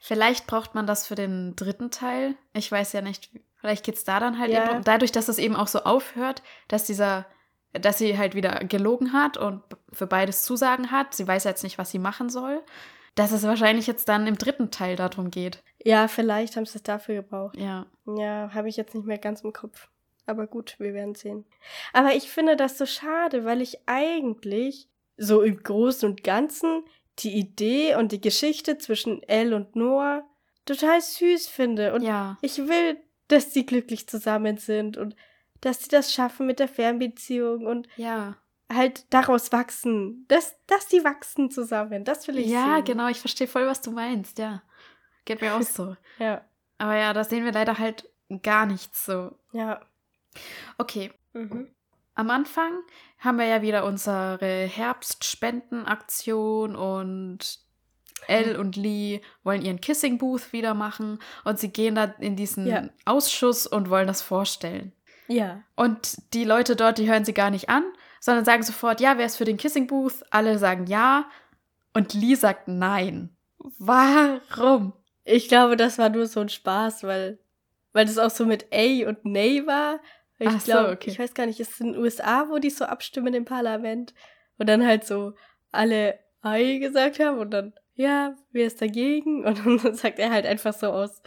Vielleicht 0.00 0.46
braucht 0.46 0.74
man 0.74 0.86
das 0.86 1.06
für 1.06 1.14
den 1.14 1.54
dritten 1.56 1.90
Teil. 1.90 2.34
Ich 2.54 2.70
weiß 2.70 2.92
ja 2.92 3.02
nicht. 3.02 3.30
Vielleicht 3.60 3.84
geht 3.84 3.96
es 3.96 4.04
da 4.04 4.18
dann 4.20 4.38
halt 4.38 4.50
Ja. 4.52 4.70
eben. 4.72 4.84
Dadurch, 4.84 5.12
dass 5.12 5.28
es 5.28 5.38
eben 5.38 5.54
auch 5.54 5.68
so 5.68 5.80
aufhört, 5.80 6.42
dass 6.68 6.84
dieser, 6.84 7.26
dass 7.72 7.98
sie 7.98 8.18
halt 8.18 8.34
wieder 8.34 8.60
gelogen 8.64 9.12
hat 9.12 9.36
und 9.36 9.62
für 9.92 10.06
beides 10.06 10.42
Zusagen 10.42 10.90
hat. 10.90 11.14
Sie 11.14 11.26
weiß 11.26 11.44
jetzt 11.44 11.62
nicht, 11.62 11.78
was 11.78 11.90
sie 11.90 11.98
machen 11.98 12.28
soll. 12.28 12.62
Dass 13.14 13.32
es 13.32 13.42
wahrscheinlich 13.42 13.86
jetzt 13.86 14.08
dann 14.08 14.26
im 14.26 14.38
dritten 14.38 14.70
Teil 14.70 14.96
darum 14.96 15.30
geht. 15.30 15.62
Ja, 15.84 16.08
vielleicht 16.08 16.56
haben 16.56 16.66
sie 16.66 16.78
es 16.78 16.82
dafür 16.82 17.16
gebraucht. 17.16 17.56
Ja. 17.56 17.86
Ja, 18.06 18.50
habe 18.54 18.68
ich 18.68 18.76
jetzt 18.76 18.94
nicht 18.94 19.06
mehr 19.06 19.18
ganz 19.18 19.42
im 19.42 19.52
Kopf. 19.52 19.88
Aber 20.26 20.46
gut, 20.46 20.76
wir 20.78 20.94
werden 20.94 21.14
sehen. 21.14 21.44
Aber 21.92 22.14
ich 22.14 22.30
finde 22.30 22.56
das 22.56 22.78
so 22.78 22.86
schade, 22.86 23.44
weil 23.44 23.60
ich 23.60 23.78
eigentlich 23.86 24.88
so 25.16 25.42
im 25.42 25.62
Großen 25.62 26.08
und 26.08 26.22
Ganzen 26.22 26.84
die 27.18 27.36
Idee 27.36 27.96
und 27.96 28.12
die 28.12 28.20
Geschichte 28.20 28.78
zwischen 28.78 29.22
Elle 29.24 29.56
und 29.56 29.76
Noah 29.76 30.24
total 30.64 31.00
süß 31.00 31.48
finde. 31.48 31.92
Und 31.94 32.02
ja. 32.02 32.38
ich 32.42 32.58
will, 32.58 32.96
dass 33.28 33.52
sie 33.52 33.66
glücklich 33.66 34.08
zusammen 34.08 34.56
sind 34.56 34.96
und 34.96 35.16
dass 35.60 35.82
sie 35.82 35.88
das 35.88 36.12
schaffen 36.12 36.46
mit 36.46 36.58
der 36.58 36.68
Fernbeziehung 36.68 37.66
und 37.66 37.86
Ja. 37.96 38.36
halt 38.72 39.12
daraus 39.12 39.52
wachsen. 39.52 40.24
Dass, 40.28 40.54
dass 40.66 40.86
die 40.86 41.04
wachsen 41.04 41.50
zusammen. 41.50 42.04
Das 42.04 42.26
will 42.28 42.38
ich 42.38 42.46
Ja, 42.48 42.76
sehen. 42.76 42.84
genau. 42.84 43.08
Ich 43.08 43.20
verstehe 43.20 43.48
voll, 43.48 43.66
was 43.66 43.80
du 43.82 43.90
meinst. 43.90 44.38
Ja. 44.38 44.62
Geht 45.24 45.40
mir 45.40 45.54
auch 45.54 45.62
so. 45.78 45.96
Ja, 46.18 46.44
Aber 46.78 46.96
ja, 46.96 47.12
da 47.12 47.24
sehen 47.24 47.44
wir 47.44 47.52
leider 47.52 47.78
halt 47.78 48.08
gar 48.42 48.66
nichts 48.66 49.04
so. 49.04 49.32
ja. 49.52 49.80
Okay. 50.78 51.12
Mhm. 51.32 51.68
Am 52.14 52.30
Anfang 52.30 52.72
haben 53.18 53.38
wir 53.38 53.46
ja 53.46 53.62
wieder 53.62 53.84
unsere 53.84 54.66
Herbstspendenaktion 54.66 56.76
und 56.76 57.58
Elle 58.26 58.60
und 58.60 58.76
Lee 58.76 59.22
wollen 59.42 59.62
ihren 59.62 59.80
Kissing 59.80 60.18
Booth 60.18 60.52
wieder 60.52 60.74
machen 60.74 61.18
und 61.44 61.58
sie 61.58 61.70
gehen 61.72 61.94
da 61.94 62.04
in 62.18 62.36
diesen 62.36 62.66
Ja. 62.66 62.88
Ausschuss 63.06 63.66
und 63.66 63.88
wollen 63.90 64.06
das 64.06 64.20
vorstellen. 64.22 64.92
Ja. 65.30 65.62
Und 65.76 66.34
die 66.34 66.44
Leute 66.44 66.74
dort, 66.74 66.98
die 66.98 67.08
hören 67.08 67.24
sie 67.24 67.32
gar 67.32 67.50
nicht 67.50 67.68
an, 67.68 67.84
sondern 68.20 68.44
sagen 68.44 68.64
sofort, 68.64 69.00
ja, 69.00 69.16
wer 69.16 69.26
ist 69.26 69.36
für 69.36 69.44
den 69.44 69.56
Kissing 69.56 69.86
Booth? 69.86 70.24
Alle 70.30 70.58
sagen 70.58 70.86
ja 70.86 71.30
und 71.94 72.14
Lee 72.14 72.34
sagt 72.34 72.66
nein. 72.66 73.30
Warum? 73.78 74.92
Ich 75.24 75.48
glaube, 75.48 75.76
das 75.76 75.98
war 75.98 76.08
nur 76.08 76.26
so 76.26 76.40
ein 76.40 76.48
Spaß, 76.48 77.04
weil, 77.04 77.38
weil 77.92 78.06
das 78.06 78.18
auch 78.18 78.30
so 78.30 78.44
mit 78.44 78.66
A 78.72 79.08
und 79.08 79.24
Nay 79.24 79.66
war. 79.66 80.00
Ich 80.38 80.48
Ach 80.48 80.60
so, 80.60 80.72
glaube, 80.72 80.92
okay. 80.92 81.10
ich 81.10 81.18
weiß 81.18 81.34
gar 81.34 81.46
nicht, 81.46 81.60
ist 81.60 81.72
es 81.72 81.80
in 81.80 81.92
den 81.92 82.02
USA, 82.02 82.48
wo 82.48 82.58
die 82.58 82.70
so 82.70 82.84
abstimmen 82.84 83.34
im 83.34 83.44
Parlament 83.44 84.14
und 84.58 84.68
dann 84.68 84.84
halt 84.84 85.06
so 85.06 85.34
alle 85.70 86.18
I 86.44 86.80
gesagt 86.80 87.20
haben 87.20 87.38
und 87.38 87.50
dann, 87.50 87.74
ja, 87.94 88.34
wer 88.50 88.66
ist 88.66 88.80
dagegen? 88.80 89.44
Und 89.46 89.84
dann 89.84 89.94
sagt 89.94 90.18
er 90.18 90.30
halt 90.30 90.46
einfach 90.46 90.72
so 90.72 90.90
aus, 90.90 91.22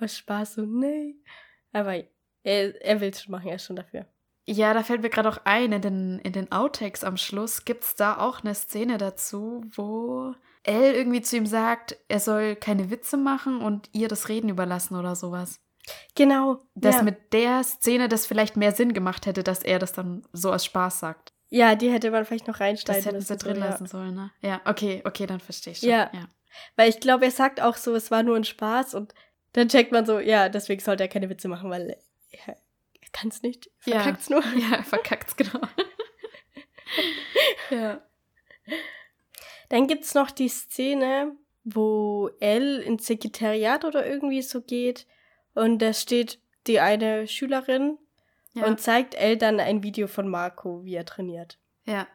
aus 0.00 0.16
Spaß 0.16 0.54
so, 0.54 0.62
nee. 0.62 1.16
Aber 1.72 1.96
er, 2.42 2.80
er 2.84 3.00
will 3.00 3.10
es 3.10 3.22
schon 3.22 3.32
machen, 3.32 3.48
er 3.48 3.56
ist 3.56 3.64
schon 3.64 3.76
dafür. 3.76 4.06
Ja, 4.44 4.74
da 4.74 4.82
fällt 4.82 5.02
mir 5.02 5.10
gerade 5.10 5.28
auch 5.28 5.38
ein, 5.44 5.72
in 5.72 5.82
den, 5.82 6.18
in 6.18 6.32
den 6.32 6.50
Outtakes 6.50 7.04
am 7.04 7.16
Schluss 7.16 7.64
gibt 7.64 7.84
es 7.84 7.94
da 7.94 8.18
auch 8.18 8.40
eine 8.40 8.54
Szene 8.54 8.98
dazu, 8.98 9.62
wo 9.74 10.34
Elle 10.64 10.94
irgendwie 10.94 11.22
zu 11.22 11.36
ihm 11.36 11.46
sagt, 11.46 11.96
er 12.08 12.20
soll 12.20 12.56
keine 12.56 12.90
Witze 12.90 13.16
machen 13.16 13.60
und 13.60 13.88
ihr 13.92 14.08
das 14.08 14.28
Reden 14.28 14.48
überlassen 14.48 14.96
oder 14.96 15.16
sowas. 15.16 15.60
Genau. 16.14 16.60
Dass 16.74 16.96
ja. 16.96 17.02
mit 17.02 17.32
der 17.32 17.64
Szene 17.64 18.08
das 18.08 18.26
vielleicht 18.26 18.56
mehr 18.56 18.72
Sinn 18.72 18.94
gemacht 18.94 19.26
hätte, 19.26 19.42
dass 19.42 19.62
er 19.62 19.78
das 19.78 19.92
dann 19.92 20.24
so 20.32 20.52
aus 20.52 20.64
Spaß 20.64 21.00
sagt. 21.00 21.32
Ja, 21.48 21.74
die 21.74 21.90
hätte 21.90 22.10
man 22.10 22.24
vielleicht 22.24 22.46
noch 22.46 22.54
Das 22.54 22.60
reinschneiden 22.60 23.04
hätten 23.04 23.16
müssen. 23.16 23.38
sie 23.38 23.44
drin 23.44 23.56
so, 23.56 23.60
ja. 23.60 23.66
lassen 23.68 23.86
sollen, 23.86 24.14
ne? 24.14 24.30
Ja, 24.40 24.60
okay, 24.64 25.02
okay, 25.04 25.26
dann 25.26 25.40
verstehe 25.40 25.72
ich 25.72 25.80
schon. 25.80 25.88
Ja. 25.88 26.10
ja. 26.12 26.28
Weil 26.76 26.88
ich 26.88 27.00
glaube, 27.00 27.24
er 27.24 27.30
sagt 27.30 27.60
auch 27.60 27.76
so, 27.76 27.94
es 27.94 28.10
war 28.10 28.22
nur 28.22 28.36
ein 28.36 28.44
Spaß 28.44 28.94
und 28.94 29.14
dann 29.52 29.68
checkt 29.68 29.92
man 29.92 30.06
so, 30.06 30.18
ja, 30.18 30.48
deswegen 30.48 30.80
sollte 30.80 31.02
er 31.02 31.08
keine 31.08 31.28
Witze 31.28 31.48
machen, 31.48 31.70
weil 31.70 31.96
er, 32.32 32.48
er 32.48 33.08
kann 33.12 33.28
es 33.28 33.42
nicht. 33.42 33.70
Ja. 33.84 34.00
Verkackt's 34.00 34.30
nur. 34.30 34.42
Ja, 34.56 34.82
verkackt's, 34.82 35.36
genau. 35.36 35.60
ja. 37.70 38.02
Dann 39.68 39.86
gibt's 39.86 40.14
noch 40.14 40.30
die 40.30 40.48
Szene, 40.48 41.36
wo 41.64 42.30
Elle 42.40 42.82
ins 42.82 43.06
Sekretariat 43.06 43.84
oder 43.84 44.06
irgendwie 44.06 44.42
so 44.42 44.60
geht 44.60 45.06
und 45.54 45.80
da 45.80 45.92
steht 45.92 46.40
die 46.66 46.80
eine 46.80 47.26
Schülerin 47.28 47.98
Ja. 48.54 48.66
und 48.66 48.80
zeigt 48.80 49.14
Elle 49.14 49.38
dann 49.38 49.60
ein 49.60 49.82
Video 49.82 50.06
von 50.08 50.28
Marco, 50.28 50.84
wie 50.84 50.94
er 50.94 51.06
trainiert. 51.06 51.58
ja. 51.84 52.06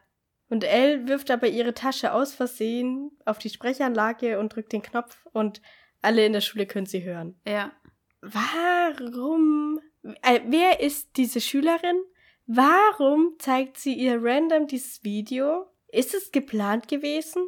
Und 0.50 0.64
Elle 0.64 1.10
wirft 1.10 1.30
aber 1.30 1.48
ihre 1.48 1.74
Tasche 1.74 2.14
aus 2.14 2.34
Versehen 2.34 3.12
auf 3.26 3.38
die 3.38 3.50
Sprechanlage 3.50 4.40
und 4.40 4.56
drückt 4.56 4.72
den 4.72 4.82
Knopf 4.82 5.28
und 5.34 5.62
alle 6.02 6.26
in 6.26 6.32
der 6.32 6.40
Schule 6.40 6.66
können 6.66 6.86
sie 6.86 7.04
hören. 7.04 7.38
Ja. 7.46 7.74
Warum? 8.22 9.82
Äh, 10.22 10.42
wer 10.46 10.80
ist 10.80 11.18
diese 11.18 11.42
Schülerin? 11.42 12.02
Warum 12.46 13.36
zeigt 13.40 13.78
sie 13.78 13.94
ihr 13.94 14.20
random 14.22 14.68
dieses 14.68 15.04
Video? 15.04 15.68
Ist 15.90 16.14
es 16.14 16.32
geplant 16.32 16.88
gewesen? 16.88 17.48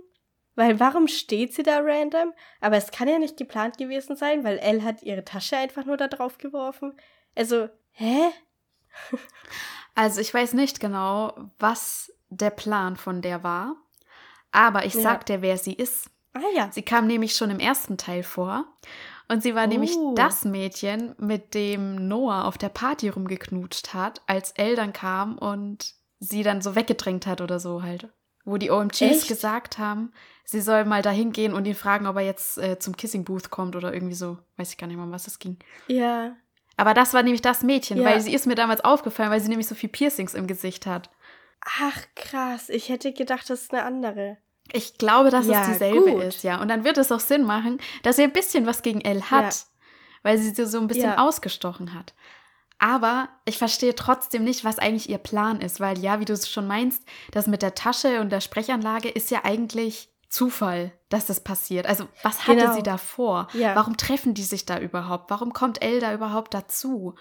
Weil 0.55 0.79
warum 0.79 1.07
steht 1.07 1.53
sie 1.53 1.63
da 1.63 1.79
random? 1.79 2.33
Aber 2.59 2.75
es 2.75 2.91
kann 2.91 3.07
ja 3.07 3.17
nicht 3.17 3.37
geplant 3.37 3.77
gewesen 3.77 4.17
sein, 4.17 4.43
weil 4.43 4.57
Elle 4.57 4.83
hat 4.83 5.03
ihre 5.03 5.23
Tasche 5.23 5.55
einfach 5.55 5.85
nur 5.85 5.95
da 5.95 6.07
drauf 6.09 6.37
geworfen. 6.37 6.93
Also, 7.35 7.69
hä? 7.91 8.29
Also 9.95 10.21
ich 10.21 10.33
weiß 10.33 10.53
nicht 10.53 10.79
genau, 10.79 11.33
was 11.59 12.13
der 12.29 12.51
Plan 12.51 12.95
von 12.95 13.21
der 13.21 13.43
war, 13.43 13.75
aber 14.51 14.85
ich 14.85 14.93
Ja. 14.93 15.01
sag 15.01 15.25
dir, 15.25 15.41
wer 15.41 15.57
sie 15.57 15.73
ist. 15.73 16.09
Ah 16.33 16.39
ja. 16.55 16.69
Sie 16.71 16.83
kam 16.83 17.05
nämlich 17.07 17.35
schon 17.35 17.49
im 17.49 17.59
ersten 17.59 17.97
Teil 17.97 18.23
vor. 18.23 18.65
Und 19.31 19.43
sie 19.43 19.53
war 19.55 19.67
nämlich 19.67 19.95
Oh. 19.95 20.13
das 20.15 20.43
Mädchen, 20.43 21.13
mit 21.19 21.53
dem 21.53 22.07
Noah 22.07 22.45
auf 22.45 22.57
der 22.57 22.69
Party 22.69 23.09
rumgeknutscht 23.09 23.93
hat, 23.93 24.21
als 24.27 24.51
Elle 24.57 24.75
dann 24.75 24.91
kam 24.91 25.37
und 25.37 25.93
sie 26.19 26.43
dann 26.43 26.61
so 26.61 26.75
weggedrängt 26.75 27.27
hat 27.27 27.39
oder 27.39 27.59
so 27.59 27.83
halt. 27.83 28.09
Wo 28.43 28.57
die 28.57 28.71
OMGs 28.71 29.01
Echt? 29.01 29.27
gesagt 29.27 29.77
haben, 29.77 30.11
sie 30.45 30.61
soll 30.61 30.83
mal 30.85 31.03
dahin 31.03 31.31
gehen 31.31 31.53
und 31.53 31.65
ihn 31.67 31.75
fragen, 31.75 32.07
ob 32.07 32.15
er 32.15 32.23
jetzt 32.23 32.57
äh, 32.57 32.79
zum 32.79 32.97
Kissing 32.97 33.23
Booth 33.23 33.51
kommt 33.51 33.75
oder 33.75 33.93
irgendwie 33.93 34.15
so. 34.15 34.39
Weiß 34.57 34.71
ich 34.71 34.77
gar 34.77 34.87
nicht 34.87 34.95
mehr, 34.95 35.05
um 35.05 35.11
was 35.11 35.27
es 35.27 35.37
ging. 35.37 35.57
Ja. 35.87 36.35
Aber 36.75 36.93
das 36.95 37.13
war 37.13 37.21
nämlich 37.21 37.41
das 37.41 37.61
Mädchen, 37.61 37.97
Ja. 38.01 38.05
weil 38.05 38.21
sie 38.21 38.33
ist 38.33 38.47
mir 38.47 38.55
damals 38.55 38.83
aufgefallen, 38.83 39.29
weil 39.29 39.41
sie 39.41 39.49
nämlich 39.49 39.67
so 39.67 39.75
viel 39.75 39.89
Piercings 39.89 40.33
im 40.33 40.47
Gesicht 40.47 40.87
hat. 40.87 41.11
Ach, 41.79 42.01
krass. 42.15 42.69
Ich 42.69 42.89
hätte 42.89 43.13
gedacht, 43.13 43.47
das 43.49 43.61
ist 43.63 43.73
eine 43.73 43.83
andere. 43.83 44.37
Ich 44.73 44.97
glaube, 44.97 45.29
dass 45.29 45.47
Ja, 45.47 45.61
es 45.61 45.67
dieselbe 45.67 46.11
gut. 46.11 46.23
ist, 46.23 46.43
ja. 46.43 46.61
Und 46.61 46.67
dann 46.67 46.83
wird 46.83 46.97
es 46.97 47.11
auch 47.11 47.19
Sinn 47.19 47.43
machen, 47.43 47.79
dass 48.03 48.15
sie 48.17 48.23
ein 48.23 48.33
bisschen 48.33 48.65
was 48.65 48.81
gegen 48.81 49.01
Elle 49.01 49.29
hat, 49.31 49.53
Ja. 49.53 49.59
weil 50.23 50.37
sie 50.37 50.49
sie 50.51 50.65
so 50.65 50.79
ein 50.79 50.87
bisschen 50.87 51.03
Ja. 51.11 51.17
ausgestochen 51.17 51.93
hat. 51.93 52.13
Aber 52.77 53.27
ich 53.45 53.57
verstehe 53.57 53.93
trotzdem 53.93 54.43
nicht, 54.45 54.63
was 54.63 54.79
eigentlich 54.79 55.09
ihr 55.09 55.17
Plan 55.17 55.59
ist, 55.59 55.79
weil 55.81 55.99
ja, 55.99 56.19
wie 56.21 56.25
du 56.25 56.33
es 56.33 56.49
schon 56.49 56.65
meinst, 56.67 57.03
das 57.31 57.45
mit 57.47 57.61
der 57.61 57.75
Tasche 57.75 58.21
und 58.21 58.29
der 58.31 58.39
Sprechanlage 58.39 59.09
ist 59.09 59.31
ja 59.31 59.43
eigentlich 59.43 60.09
Zufall, 60.29 60.91
dass 61.09 61.25
das 61.25 61.39
passiert. 61.43 61.87
Also, 61.87 62.07
was 62.23 62.47
hatte 62.47 62.59
Genau. 62.61 62.73
sie 62.75 62.83
da 62.83 62.97
vor? 62.97 63.47
Ja. 63.53 63.75
Warum 63.75 63.97
treffen 63.97 64.33
die 64.35 64.43
sich 64.43 64.65
da 64.65 64.79
überhaupt? 64.79 65.29
Warum 65.31 65.53
kommt 65.53 65.81
Elle 65.81 65.99
da 65.99 66.13
überhaupt 66.13 66.53
dazu? 66.53 67.15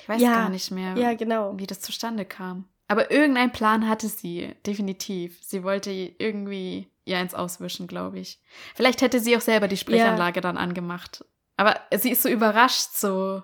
Ich 0.00 0.08
weiß 0.08 0.20
Ja. 0.20 0.32
gar 0.32 0.48
nicht 0.48 0.70
mehr, 0.70 0.96
Ja, 0.96 1.14
genau. 1.14 1.52
wie 1.58 1.66
das 1.66 1.80
zustande 1.80 2.24
kam. 2.24 2.64
Aber 2.88 3.10
irgendein 3.10 3.52
Plan 3.52 3.88
hatte 3.88 4.08
sie, 4.08 4.54
definitiv. 4.66 5.38
Sie 5.42 5.62
wollte 5.62 5.90
irgendwie 5.90 6.90
ihr 7.04 7.18
eins 7.18 7.34
auswischen, 7.34 7.86
glaube 7.86 8.18
ich. 8.18 8.40
Vielleicht 8.74 9.02
hätte 9.02 9.20
sie 9.20 9.36
auch 9.36 9.40
selber 9.40 9.68
die 9.68 9.76
Sprechanlage 9.76 10.40
dann 10.40 10.56
angemacht. 10.56 11.24
Aber 11.56 11.78
sie 11.94 12.10
ist 12.10 12.22
so 12.22 12.28
überrascht 12.28 12.90
so 12.94 13.42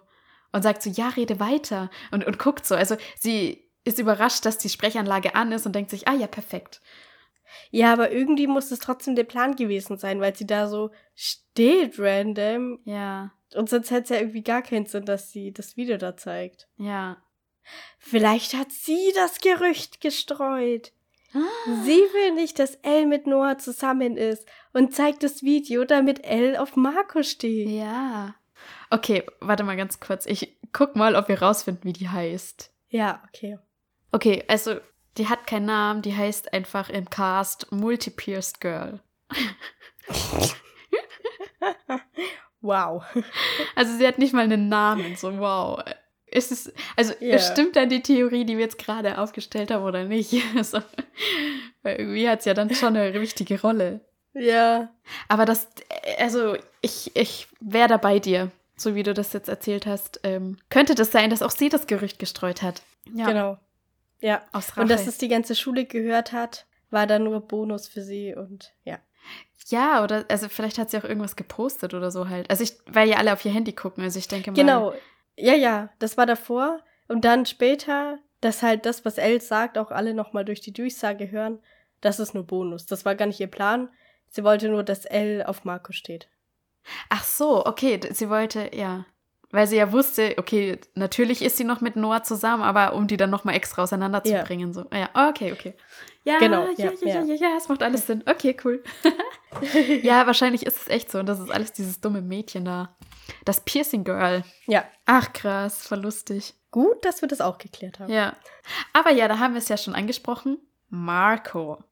und 0.52 0.62
sagt 0.62 0.82
so, 0.82 0.90
ja, 0.90 1.08
rede 1.08 1.38
weiter 1.40 1.90
und, 2.10 2.24
und 2.26 2.38
guckt 2.38 2.66
so. 2.66 2.74
Also 2.74 2.96
sie 3.18 3.68
ist 3.84 3.98
überrascht, 3.98 4.44
dass 4.44 4.58
die 4.58 4.68
Sprechanlage 4.68 5.34
an 5.34 5.52
ist 5.52 5.66
und 5.66 5.74
denkt 5.74 5.90
sich, 5.90 6.08
ah 6.08 6.14
ja, 6.14 6.26
perfekt. 6.26 6.80
Ja, 7.70 7.92
aber 7.92 8.12
irgendwie 8.12 8.46
muss 8.46 8.70
es 8.70 8.78
trotzdem 8.78 9.16
der 9.16 9.24
Plan 9.24 9.56
gewesen 9.56 9.96
sein, 9.96 10.20
weil 10.20 10.34
sie 10.36 10.46
da 10.46 10.68
so 10.68 10.90
steht 11.14 11.98
random. 11.98 12.80
Ja, 12.84 13.32
Und 13.54 13.68
sonst 13.68 13.90
hätte 13.90 14.02
es 14.04 14.08
ja 14.10 14.16
irgendwie 14.16 14.42
gar 14.42 14.62
keinen 14.62 14.86
Sinn, 14.86 15.04
dass 15.04 15.30
sie 15.32 15.52
das 15.52 15.76
Video 15.76 15.96
da 15.96 16.16
zeigt. 16.16 16.68
ja. 16.78 17.16
Vielleicht 17.98 18.54
hat 18.54 18.72
sie 18.72 19.12
das 19.14 19.38
Gerücht 19.38 20.00
gestreut. 20.00 20.92
Ah. 21.34 21.84
Sie 21.84 21.90
will 22.12 22.32
nicht, 22.34 22.58
dass 22.58 22.74
Elle 22.82 23.06
mit 23.06 23.26
Noah 23.26 23.58
zusammen 23.58 24.16
ist 24.16 24.46
und 24.72 24.94
zeigt 24.94 25.22
das 25.22 25.42
Video, 25.42 25.84
damit 25.84 26.24
Elle 26.24 26.60
auf 26.60 26.76
Marco 26.76 27.22
steht. 27.22 27.68
Ja. 27.68 28.34
Okay, 28.90 29.24
warte 29.40 29.62
mal 29.62 29.76
ganz 29.76 30.00
kurz. 30.00 30.26
Ich 30.26 30.58
guck 30.72 30.96
mal, 30.96 31.14
ob 31.16 31.28
wir 31.28 31.40
rausfinden, 31.40 31.84
wie 31.84 31.92
die 31.92 32.08
heißt. 32.08 32.72
Ja, 32.88 33.22
okay. 33.28 33.58
Okay, 34.12 34.44
also 34.48 34.76
die 35.18 35.28
hat 35.28 35.46
keinen 35.46 35.66
Namen, 35.66 36.02
die 36.02 36.16
heißt 36.16 36.52
einfach 36.52 36.90
im 36.90 37.08
Cast 37.08 37.70
Multi-Pierced 37.70 38.60
Girl. 38.60 39.00
Wow. 42.60 43.04
Also 43.74 43.96
sie 43.96 44.06
hat 44.06 44.18
nicht 44.18 44.34
mal 44.34 44.44
einen 44.44 44.68
Namen, 44.68 45.16
so 45.16 45.38
wow. 45.38 45.82
Ist 46.30 46.52
es, 46.52 46.72
also 46.96 47.12
Ja. 47.20 47.38
stimmt 47.38 47.76
dann 47.76 47.88
die 47.88 48.02
Theorie, 48.02 48.44
die 48.44 48.56
wir 48.56 48.64
jetzt 48.64 48.78
gerade 48.78 49.18
aufgestellt 49.18 49.70
haben 49.70 49.84
oder 49.84 50.04
nicht? 50.04 50.32
Also, 50.56 50.80
weil 51.82 51.96
irgendwie 51.96 52.28
hat 52.28 52.40
es 52.40 52.44
ja 52.44 52.54
dann 52.54 52.72
schon 52.74 52.96
eine 52.96 53.20
wichtige 53.20 53.60
Rolle. 53.60 54.00
Ja. 54.34 54.90
Aber 55.28 55.44
das, 55.44 55.68
also 56.18 56.56
ich, 56.82 57.10
ich 57.16 57.48
wäre 57.60 57.88
da 57.88 57.96
bei 57.96 58.18
dir, 58.20 58.50
so 58.76 58.94
wie 58.94 59.02
du 59.02 59.12
das 59.14 59.32
jetzt 59.32 59.48
erzählt 59.48 59.86
hast. 59.86 60.20
Ähm, 60.22 60.56
könnte 60.68 60.94
das 60.94 61.10
sein, 61.10 61.30
dass 61.30 61.42
auch 61.42 61.50
sie 61.50 61.68
das 61.68 61.86
Gerücht 61.86 62.18
gestreut 62.18 62.62
hat? 62.62 62.82
Ja, 63.12 63.26
Genau. 63.26 63.58
Ja. 64.20 64.42
aus 64.52 64.70
Rache. 64.72 64.82
Und 64.82 64.90
dass 64.90 65.06
es 65.06 65.18
die 65.18 65.28
ganze 65.28 65.54
Schule 65.56 65.84
gehört 65.86 66.32
hat, 66.32 66.66
war 66.90 67.06
dann 67.06 67.24
nur 67.24 67.40
Bonus 67.40 67.88
für 67.88 68.02
sie 68.02 68.34
und 68.34 68.72
ja. 68.84 68.98
Ja, 69.68 70.02
oder 70.04 70.24
also 70.28 70.48
vielleicht 70.48 70.78
hat 70.78 70.90
sie 70.90 70.98
auch 70.98 71.04
irgendwas 71.04 71.36
gepostet 71.36 71.94
oder 71.94 72.10
so 72.10 72.28
halt. 72.28 72.50
Also 72.50 72.62
ich, 72.64 72.74
weil 72.86 73.08
ja 73.08 73.16
alle 73.18 73.32
auf 73.32 73.44
ihr 73.44 73.52
Handy 73.52 73.72
gucken, 73.72 74.02
also 74.04 74.18
ich 74.18 74.28
denke 74.28 74.50
mal. 74.50 74.56
Genau. 74.56 74.92
Ja, 75.40 75.54
ja, 75.54 75.90
das 75.98 76.16
war 76.16 76.26
davor. 76.26 76.80
Und 77.08 77.24
dann 77.24 77.46
später, 77.46 78.18
dass 78.40 78.62
halt 78.62 78.86
das, 78.86 79.04
was 79.04 79.18
Elle 79.18 79.40
sagt, 79.40 79.78
auch 79.78 79.90
alle 79.90 80.14
nochmal 80.14 80.44
durch 80.44 80.60
die 80.60 80.72
Durchsage 80.72 81.30
hören, 81.30 81.58
das 82.00 82.20
ist 82.20 82.34
nur 82.34 82.44
Bonus. 82.44 82.86
Das 82.86 83.04
war 83.04 83.14
gar 83.14 83.26
nicht 83.26 83.40
ihr 83.40 83.46
Plan. 83.46 83.88
Sie 84.28 84.44
wollte 84.44 84.68
nur, 84.68 84.82
dass 84.82 85.04
Elle 85.04 85.48
auf 85.48 85.64
Marco 85.64 85.92
steht. 85.92 86.28
Ach 87.08 87.24
so, 87.24 87.66
okay, 87.66 88.00
sie 88.12 88.30
wollte, 88.30 88.70
ja. 88.74 89.04
Weil 89.52 89.66
sie 89.66 89.76
ja 89.76 89.90
wusste, 89.90 90.34
okay, 90.36 90.78
natürlich 90.94 91.42
ist 91.42 91.56
sie 91.56 91.64
noch 91.64 91.80
mit 91.80 91.96
Noah 91.96 92.22
zusammen, 92.22 92.62
aber 92.62 92.94
um 92.94 93.08
die 93.08 93.16
dann 93.16 93.30
nochmal 93.30 93.56
extra 93.56 93.82
auseinanderzubringen. 93.82 94.72
So. 94.72 94.84
Ja, 94.92 95.28
okay, 95.28 95.52
okay. 95.52 95.74
Ja, 96.22 96.38
Genau, 96.38 96.66
ja, 96.76 96.84
ja, 96.86 96.92
ja, 96.92 97.08
ja, 97.08 97.14
ja. 97.14 97.22
ja, 97.22 97.34
ja, 97.34 97.56
es 97.56 97.68
macht 97.68 97.82
alles 97.82 98.06
Sinn. 98.06 98.22
Okay, 98.26 98.56
cool. 98.64 98.82
ja, 100.02 100.26
wahrscheinlich 100.26 100.64
ist 100.64 100.76
es 100.76 100.88
echt 100.88 101.10
so. 101.10 101.18
Und 101.18 101.26
das 101.26 101.40
ist 101.40 101.50
alles 101.50 101.72
dieses 101.72 102.00
dumme 102.00 102.22
Mädchen 102.22 102.64
da. 102.64 102.94
Das 103.44 103.60
Piercing 103.64 104.04
Girl. 104.04 104.44
Ja. 104.66 104.84
Ach, 105.06 105.32
krass, 105.32 105.86
voll 105.86 106.00
lustig. 106.00 106.54
Gut, 106.70 107.04
dass 107.04 107.20
wir 107.20 107.28
das 107.28 107.40
auch 107.40 107.58
geklärt 107.58 107.98
haben. 107.98 108.12
Ja. 108.12 108.36
Aber 108.92 109.10
ja, 109.10 109.26
da 109.28 109.38
haben 109.38 109.54
wir 109.54 109.58
es 109.58 109.68
ja 109.68 109.76
schon 109.76 109.94
angesprochen. 109.94 110.58
Marco. 110.88 111.82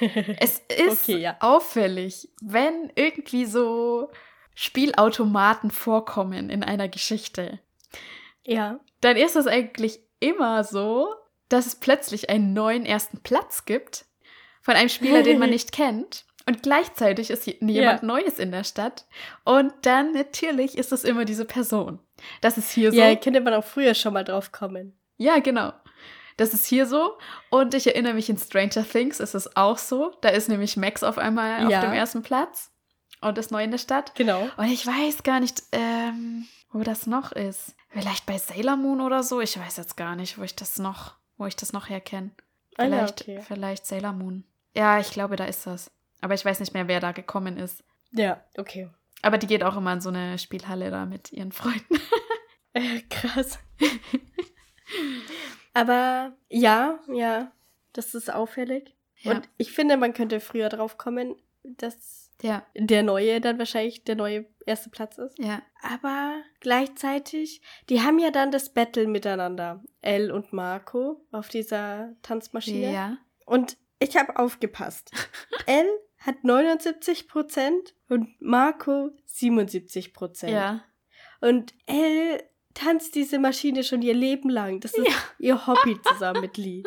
Es 0.00 0.58
ist 0.68 1.04
Okay, 1.08 1.18
ja. 1.18 1.36
auffällig, 1.40 2.28
wenn 2.42 2.92
irgendwie 2.94 3.46
so 3.46 4.10
Spielautomaten 4.54 5.70
vorkommen 5.70 6.50
in 6.50 6.62
einer 6.62 6.88
Geschichte, 6.88 7.60
Ja. 8.44 8.78
dann 9.00 9.16
ist 9.16 9.36
es 9.36 9.46
eigentlich 9.46 10.00
immer 10.20 10.64
so, 10.64 11.14
dass 11.48 11.66
es 11.66 11.76
plötzlich 11.76 12.28
einen 12.28 12.52
neuen 12.52 12.84
ersten 12.84 13.22
Platz 13.22 13.64
gibt 13.64 14.04
von 14.62 14.74
einem 14.74 14.88
Spieler, 14.90 15.22
den 15.22 15.38
man 15.38 15.48
nicht 15.56 15.72
kennt. 15.72 16.25
Und 16.48 16.62
gleichzeitig 16.62 17.30
ist 17.30 17.46
je- 17.46 17.56
jemand 17.60 18.02
Ja. 18.02 18.06
Neues 18.06 18.38
in 18.38 18.52
der 18.52 18.62
Stadt. 18.64 19.04
Und 19.44 19.72
dann 19.82 20.12
natürlich 20.12 20.78
ist 20.78 20.92
es 20.92 21.02
immer 21.04 21.24
diese 21.24 21.44
Person. 21.44 21.98
Das 22.40 22.56
ist 22.56 22.70
hier 22.70 22.92
so. 22.92 22.98
Ja, 22.98 23.14
könnte 23.16 23.40
man 23.40 23.54
auch 23.54 23.64
früher 23.64 23.94
schon 23.94 24.12
mal 24.14 24.24
drauf 24.24 24.52
kommen. 24.52 24.96
Ja, 25.16 25.38
genau. 25.40 25.72
Das 26.36 26.52
ist 26.54 26.66
hier 26.66 26.86
so. 26.86 27.16
Und 27.50 27.74
ich 27.74 27.86
erinnere 27.86 28.14
mich 28.14 28.28
in 28.28 28.36
Stranger 28.38 28.84
Things 28.88 29.20
ist 29.20 29.34
es 29.34 29.56
auch 29.56 29.78
so. 29.78 30.12
Da 30.20 30.28
ist 30.28 30.48
nämlich 30.48 30.76
Max 30.76 31.02
auf 31.02 31.18
einmal 31.18 31.68
Ja. 31.70 31.78
auf 31.78 31.84
dem 31.84 31.92
ersten 31.94 32.22
Platz 32.22 32.70
und 33.22 33.38
ist 33.38 33.50
neu 33.50 33.64
in 33.64 33.70
der 33.70 33.78
Stadt. 33.78 34.14
Genau. 34.14 34.46
Und 34.56 34.66
ich 34.70 34.86
weiß 34.86 35.22
gar 35.24 35.40
nicht, 35.40 35.62
ähm, 35.72 36.46
wo 36.70 36.80
das 36.82 37.06
noch 37.06 37.32
ist. 37.32 37.74
Vielleicht 37.88 38.26
bei 38.26 38.36
Sailor 38.38 38.76
Moon 38.76 39.00
oder 39.00 39.22
so. 39.22 39.40
Ich 39.40 39.58
weiß 39.58 39.78
jetzt 39.78 39.96
gar 39.96 40.14
nicht, 40.14 40.38
wo 40.38 40.42
ich 40.42 40.54
das 40.54 40.78
noch, 40.78 41.14
wo 41.38 41.46
ich 41.46 41.56
das 41.56 41.72
noch 41.72 41.88
herkenne. 41.88 42.30
Ah 42.76 42.84
ja, 42.84 42.88
Vielleicht, 42.90 43.20
okay. 43.22 43.40
vielleicht 43.48 43.86
Sailor 43.86 44.12
Moon. 44.12 44.44
Ja, 44.74 45.00
ich 45.00 45.10
glaube, 45.10 45.36
da 45.36 45.46
ist 45.46 45.66
das. 45.66 45.90
Aber 46.26 46.34
ich 46.34 46.44
weiß 46.44 46.58
nicht 46.58 46.74
mehr, 46.74 46.88
wer 46.88 46.98
da 46.98 47.12
gekommen 47.12 47.56
ist. 47.56 47.84
Ja, 48.10 48.42
okay. 48.58 48.90
Aber 49.22 49.38
die 49.38 49.46
geht 49.46 49.62
auch 49.62 49.76
immer 49.76 49.92
in 49.92 50.00
so 50.00 50.08
eine 50.08 50.38
Spielhalle 50.40 50.90
da 50.90 51.06
mit 51.06 51.32
ihren 51.32 51.52
Freunden. 51.52 52.00
Äh, 52.72 53.00
krass. 53.08 53.60
Aber 55.72 56.36
ja, 56.50 56.98
ja, 57.08 57.52
Das 57.92 58.14
ist 58.14 58.30
auffällig. 58.30 58.94
Ja. 59.20 59.32
Und 59.32 59.48
ich 59.56 59.72
finde, 59.72 59.96
man 59.96 60.12
könnte 60.12 60.40
früher 60.40 60.68
drauf 60.68 60.98
kommen, 60.98 61.36
dass 61.62 62.30
Ja, 62.42 62.66
der 62.74 63.02
neue 63.02 63.40
dann 63.40 63.58
wahrscheinlich 63.58 64.04
der 64.04 64.16
neue 64.16 64.44
erste 64.66 64.90
Platz 64.90 65.16
ist. 65.16 65.38
ja. 65.38 65.62
Aber 65.80 66.34
gleichzeitig, 66.60 67.62
die 67.88 68.02
haben 68.02 68.18
ja 68.18 68.30
dann 68.30 68.50
das 68.50 68.74
Battle 68.74 69.06
miteinander. 69.06 69.82
Elle 70.02 70.34
und 70.34 70.52
Marco 70.52 71.24
auf 71.32 71.48
dieser 71.48 72.12
Tanzmaschine. 72.22 72.92
Ja. 72.92 73.16
Und 73.46 73.78
ich 74.00 74.16
habe 74.18 74.36
aufgepasst. 74.38 75.12
Elle 75.66 75.88
hat 76.26 76.36
79% 76.42 77.92
und 78.08 78.40
Marco 78.40 79.10
77%. 79.28 80.48
Ja. 80.48 80.84
Und 81.40 81.74
Elle 81.86 82.44
tanzt 82.74 83.14
diese 83.14 83.38
Maschine 83.38 83.84
schon 83.84 84.02
ihr 84.02 84.14
Leben 84.14 84.50
lang. 84.50 84.80
Das 84.80 84.94
ist 84.94 85.08
ihr 85.38 85.66
Hobby 85.66 85.98
zusammen 86.02 86.42
mit 86.42 86.56
Lee. 86.56 86.82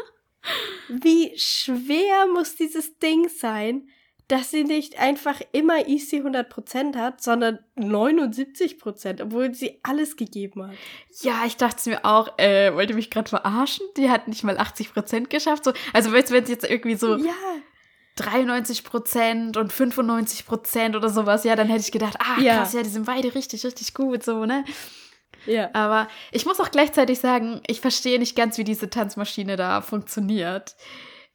Wie 0.88 1.34
schwer 1.38 2.28
muss 2.34 2.56
dieses 2.56 2.98
Ding 3.00 3.30
sein, 3.30 3.90
dass 4.30 4.52
sie 4.52 4.64
nicht 4.64 5.00
einfach 5.00 5.42
immer 5.54 5.88
easy 5.88 6.18
100% 6.18 6.96
hat, 6.96 7.22
sondern 7.22 7.60
79%, 7.76 9.24
obwohl 9.24 9.56
sie 9.56 9.80
alles 9.82 10.18
gegeben 10.18 10.68
hat. 10.68 10.76
Ja, 11.22 11.46
ich 11.48 11.58
dachte 11.58 11.90
mir 11.90 12.06
auch, 12.06 12.38
äh, 12.38 12.74
wollte 12.76 12.94
mich 12.94 13.10
gerade 13.10 13.28
verarschen? 13.28 13.88
Die 13.98 14.10
hat 14.12 14.28
nicht 14.28 14.44
mal 14.44 14.58
80% 14.60 15.30
geschafft. 15.30 15.64
So, 15.64 15.74
also 15.94 16.14
weißt 16.14 16.30
du, 16.30 16.36
wenn 16.36 16.44
es 16.44 16.50
jetzt 16.50 16.70
irgendwie 16.70 16.96
so 16.96 17.16
Ja, 17.16 17.34
93% 18.22 19.58
und 19.58 19.72
95% 19.74 20.96
oder 20.96 21.10
sowas, 21.10 21.44
ja, 21.44 21.56
dann 21.56 21.68
hätte 21.68 21.82
ich 21.82 21.92
gedacht, 21.92 22.18
ah, 22.20 22.40
Ja. 22.42 22.58
krass, 22.58 22.74
ja, 22.74 22.84
die 22.84 22.90
sind 22.90 23.06
beide 23.06 23.34
richtig, 23.36 23.66
richtig 23.66 23.94
gut, 23.94 24.24
so, 24.24 24.46
ne? 24.46 24.64
ja. 25.46 25.70
Aber 25.74 26.08
ich 26.32 26.46
muss 26.46 26.60
auch 26.60 26.72
gleichzeitig 26.72 27.20
sagen, 27.20 27.62
ich 27.68 27.82
verstehe 27.82 28.20
nicht 28.20 28.36
ganz, 28.36 28.58
wie 28.58 28.64
diese 28.64 28.90
Tanzmaschine 28.90 29.56
da 29.56 29.82
funktioniert. 29.82 30.76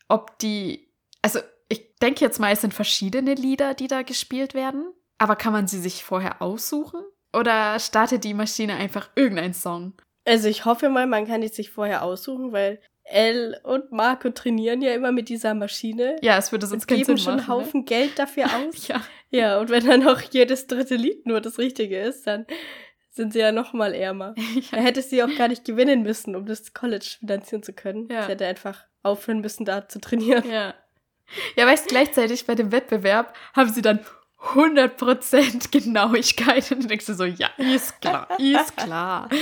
Ob 0.08 0.38
die, 0.38 0.88
also 1.22 1.40
ich 1.68 1.96
denke 1.96 2.24
jetzt 2.24 2.38
mal, 2.38 2.52
es 2.52 2.60
sind 2.60 2.74
verschiedene 2.74 3.34
Lieder, 3.34 3.74
die 3.74 3.88
da 3.88 4.02
gespielt 4.02 4.54
werden. 4.54 4.92
Aber 5.18 5.36
kann 5.36 5.52
man 5.52 5.66
sie 5.66 5.80
sich 5.80 6.04
vorher 6.04 6.42
aussuchen? 6.42 7.00
Oder 7.32 7.78
startet 7.80 8.24
die 8.24 8.34
Maschine 8.34 8.74
einfach 8.74 9.08
irgendein 9.16 9.54
Song? 9.54 9.94
Also 10.26 10.48
ich 10.48 10.64
hoffe 10.64 10.88
mal, 10.88 11.06
man 11.06 11.26
kann 11.26 11.40
die 11.40 11.48
sich 11.48 11.70
vorher 11.70 12.02
aussuchen, 12.02 12.52
weil 12.52 12.80
Elle 13.04 13.60
und 13.64 13.92
Marco 13.92 14.30
trainieren 14.30 14.80
ja 14.82 14.92
immer 14.94 15.12
mit 15.12 15.28
dieser 15.28 15.54
Maschine. 15.54 16.16
Ja, 16.22 16.38
es 16.38 16.52
würde 16.52 16.66
sonst 16.66 16.84
und 16.84 16.88
keinen 16.88 16.98
geben 16.98 17.16
Sinn 17.16 17.18
schon 17.18 17.36
machen. 17.36 17.50
einen 17.52 17.60
Haufen 17.60 17.84
Geld 17.84 18.18
dafür 18.18 18.44
aus. 18.66 18.88
Ne? 18.88 18.94
Ja. 18.94 19.02
Ja, 19.30 19.58
und 19.58 19.68
wenn 19.68 19.84
dann 19.86 20.06
auch 20.08 20.20
jedes 20.30 20.66
dritte 20.66 20.94
Lied 20.94 21.26
nur 21.26 21.40
das 21.40 21.58
Richtige 21.58 21.98
ist, 22.00 22.26
dann 22.26 22.46
sind 23.10 23.32
sie 23.32 23.40
ja 23.40 23.52
noch 23.52 23.72
mal 23.72 23.94
ärmer. 23.94 24.34
Er 24.72 24.82
hätte 24.82 25.02
sie 25.02 25.22
auch 25.22 25.34
gar 25.36 25.48
nicht 25.48 25.64
gewinnen 25.64 26.02
müssen, 26.02 26.34
um 26.36 26.46
das 26.46 26.72
College 26.72 27.16
finanzieren 27.18 27.62
zu 27.62 27.72
können. 27.72 28.08
Ja. 28.10 28.22
Sie 28.22 28.28
hätte 28.28 28.46
einfach 28.46 28.84
aufhören 29.02 29.40
müssen, 29.40 29.64
da 29.64 29.86
zu 29.88 30.00
trainieren. 30.00 30.48
Ja. 30.50 30.74
Ja, 31.56 31.66
weißt 31.66 31.86
du, 31.86 31.88
gleichzeitig 31.88 32.46
bei 32.46 32.54
dem 32.54 32.70
Wettbewerb 32.72 33.34
haben 33.54 33.70
sie 33.70 33.82
dann 33.82 34.00
100% 34.52 35.70
Genauigkeit. 35.70 36.70
Und 36.70 36.82
du 36.84 36.88
denkst 36.88 37.06
dir 37.06 37.14
so, 37.14 37.24
ja, 37.24 37.48
ist 37.56 38.00
klar, 38.00 38.28
ist 38.38 38.76
klar. 38.76 39.28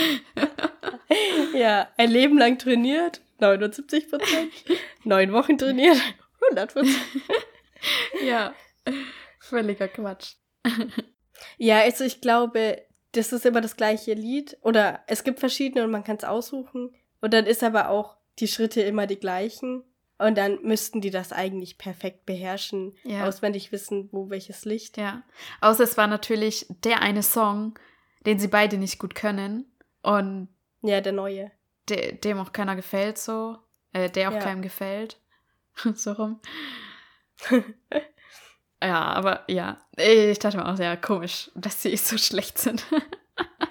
Ja, 1.54 1.88
ein 1.98 2.10
Leben 2.10 2.38
lang 2.38 2.56
trainiert, 2.56 3.20
79 3.42 4.08
Prozent. 4.08 4.52
Neun 5.04 5.32
Wochen 5.32 5.58
trainiert, 5.58 5.98
100 6.48 6.72
Prozent. 6.72 6.96
Ja, 8.24 8.54
völliger 9.40 9.88
Quatsch. 9.88 10.34
Ja, 11.58 11.80
also 11.80 12.04
ich 12.04 12.20
glaube, 12.20 12.80
das 13.10 13.32
ist 13.32 13.44
immer 13.44 13.60
das 13.60 13.76
gleiche 13.76 14.14
Lied. 14.14 14.56
Oder 14.62 15.00
es 15.08 15.24
gibt 15.24 15.40
verschiedene 15.40 15.84
und 15.84 15.90
man 15.90 16.04
kann 16.04 16.16
es 16.16 16.22
aussuchen. 16.24 16.94
Und 17.20 17.34
dann 17.34 17.44
ist 17.46 17.64
aber 17.64 17.88
auch 17.88 18.16
die 18.38 18.46
Schritte 18.46 18.82
immer 18.82 19.08
die 19.08 19.18
gleichen. 19.18 19.82
Und 20.18 20.38
dann 20.38 20.62
müssten 20.62 21.00
die 21.00 21.10
das 21.10 21.32
eigentlich 21.32 21.76
perfekt 21.78 22.24
beherrschen, 22.24 22.94
Ja. 23.02 23.26
auswendig 23.26 23.72
wissen, 23.72 24.08
wo 24.12 24.30
welches 24.30 24.64
Licht. 24.64 24.96
Ja. 24.96 25.24
Außer 25.60 25.82
es 25.82 25.96
war 25.96 26.06
natürlich 26.06 26.66
der 26.84 27.02
eine 27.02 27.24
Song, 27.24 27.76
den 28.24 28.38
sie 28.38 28.46
beide 28.46 28.78
nicht 28.78 29.00
gut 29.00 29.16
können 29.16 29.66
und 30.02 30.48
Ja, 30.82 31.00
der 31.00 31.12
neue. 31.12 31.50
De 31.88 32.12
dem 32.12 32.38
auch 32.38 32.52
keiner 32.52 32.76
gefällt 32.76 33.18
so. 33.18 33.58
Äh, 33.92 34.08
der 34.10 34.28
auch 34.30 34.34
Ja. 34.34 34.40
keinem 34.40 34.62
gefällt. 34.62 35.18
so 35.94 36.12
rum. 36.12 36.40
ja, 38.82 39.02
aber 39.02 39.44
ja. 39.48 39.78
Ich 39.96 40.38
dachte 40.38 40.56
mir 40.56 40.66
auch, 40.68 40.78
ja, 40.78 40.96
komisch, 40.96 41.50
dass 41.54 41.82
sie 41.82 41.96
so 41.96 42.18
schlecht 42.18 42.58
sind. 42.58 42.84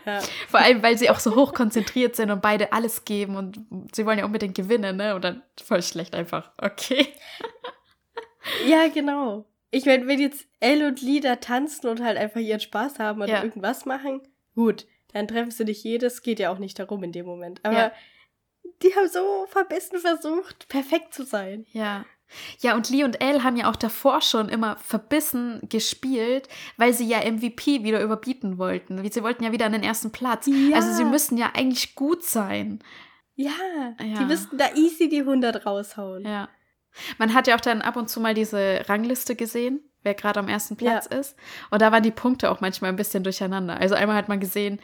Ja. 0.06 0.20
Vor 0.48 0.60
allem, 0.60 0.82
weil 0.82 0.98
sie 0.98 1.12
auch 1.12 1.20
so 1.20 1.36
hoch 1.36 1.54
konzentriert 1.54 2.16
sind 2.16 2.32
und 2.32 2.42
beide 2.42 2.74
alles 2.74 3.06
geben 3.06 3.36
und 3.36 3.60
sie 3.94 4.04
wollen 4.08 4.18
ja 4.18 4.26
unbedingt 4.26 4.56
gewinnen, 4.56 4.98
ne? 4.98 5.14
Und 5.14 5.24
dann 5.24 5.44
voll 5.64 5.84
schlecht 5.84 6.16
einfach. 6.16 6.52
Okay. 6.58 7.08
ja, 8.66 8.88
genau. 8.88 9.46
Ich 9.70 9.86
meine, 9.86 10.08
wenn 10.08 10.20
jetzt 10.20 10.48
Elle 10.60 10.88
und 10.88 11.02
Lieder 11.02 11.40
tanzen 11.40 11.88
und 11.88 12.02
halt 12.02 12.18
einfach 12.18 12.40
ihren 12.40 12.60
Spaß 12.60 12.98
haben 12.98 13.22
und 13.22 13.28
Ja. 13.30 13.44
irgendwas 13.44 13.86
machen, 13.86 14.22
gut, 14.56 14.88
dann 15.14 15.28
treffen 15.28 15.52
sie 15.52 15.64
nicht 15.66 15.84
jedes, 15.84 16.22
geht 16.22 16.40
ja 16.40 16.52
auch 16.52 16.60
nicht 16.60 16.78
darum 16.80 17.04
in 17.04 17.12
dem 17.12 17.26
Moment. 17.26 17.60
Aber 17.64 17.78
Ja. 17.78 17.92
die 18.84 18.96
haben 18.96 19.08
so 19.08 19.46
verbissen 19.50 20.00
versucht, 20.00 20.68
perfekt 20.70 21.14
zu 21.14 21.24
sein. 21.24 21.66
Ja. 21.72 22.06
Ja, 22.62 22.76
und 22.76 22.90
Lee 22.90 23.04
und 23.04 23.22
Elle 23.22 23.44
haben 23.44 23.58
ja 23.58 23.70
auch 23.70 23.76
davor 23.76 24.22
schon 24.22 24.48
immer 24.48 24.78
verbissen 24.78 25.60
gespielt, 25.68 26.48
weil 26.78 26.94
sie 26.94 27.06
ja 27.06 27.20
MVP 27.30 27.84
wieder 27.84 28.02
überbieten 28.02 28.58
wollten. 28.58 29.04
Sie 29.12 29.22
wollten 29.24 29.44
ja 29.44 29.52
wieder 29.52 29.66
an 29.66 29.74
den 29.74 29.84
ersten 29.84 30.12
Platz. 30.14 30.48
Ja. 30.48 30.78
Also 30.78 30.94
sie 30.94 31.04
müssen 31.04 31.38
ja 31.38 31.52
eigentlich 31.54 31.94
gut 31.96 32.24
sein. 32.24 32.80
Ja, 33.36 33.52
Ja. 34.00 34.20
die 34.20 34.26
müssten 34.26 34.58
da 34.58 34.74
easy 34.76 35.10
die 35.10 35.24
100 35.26 35.66
raushauen. 35.66 36.24
Ja. 36.26 36.48
Man 37.18 37.34
hat 37.34 37.48
ja 37.48 37.56
auch 37.56 37.62
dann 37.62 37.82
ab 37.82 37.96
und 37.98 38.10
zu 38.10 38.20
mal 38.22 38.34
diese 38.34 38.84
Rangliste 38.88 39.36
gesehen, 39.36 39.82
wer 40.04 40.14
gerade 40.14 40.40
am 40.40 40.48
ersten 40.48 40.78
Platz 40.78 41.06
ist. 41.08 41.36
Und 41.70 41.82
da 41.82 41.92
waren 41.92 42.04
die 42.04 42.12
Punkte 42.12 42.50
auch 42.52 42.62
manchmal 42.62 42.92
ein 42.92 42.98
bisschen 42.98 43.24
durcheinander. 43.24 43.78
Also 43.78 43.96
einmal 43.96 44.16
hat 44.16 44.30
man 44.30 44.40
gesehen, 44.40 44.80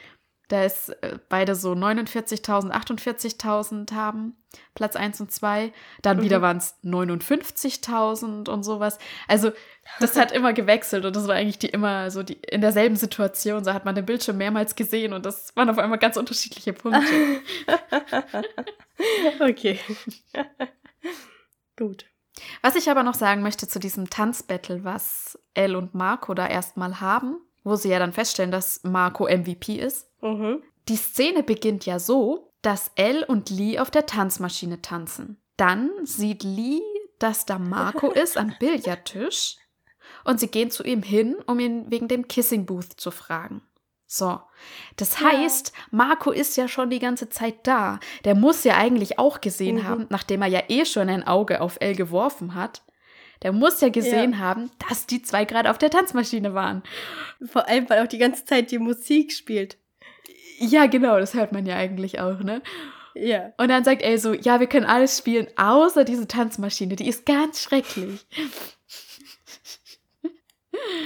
da 0.47 0.63
ist 0.63 0.89
äh, 1.03 1.19
beide 1.27 1.55
so 1.55 1.73
49.000, 1.73 2.71
48.000 2.71 3.93
haben, 3.93 4.35
Platz 4.75 4.95
1 4.95 5.19
und 5.21 5.31
2. 5.31 5.73
Dann 6.01 6.17
Mhm. 6.17 6.21
wieder 6.21 6.41
waren 6.41 6.57
es 6.57 6.75
59.000 6.83 8.49
und 8.49 8.63
sowas. 8.63 8.97
Also 9.27 9.51
das 9.99 10.15
hat 10.15 10.31
immer 10.31 10.53
gewechselt 10.53 11.05
und 11.05 11.15
das 11.15 11.27
war 11.27 11.35
eigentlich 11.35 11.59
die 11.59 11.67
immer 11.67 12.11
so 12.11 12.23
die 12.23 12.33
in 12.33 12.61
derselben 12.61 12.95
Situation. 12.95 13.63
So 13.63 13.73
hat 13.73 13.85
man 13.85 13.95
den 13.95 14.05
Bildschirm 14.05 14.37
mehrmals 14.37 14.75
gesehen 14.75 15.13
und 15.13 15.25
das 15.25 15.55
waren 15.55 15.69
auf 15.69 15.77
einmal 15.77 15.99
ganz 15.99 16.17
unterschiedliche 16.17 16.73
Punkte. 16.73 17.01
okay. 19.41 19.79
Gut. 21.77 22.05
Was 22.61 22.75
ich 22.75 22.89
aber 22.89 23.03
noch 23.03 23.15
sagen 23.15 23.41
möchte 23.41 23.67
zu 23.67 23.79
diesem 23.79 24.09
Tanzbattle, 24.09 24.83
was 24.83 25.39
Elle 25.53 25.77
und 25.77 25.93
Marco 25.95 26.33
da 26.33 26.47
erstmal 26.47 27.01
haben, 27.01 27.37
wo 27.67 27.75
sie 27.75 27.89
ja 27.89 27.99
dann 27.99 28.13
feststellen, 28.13 28.51
dass 28.51 28.81
Marco 28.83 29.25
MVP 29.25 29.75
ist. 29.75 30.07
Mhm. 30.21 30.63
Die 30.87 30.95
Szene 30.95 31.43
beginnt 31.43 31.85
ja 31.85 31.99
so, 31.99 32.51
dass 32.61 32.91
Elle 32.95 33.25
und 33.25 33.49
Lee 33.49 33.79
auf 33.79 33.91
der 33.91 34.05
Tanzmaschine 34.05 34.81
tanzen. 34.81 35.37
Dann 35.57 35.89
sieht 36.03 36.43
Lee, 36.43 36.81
dass 37.19 37.45
da 37.45 37.59
Marco 37.59 38.11
ist 38.11 38.37
am 38.37 38.53
Billardtisch 38.59 39.57
und 40.23 40.39
sie 40.39 40.47
gehen 40.47 40.71
zu 40.71 40.83
ihm 40.83 41.03
hin, 41.03 41.35
um 41.45 41.59
ihn 41.59 41.89
wegen 41.91 42.07
dem 42.07 42.27
Kissing 42.27 42.65
Booth 42.65 42.93
zu 42.99 43.11
fragen. 43.11 43.61
So, 44.09 44.39
das 44.95 45.19
Ja. 45.19 45.27
heißt, 45.33 45.73
Marco 45.91 46.31
ist 46.31 46.55
ja 46.55 46.69
schon 46.69 46.89
die 46.89 46.99
ganze 46.99 47.27
Zeit 47.29 47.67
da. 47.67 47.99
Der 48.23 48.35
muss 48.35 48.63
ja 48.63 48.77
eigentlich 48.77 49.19
auch 49.19 49.41
gesehen 49.41 49.77
Mhm. 49.77 49.83
haben, 49.83 50.05
nachdem 50.09 50.41
er 50.41 50.47
ja 50.47 50.61
eh 50.69 50.85
schon 50.85 51.09
ein 51.09 51.27
Auge 51.27 51.59
auf 51.59 51.77
Elle 51.81 51.95
geworfen 51.95 52.55
hat. 52.55 52.83
Der 53.43 53.51
muss 53.51 53.81
ja 53.81 53.89
gesehen 53.89 54.33
Ja. 54.33 54.37
haben, 54.39 54.71
dass 54.89 55.05
die 55.05 55.21
zwei 55.21 55.45
gerade 55.45 55.69
auf 55.69 55.77
der 55.77 55.89
Tanzmaschine 55.89 56.53
waren. 56.53 56.83
Vor 57.45 57.67
allem, 57.67 57.89
weil 57.89 58.03
auch 58.03 58.07
die 58.07 58.17
ganze 58.17 58.45
Zeit 58.45 58.71
die 58.71 58.79
Musik 58.79 59.31
spielt. 59.31 59.77
Ja, 60.59 60.87
genau, 60.87 61.19
das 61.19 61.33
hört 61.35 61.51
man 61.51 61.65
ja 61.65 61.75
eigentlich 61.75 62.19
auch, 62.19 62.39
ne? 62.39 62.61
Ja. 63.13 63.51
Und 63.57 63.69
dann 63.69 63.83
sagt 63.83 64.01
Elle 64.01 64.17
so, 64.19 64.33
ja, 64.33 64.59
wir 64.59 64.67
können 64.67 64.85
alles 64.85 65.17
spielen, 65.17 65.47
außer 65.55 66.03
diese 66.03 66.27
Tanzmaschine, 66.27 66.95
die 66.95 67.07
ist 67.07 67.25
ganz 67.25 67.61
schrecklich. 67.61 68.25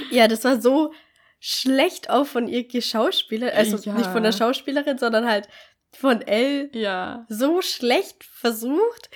Ja, 0.09 0.27
das 0.27 0.43
war 0.43 0.61
so 0.61 0.93
schlecht 1.39 2.09
auch 2.09 2.25
von 2.25 2.47
ihr 2.47 2.67
geschauspielert. 2.67 3.53
Also 3.55 3.77
Ja. 3.77 3.93
nicht 3.95 4.09
von 4.09 4.23
der 4.23 4.31
Schauspielerin, 4.31 4.97
sondern 4.97 5.25
halt 5.27 5.47
von 5.93 6.21
Elle 6.21 6.69
Ja. 6.73 7.25
so 7.29 7.61
schlecht 7.61 8.23
versucht, 8.23 9.09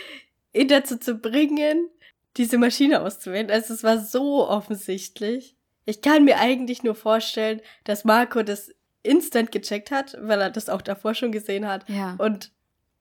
ihn 0.54 0.68
dazu 0.70 0.98
zu 0.98 1.16
bringen, 1.16 1.90
diese 2.38 2.58
Maschine 2.58 3.02
auszuwählen. 3.02 3.50
Also 3.52 3.74
es 3.74 3.84
war 3.84 3.98
so 4.00 4.48
offensichtlich. 4.48 5.56
Ich 5.86 6.02
kann 6.02 6.24
mir 6.26 6.40
eigentlich 6.40 6.84
nur 6.84 6.96
vorstellen, 6.96 7.62
dass 7.84 8.06
Marco 8.06 8.42
das 8.44 8.72
instant 9.04 9.52
gecheckt 9.52 9.92
hat, 9.92 10.18
weil 10.20 10.42
er 10.42 10.50
das 10.50 10.68
auch 10.70 10.82
davor 10.82 11.14
schon 11.14 11.32
gesehen 11.32 11.68
hat 11.68 11.88
Ja. 11.88 12.16
und 12.18 12.52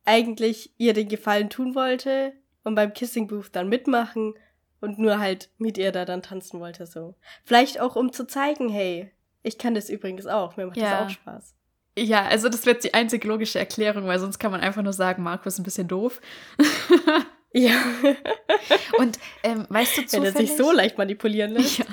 eigentlich 0.05 0.73
ihr 0.77 0.93
den 0.93 1.09
Gefallen 1.09 1.49
tun 1.49 1.75
wollte 1.75 2.35
und 2.63 2.75
beim 2.75 2.93
Kissing 2.93 3.27
Booth 3.27 3.51
dann 3.57 3.69
mitmachen 3.71 4.35
und 4.83 4.99
nur 4.99 5.19
halt 5.19 5.49
mit 5.57 5.79
ihr 5.79 5.93
da 5.93 6.05
dann 6.05 6.21
tanzen 6.23 6.61
wollte 6.61 6.87
so. 6.87 7.15
Vielleicht 7.43 7.81
auch 7.81 7.97
um 7.97 8.13
zu 8.13 8.27
zeigen, 8.27 8.69
hey, 8.69 9.11
ich 9.43 9.57
kann 9.57 9.75
das 9.75 9.89
übrigens 9.89 10.27
auch, 10.27 10.57
mir 10.59 10.67
macht 10.67 10.77
Ja. 10.77 10.91
das 11.01 11.07
auch 11.07 11.11
Spaß. 11.15 11.55
Ja, 11.97 12.25
also 12.27 12.49
das 12.51 12.67
wird 12.67 12.85
die 12.85 12.93
einzige 12.93 13.27
logische 13.29 13.59
Erklärung, 13.59 14.05
weil 14.07 14.19
sonst 14.19 14.39
kann 14.39 14.51
man 14.51 14.61
einfach 14.61 14.83
nur 14.83 14.93
sagen, 14.93 15.23
Marco 15.23 15.49
ist 15.49 15.59
ein 15.59 15.63
bisschen 15.65 15.89
doof. 15.89 16.21
Ja. 17.57 17.81
Und 18.99 19.19
ähm, 19.45 19.67
weißt 19.69 19.97
du 19.97 20.01
Wenn 20.03 20.09
zufällig... 20.09 20.35
er 20.35 20.41
sich 20.47 20.57
so 20.57 20.73
leicht 20.73 20.99
manipulieren 20.99 21.53
lässt. 21.53 21.79
Ja. 21.79 21.85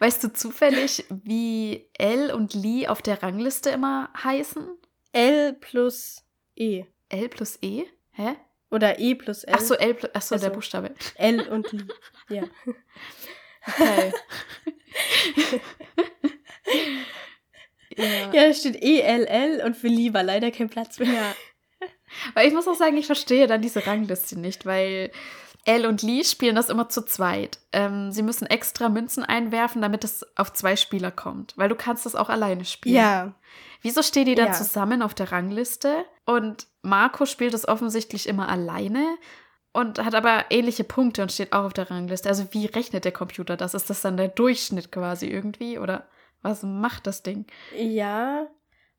Weißt 0.00 0.24
du 0.24 0.32
zufällig, 0.32 1.04
wie 1.10 1.88
L 1.96 2.32
und 2.32 2.54
Lee 2.54 2.88
auf 2.88 3.02
der 3.02 3.22
Rangliste 3.22 3.70
immer 3.70 4.10
heißen? 4.22 4.66
L 5.12 5.52
plus 5.54 6.24
E. 6.56 6.84
L 7.08 7.28
plus 7.28 7.58
E? 7.62 7.84
Hä? 8.12 8.34
Oder 8.70 8.98
E 8.98 9.14
plus 9.14 9.44
L. 9.44 9.54
Ach 9.56 9.60
so, 9.60 9.74
L 9.74 9.94
plus, 9.94 10.10
ach 10.12 10.22
so, 10.22 10.34
der 10.34 10.44
Also- 10.44 10.54
Buchstabe. 10.54 10.92
L 11.14 11.48
und 11.48 11.70
Li. 11.72 11.84
Ja. 12.28 12.42
Okay. 13.68 14.12
ja. 17.96 18.04
Ja, 18.32 18.48
da 18.48 18.54
steht 18.54 18.82
E, 18.82 19.00
L, 19.00 19.24
L 19.26 19.62
und 19.64 19.76
für 19.76 19.88
Li 19.88 20.12
war 20.12 20.22
leider 20.22 20.50
kein 20.50 20.68
Platz 20.68 20.98
mehr. 20.98 21.12
Ja. 21.12 21.34
Weil 22.34 22.48
ich 22.48 22.54
muss 22.54 22.68
auch 22.68 22.74
sagen, 22.74 22.96
ich 22.96 23.06
verstehe 23.06 23.46
dann 23.46 23.62
diese 23.62 23.86
Rangliste 23.86 24.38
nicht, 24.38 24.66
weil 24.66 25.10
Elle 25.64 25.88
und 25.88 26.02
Lee 26.02 26.22
spielen 26.22 26.54
das 26.54 26.68
immer 26.68 26.88
zu 26.88 27.02
zweit. 27.04 27.58
Ähm, 27.72 28.12
sie 28.12 28.22
müssen 28.22 28.46
extra 28.46 28.88
Münzen 28.88 29.24
einwerfen, 29.24 29.82
damit 29.82 30.04
es 30.04 30.24
auf 30.36 30.52
zwei 30.52 30.76
Spieler 30.76 31.10
kommt, 31.10 31.54
weil 31.56 31.68
du 31.68 31.74
kannst 31.74 32.06
das 32.06 32.14
auch 32.14 32.28
alleine 32.28 32.64
spielen. 32.64 32.94
Ja. 32.96 33.34
Wieso 33.82 34.02
stehen 34.02 34.26
die 34.26 34.34
dann 34.36 34.46
Ja. 34.48 34.52
zusammen 34.52 35.02
auf 35.02 35.14
der 35.14 35.32
Rangliste? 35.32 36.04
Und 36.24 36.66
Marco 36.82 37.26
spielt 37.26 37.52
es 37.54 37.66
offensichtlich 37.66 38.28
immer 38.28 38.48
alleine 38.48 39.04
und 39.72 40.04
hat 40.04 40.14
aber 40.14 40.46
ähnliche 40.50 40.84
Punkte 40.84 41.22
und 41.22 41.32
steht 41.32 41.52
auch 41.52 41.64
auf 41.64 41.72
der 41.72 41.90
Rangliste. 41.90 42.28
Also 42.28 42.46
wie 42.52 42.66
rechnet 42.66 43.04
der 43.04 43.12
Computer 43.12 43.56
das? 43.56 43.74
Ist 43.74 43.90
das 43.90 44.00
dann 44.02 44.16
der 44.16 44.28
Durchschnitt 44.28 44.90
quasi 44.92 45.26
irgendwie? 45.26 45.78
Oder 45.78 46.06
was 46.42 46.62
macht 46.62 47.06
das 47.08 47.22
Ding? 47.24 47.46
Ja. 47.76 48.46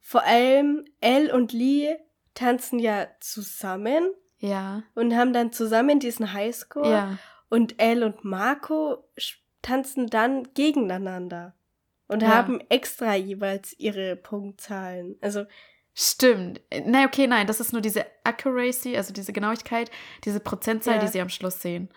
Vor 0.02 0.24
allem 0.24 0.86
L 1.02 1.32
und 1.32 1.54
Li 1.54 1.96
tanzen 2.38 2.80
ja 2.80 3.08
zusammen 3.20 4.12
Ja, 4.40 4.84
und 4.94 5.16
haben 5.16 5.34
dann 5.34 5.52
zusammen 5.52 6.00
diesen 6.00 6.34
Highscore. 6.34 6.90
ja. 6.90 7.18
Und 7.50 7.76
Elle 7.82 8.06
und 8.06 8.26
Marco 8.26 9.06
tanzen 9.62 10.08
dann 10.08 10.54
gegeneinander 10.54 11.54
und 12.08 12.22
Ja. 12.22 12.28
haben 12.30 12.60
extra 12.70 13.16
jeweils 13.16 13.74
ihre 13.80 14.16
Punktzahlen. 14.18 15.16
Also, 15.22 15.46
Stimmt. 16.00 16.62
Nein, 16.86 17.08
okay, 17.08 17.26
nein, 17.26 17.48
das 17.48 17.60
ist 17.60 17.74
nur 17.74 17.82
diese 17.82 18.06
Accuracy, 18.24 18.96
also 18.98 19.14
diese 19.14 19.34
Genauigkeit, 19.34 19.90
diese 20.26 20.40
Prozentzahl, 20.40 20.96
Ja. 20.96 21.00
die 21.00 21.08
sie 21.08 21.22
am 21.22 21.30
Schluss 21.30 21.60
sehen. 21.62 21.90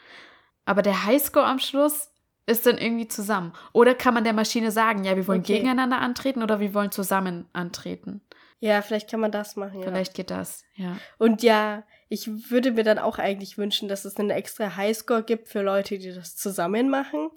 Aber 0.64 0.80
der 0.82 1.04
Highscore 1.04 1.44
am 1.44 1.58
Schluss 1.58 2.10
ist 2.46 2.64
dann 2.64 2.78
irgendwie 2.78 3.08
zusammen. 3.08 3.52
Oder 3.74 3.94
kann 3.94 4.14
man 4.14 4.24
der 4.24 4.32
Maschine 4.32 4.70
sagen, 4.70 5.04
ja, 5.04 5.16
wir 5.16 5.26
wollen 5.28 5.40
Okay. 5.40 5.54
gegeneinander 5.58 5.98
antreten 5.98 6.42
oder 6.42 6.60
wir 6.60 6.72
wollen 6.74 6.90
zusammen 6.92 7.46
antreten? 7.52 8.22
Ja, 8.60 8.82
vielleicht 8.82 9.10
kann 9.10 9.20
man 9.20 9.32
das 9.32 9.56
machen. 9.56 9.80
Ja. 9.80 9.86
Vielleicht 9.86 10.14
geht 10.14 10.30
das, 10.30 10.64
ja. 10.74 10.98
Und 11.18 11.42
ja, 11.42 11.82
ich 12.10 12.50
würde 12.50 12.72
mir 12.72 12.84
dann 12.84 12.98
auch 12.98 13.18
eigentlich 13.18 13.56
wünschen, 13.56 13.88
dass 13.88 14.04
es 14.04 14.16
einen 14.16 14.30
extra 14.30 14.76
Highscore 14.76 15.22
gibt 15.22 15.48
für 15.48 15.62
Leute, 15.62 15.98
die 15.98 16.12
das 16.12 16.36
zusammen 16.36 16.90
machen. 16.90 17.30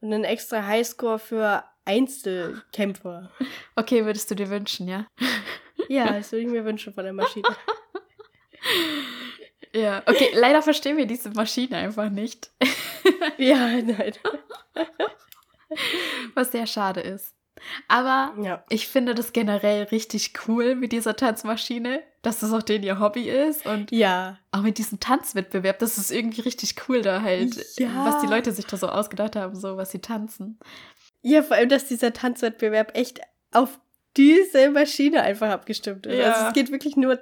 Und 0.00 0.12
einen 0.12 0.24
extra 0.24 0.66
Highscore 0.66 1.18
für 1.18 1.64
Einzelkämpfer. 1.84 3.30
Okay, 3.76 4.04
würdest 4.04 4.30
du 4.30 4.34
dir 4.34 4.50
wünschen, 4.50 4.88
ja? 4.88 5.06
Ja, 5.88 6.12
das 6.12 6.32
würde 6.32 6.44
ich 6.44 6.50
mir 6.50 6.64
wünschen 6.64 6.92
von 6.92 7.04
der 7.04 7.12
Maschine. 7.12 7.48
Ja. 9.74 10.02
Okay, 10.06 10.30
leider 10.32 10.62
verstehen 10.62 10.96
wir 10.96 11.06
diese 11.06 11.28
Maschine 11.30 11.76
einfach 11.76 12.08
nicht, 12.08 12.50
ja, 13.36 13.68
nein. 13.82 14.14
was 16.34 16.50
sehr 16.52 16.66
schade 16.66 17.00
ist. 17.00 17.37
Aber 17.88 18.34
Ja. 18.42 18.64
ich 18.68 18.88
finde 18.88 19.14
das 19.14 19.32
generell 19.32 19.84
richtig 19.84 20.32
cool 20.46 20.74
mit 20.74 20.92
dieser 20.92 21.16
Tanzmaschine, 21.16 22.02
dass 22.22 22.40
das 22.40 22.52
auch 22.52 22.62
denen 22.62 22.84
ihr 22.84 22.98
Hobby 23.00 23.28
ist 23.28 23.66
und 23.66 23.90
Ja. 23.92 24.38
auch 24.52 24.62
mit 24.62 24.78
diesem 24.78 25.00
Tanzwettbewerb, 25.00 25.78
das 25.78 25.98
ist 25.98 26.10
irgendwie 26.10 26.40
richtig 26.42 26.74
cool 26.88 27.02
da 27.02 27.22
halt, 27.22 27.56
Ja. 27.78 28.04
was 28.06 28.20
die 28.20 28.26
Leute 28.28 28.52
sich 28.52 28.66
da 28.66 28.76
so 28.76 28.88
ausgedacht 28.88 29.36
haben, 29.36 29.54
so 29.54 29.76
was 29.76 29.90
sie 29.90 30.00
tanzen. 30.00 30.58
Ja, 31.22 31.42
vor 31.42 31.56
allem, 31.56 31.68
dass 31.68 31.86
dieser 31.86 32.12
Tanzwettbewerb 32.12 32.96
echt 32.96 33.20
auf 33.52 33.78
diese 34.16 34.70
Maschine 34.70 35.22
einfach 35.22 35.50
abgestimmt 35.50 36.06
ist. 36.06 36.18
Ja. 36.18 36.32
Also 36.32 36.46
es 36.48 36.52
geht 36.54 36.70
wirklich 36.70 36.96
nur 36.96 37.18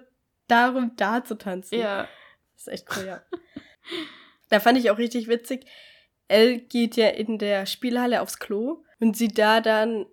darum, 0.48 0.92
da 0.96 1.24
zu 1.24 1.36
tanzen. 1.36 1.78
Ja. 1.78 2.08
Das 2.54 2.66
ist 2.66 2.72
echt 2.72 2.86
cool, 2.96 3.06
ja. 3.06 3.22
da 4.48 4.60
fand 4.60 4.78
ich 4.78 4.90
auch 4.90 4.98
richtig 4.98 5.28
witzig. 5.28 5.66
Elle 6.28 6.58
geht 6.58 6.96
ja 6.96 7.08
in 7.08 7.38
der 7.38 7.66
Spielhalle 7.66 8.20
aufs 8.20 8.38
Klo 8.38 8.82
und 8.98 9.16
sieht 9.16 9.38
da 9.38 9.60
dann 9.60 10.06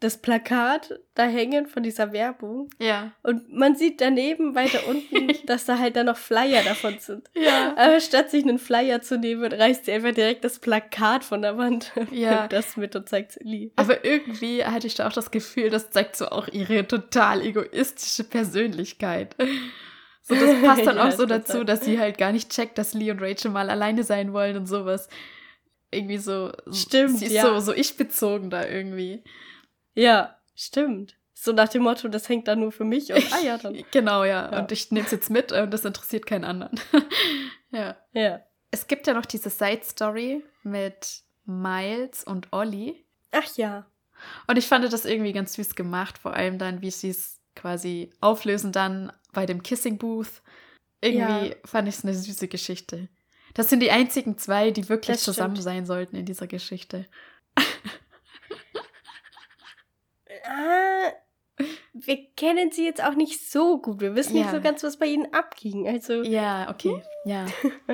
das 0.00 0.18
Plakat 0.18 1.00
da 1.14 1.24
hängen 1.24 1.66
von 1.66 1.82
dieser 1.82 2.12
Werbung. 2.12 2.68
Ja. 2.78 3.12
Und 3.22 3.52
man 3.52 3.74
sieht 3.76 4.00
daneben 4.00 4.54
weiter 4.54 4.80
unten, 4.88 5.46
dass 5.46 5.64
da 5.64 5.78
halt 5.78 5.96
dann 5.96 6.06
noch 6.06 6.16
Flyer 6.16 6.62
davon 6.62 6.98
sind. 6.98 7.30
Ja. 7.34 7.74
Aber 7.76 8.00
statt 8.00 8.30
sich 8.30 8.44
einen 8.44 8.58
Flyer 8.58 9.00
zu 9.00 9.18
nehmen, 9.18 9.52
reißt 9.52 9.86
sie 9.86 9.92
einfach 9.92 10.12
direkt 10.12 10.44
das 10.44 10.58
Plakat 10.58 11.24
von 11.24 11.42
der 11.42 11.56
Wand. 11.56 11.92
Ja. 12.10 12.44
Und 12.44 12.52
das 12.52 12.76
mit 12.76 12.94
und 12.94 13.08
zeigt 13.08 13.38
Lee. 13.40 13.72
Aber 13.76 14.04
irgendwie 14.04 14.64
hatte 14.64 14.86
ich 14.86 14.94
da 14.94 15.08
auch 15.08 15.12
das 15.12 15.30
Gefühl, 15.30 15.70
das 15.70 15.90
zeigt 15.90 16.16
so 16.16 16.26
auch 16.26 16.48
ihre 16.48 16.86
total 16.86 17.42
egoistische 17.42 18.24
Persönlichkeit. 18.24 19.34
So, 20.22 20.34
das 20.34 20.62
passt 20.62 20.86
dann 20.86 20.96
Ja, 20.96 21.08
auch 21.08 21.12
so 21.12 21.26
dazu, 21.26 21.64
dass 21.64 21.84
sie 21.84 21.98
halt 21.98 22.18
gar 22.18 22.32
nicht 22.32 22.50
checkt, 22.50 22.78
dass 22.78 22.94
Lee 22.94 23.10
und 23.10 23.20
Rachel 23.20 23.50
mal 23.50 23.70
alleine 23.70 24.04
sein 24.04 24.32
wollen 24.32 24.56
und 24.56 24.66
sowas. 24.66 25.08
Irgendwie 25.90 26.18
so. 26.18 26.52
Stimmt, 26.72 27.18
Sie 27.18 27.26
ist 27.26 27.32
ja. 27.32 27.42
so, 27.42 27.58
so 27.58 27.72
ich-bezogen 27.72 28.50
da 28.50 28.66
irgendwie. 28.66 29.22
Ja, 29.94 30.36
stimmt. 30.54 31.16
So 31.34 31.52
nach 31.52 31.68
dem 31.68 31.82
Motto, 31.82 32.08
das 32.08 32.28
hängt 32.28 32.48
dann 32.48 32.60
nur 32.60 32.72
für 32.72 32.84
mich 32.84 33.12
und 33.12 33.32
ah 33.32 33.40
ja, 33.40 33.58
dann. 33.58 33.82
Genau, 33.90 34.24
ja. 34.24 34.50
Ja. 34.50 34.58
Und 34.60 34.72
ich 34.72 34.90
nehme 34.90 35.04
es 35.06 35.12
jetzt 35.12 35.30
mit 35.30 35.52
und 35.52 35.70
das 35.70 35.84
interessiert 35.84 36.26
keinen 36.26 36.44
anderen. 36.44 36.80
ja. 37.70 37.96
Ja. 38.12 38.40
Es 38.70 38.86
gibt 38.86 39.06
ja 39.06 39.14
noch 39.14 39.26
diese 39.26 39.50
Side-Story 39.50 40.42
mit 40.62 41.22
Miles 41.44 42.24
und 42.24 42.52
Ollie. 42.52 42.94
Ach 43.30 43.56
ja. 43.56 43.86
Und 44.46 44.56
ich 44.56 44.66
fand 44.66 44.90
das 44.90 45.04
irgendwie 45.04 45.32
ganz 45.32 45.52
süß 45.54 45.74
gemacht, 45.74 46.18
vor 46.18 46.34
allem 46.34 46.58
dann, 46.58 46.80
wie 46.80 46.90
sie 46.90 47.10
es 47.10 47.40
quasi 47.54 48.10
auflösen 48.20 48.72
dann 48.72 49.12
bei 49.32 49.44
dem 49.46 49.62
Kissing 49.62 49.98
Booth. 49.98 50.42
Irgendwie 51.00 51.48
Ja. 51.50 51.54
fand 51.64 51.88
ich 51.88 51.96
es 51.96 52.04
eine 52.04 52.14
süße 52.14 52.48
Geschichte. 52.48 53.08
Das 53.52 53.68
sind 53.68 53.80
die 53.80 53.90
einzigen 53.90 54.38
zwei, 54.38 54.70
die 54.70 54.88
wirklich 54.88 55.16
Das 55.16 55.22
stimmt. 55.22 55.36
zusammen 55.36 55.56
sein 55.56 55.84
sollten 55.86 56.16
in 56.16 56.24
dieser 56.26 56.46
Geschichte. 56.46 57.06
Ah, 60.44 61.12
wir 61.92 62.26
kennen 62.36 62.72
sie 62.72 62.84
jetzt 62.84 63.02
auch 63.02 63.14
nicht 63.14 63.48
so 63.50 63.80
gut. 63.80 64.00
Wir 64.00 64.14
wissen 64.16 64.34
nicht 64.34 64.46
Ja. 64.46 64.50
so 64.52 64.60
ganz, 64.60 64.82
was 64.82 64.96
bei 64.98 65.06
ihnen 65.06 65.32
abging. 65.32 65.86
Also, 65.88 66.22
Ja, 66.22 66.68
okay. 66.70 67.02
Ja. 67.24 67.46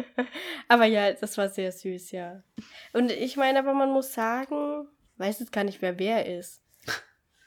aber 0.69 0.87
ja, 0.87 1.13
das 1.13 1.37
war 1.39 1.49
sehr 1.49 1.71
süß, 1.71 2.11
ja. 2.13 2.43
Und 2.93 3.11
ich 3.13 3.37
meine, 3.37 3.59
aber 3.59 3.75
man 3.75 3.91
muss 3.93 4.15
sagen, 4.15 4.89
weiß 5.19 5.41
jetzt 5.41 5.53
gar 5.53 5.65
nicht 5.65 5.83
mehr, 5.83 5.99
wer 5.99 6.27
ist. 6.27 6.63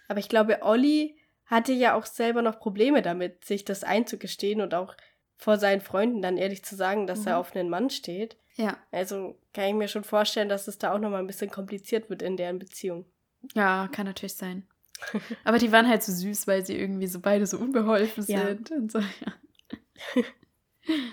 Aber 0.08 0.20
ich 0.20 0.30
glaube, 0.30 0.60
Olli 0.62 1.18
hatte 1.46 1.74
ja 1.74 1.96
auch 1.96 2.06
selber 2.06 2.42
noch 2.42 2.60
Probleme 2.60 3.02
damit, 3.02 3.44
sich 3.46 3.66
das 3.66 3.84
einzugestehen 3.84 4.62
und 4.62 4.74
auch 4.76 4.96
vor 5.38 5.58
seinen 5.58 5.82
Freunden 5.82 6.22
dann 6.22 6.38
ehrlich 6.38 6.64
zu 6.64 6.76
sagen, 6.76 7.08
dass 7.08 7.26
er 7.26 7.34
Mhm. 7.34 7.40
auf 7.40 7.56
einen 7.56 7.70
Mann 7.70 7.90
steht. 7.90 8.38
Ja. 8.56 8.78
Also 8.92 9.36
kann 9.54 9.66
ich 9.66 9.74
mir 9.74 9.88
schon 9.88 10.04
vorstellen, 10.04 10.48
dass 10.50 10.68
es 10.68 10.78
da 10.78 10.94
auch 10.94 11.00
nochmal 11.00 11.20
ein 11.22 11.28
bisschen 11.28 11.50
kompliziert 11.50 12.10
wird 12.10 12.22
in 12.22 12.38
deren 12.38 12.60
Beziehung. 12.60 13.06
Ja, 13.56 13.90
kann 13.92 14.06
natürlich 14.06 14.36
sein. 14.36 14.68
Aber 15.44 15.58
die 15.58 15.72
waren 15.72 15.88
halt 15.88 16.04
so 16.04 16.12
süß, 16.12 16.48
weil 16.48 16.66
sie 16.66 16.78
irgendwie 16.78 17.08
so 17.08 17.20
beide 17.20 17.46
so 17.46 17.58
unbeholfen 17.58 18.24
Ja. 18.28 18.46
sind. 18.48 18.72
Und 18.72 18.92
so, 18.92 19.00
ja. 19.00 20.24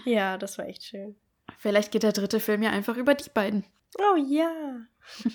Ja, 0.04 0.38
das 0.38 0.58
war 0.58 0.66
echt 0.66 0.82
schön. 0.84 1.16
Vielleicht 1.58 1.92
geht 1.92 2.02
der 2.02 2.12
dritte 2.12 2.40
Film 2.40 2.62
ja 2.62 2.70
einfach 2.70 2.96
über 2.96 3.14
die 3.14 3.30
beiden. 3.30 3.64
Oh 3.98 4.16
ja. 4.16 4.80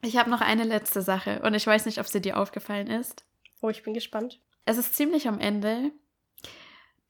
Ich 0.00 0.16
habe 0.16 0.30
noch 0.30 0.40
eine 0.40 0.62
letzte 0.62 1.02
Sache 1.02 1.40
und 1.42 1.54
ich 1.54 1.66
weiß 1.66 1.84
nicht, 1.84 1.98
ob 1.98 2.06
sie 2.06 2.20
dir 2.20 2.38
aufgefallen 2.38 2.86
ist. 2.86 3.24
Oh, 3.60 3.68
ich 3.68 3.82
bin 3.82 3.94
gespannt. 3.94 4.38
Es 4.64 4.78
ist 4.78 4.94
ziemlich 4.94 5.26
am 5.26 5.40
Ende. 5.40 5.90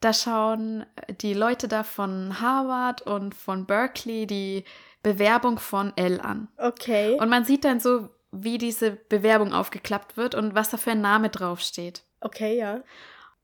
Da 0.00 0.14
schauen 0.14 0.86
die 1.20 1.34
Leute 1.34 1.68
da 1.68 1.82
von 1.82 2.40
Harvard 2.40 3.02
und 3.02 3.34
von 3.34 3.66
Berkeley 3.66 4.26
die 4.26 4.64
Bewerbung 5.02 5.59
von 5.59 5.92
Elle 5.96 6.24
an. 6.24 6.48
Okay. 6.56 7.18
Und 7.20 7.28
man 7.28 7.44
sieht 7.44 7.64
dann 7.66 7.78
so, 7.78 8.09
wie 8.30 8.58
diese 8.58 8.90
Bewerbung 8.92 9.52
aufgeklappt 9.52 10.16
wird 10.16 10.34
und 10.34 10.54
was 10.54 10.70
da 10.70 10.76
für 10.76 10.90
ein 10.92 11.00
Name 11.00 11.30
draufsteht. 11.30 12.02
okay, 12.20 12.56
ja. 12.58 12.82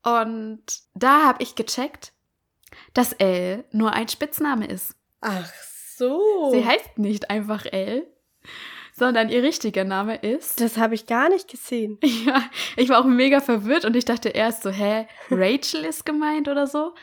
Und 0.02 0.62
da 0.94 1.22
habe 1.24 1.42
ich 1.42 1.54
gecheckt, 1.54 2.12
dass 2.92 3.14
Elle 3.14 3.64
nur 3.70 3.92
ein 3.94 4.08
Spitzname 4.08 4.66
ist. 4.66 4.94
Ach 5.22 5.50
so. 5.96 6.50
Sie 6.52 6.62
heißt 6.64 6.98
nicht 6.98 7.30
einfach 7.30 7.64
Elle, 7.64 8.06
sondern 8.92 9.30
ihr 9.30 9.42
richtiger 9.42 9.84
Name 9.84 10.16
ist. 10.16 10.60
das 10.60 10.76
habe 10.76 10.94
ich 10.94 11.06
gar 11.06 11.30
nicht 11.30 11.48
gesehen. 11.48 11.98
Ja, 12.26 12.42
ich 12.76 12.90
war 12.90 13.00
auch 13.00 13.06
mega 13.06 13.40
verwirrt 13.40 13.86
und 13.86 13.96
ich 13.96 14.04
dachte 14.04 14.28
erst 14.28 14.62
so, 14.62 14.70
hä, 14.70 15.06
Rachel 15.30 15.84
ist 15.84 16.04
gemeint 16.04 16.48
oder 16.48 16.66
so. 16.66 16.94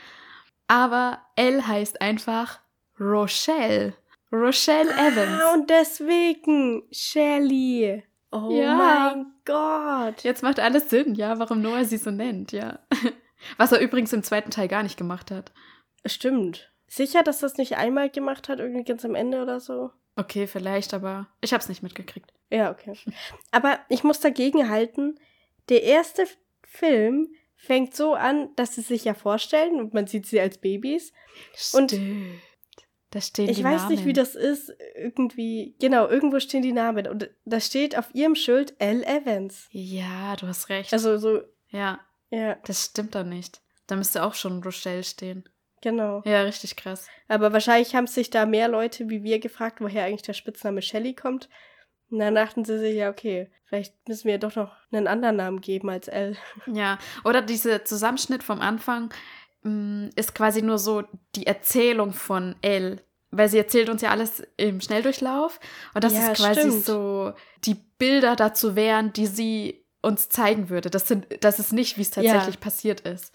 Aber 0.68 1.20
Elle 1.34 1.66
heißt 1.66 2.00
einfach 2.00 2.60
Rochelle. 3.00 3.94
Rochelle 4.32 4.90
Evans. 4.90 5.42
Ah, 5.42 5.52
und 5.54 5.68
deswegen 5.70 6.82
Shelly. 6.90 8.02
Oh 8.30 8.48
Ja. 8.50 8.76
mein 8.76 9.26
Gott. 9.44 10.22
Jetzt 10.24 10.42
macht 10.42 10.58
alles 10.58 10.88
Sinn, 10.88 11.14
ja, 11.14 11.38
warum 11.38 11.60
Noah 11.60 11.84
sie 11.84 11.98
so 11.98 12.10
nennt, 12.10 12.52
ja. 12.52 12.78
Was 13.58 13.72
er 13.72 13.80
übrigens 13.80 14.12
im 14.12 14.22
zweiten 14.22 14.50
Teil 14.50 14.68
gar 14.68 14.82
nicht 14.82 14.96
gemacht 14.96 15.30
hat. 15.30 15.52
Stimmt. 16.06 16.72
sicher, 16.88 17.22
dass 17.22 17.40
das 17.40 17.56
nicht 17.56 17.76
einmal 17.76 18.08
gemacht 18.10 18.48
hat, 18.48 18.58
irgendwie 18.58 18.84
ganz 18.84 19.04
am 19.04 19.14
Ende 19.14 19.42
oder 19.42 19.60
so? 19.60 19.90
Okay, 20.16 20.46
vielleicht, 20.46 20.92
aber 20.94 21.28
ich 21.40 21.52
hab's 21.54 21.68
nicht 21.68 21.82
mitgekriegt. 21.82 22.32
Ja, 22.50 22.70
okay. 22.70 22.94
Aber 23.50 23.78
ich 23.88 24.04
muss 24.04 24.20
dagegen 24.20 24.68
halten, 24.68 25.14
der 25.70 25.82
erste 25.84 26.26
Film 26.62 27.28
fängt 27.56 27.94
so 27.94 28.14
an, 28.14 28.50
dass 28.56 28.74
sie 28.74 28.82
sich 28.82 29.04
ja 29.04 29.14
vorstellen 29.14 29.78
und 29.80 29.94
man 29.94 30.06
sieht 30.06 30.26
sie 30.26 30.40
als 30.40 30.58
Babys. 30.58 31.12
Und 31.72 31.92
Stimmt. 31.92 32.40
Da 33.12 33.20
stehen 33.20 33.48
Ich 33.48 33.58
die 33.58 33.64
weiß 33.64 33.82
Namen. 33.82 33.94
nicht, 33.94 34.04
wie 34.06 34.14
das 34.14 34.34
ist. 34.34 34.72
Irgendwie, 34.96 35.76
genau, 35.78 36.08
irgendwo 36.08 36.40
stehen 36.40 36.62
die 36.62 36.72
Namen. 36.72 37.06
Und 37.06 37.30
da 37.44 37.60
steht 37.60 37.96
auf 37.96 38.12
ihrem 38.14 38.34
Schild 38.34 38.74
L. 38.80 39.04
Evans. 39.04 39.68
Ja, 39.70 40.34
du 40.36 40.46
hast 40.46 40.68
recht. 40.70 40.92
Also 40.92 41.18
so, 41.18 41.42
ja, 41.68 42.00
ja, 42.30 42.56
das 42.64 42.86
stimmt 42.86 43.14
doch 43.14 43.24
nicht. 43.24 43.60
Da 43.86 43.96
müsste 43.96 44.24
auch 44.24 44.34
schon 44.34 44.62
Rochelle 44.62 45.04
stehen. 45.04 45.44
genau. 45.82 46.22
Ja, 46.24 46.42
richtig 46.42 46.74
krass. 46.76 47.06
Aber 47.28 47.52
wahrscheinlich 47.52 47.94
haben 47.94 48.06
sich 48.06 48.30
da 48.30 48.46
mehr 48.46 48.68
Leute 48.68 49.10
wie 49.10 49.22
wir 49.22 49.38
gefragt, 49.40 49.80
woher 49.82 50.04
eigentlich 50.04 50.22
der 50.22 50.32
Spitzname 50.32 50.80
Shelly 50.80 51.14
kommt. 51.14 51.50
Und 52.10 52.18
dann 52.20 52.34
dachten 52.34 52.64
sie 52.64 52.78
sich, 52.78 52.94
ja, 52.96 53.10
okay, 53.10 53.50
vielleicht 53.66 53.94
müssen 54.08 54.28
wir 54.28 54.38
doch 54.38 54.54
noch 54.56 54.74
einen 54.90 55.06
anderen 55.06 55.36
Namen 55.36 55.60
geben 55.60 55.90
als 55.90 56.08
L. 56.08 56.36
Ja, 56.66 56.98
oder 57.24 57.42
dieser 57.42 57.84
Zusammenschnitt 57.84 58.42
vom 58.42 58.60
Anfang 58.60 59.12
ist 60.16 60.34
quasi 60.34 60.62
nur 60.62 60.78
so 60.78 61.04
die 61.34 61.46
Erzählung 61.46 62.12
von 62.12 62.56
Elle. 62.62 63.02
Weil 63.34 63.48
sie 63.48 63.56
erzählt 63.58 63.88
uns 63.88 64.02
ja 64.02 64.10
alles 64.10 64.42
im 64.58 64.80
Schnelldurchlauf. 64.80 65.58
Und 65.94 66.04
das 66.04 66.12
Ja, 66.12 66.32
ist 66.32 66.36
quasi 66.38 66.60
stimmt. 66.60 66.84
so, 66.84 67.32
die 67.64 67.74
Bilder 67.74 68.36
dazu 68.36 68.76
wären, 68.76 69.12
die 69.14 69.26
sie 69.26 69.86
uns 70.02 70.28
zeigen 70.28 70.68
würde. 70.68 70.90
Das, 70.90 71.08
sind, 71.08 71.26
das 71.42 71.58
ist 71.58 71.72
nicht, 71.72 71.96
wie 71.96 72.02
es 72.02 72.14
Ja. 72.14 72.22
tatsächlich 72.22 72.60
passiert 72.60 73.00
ist. 73.02 73.32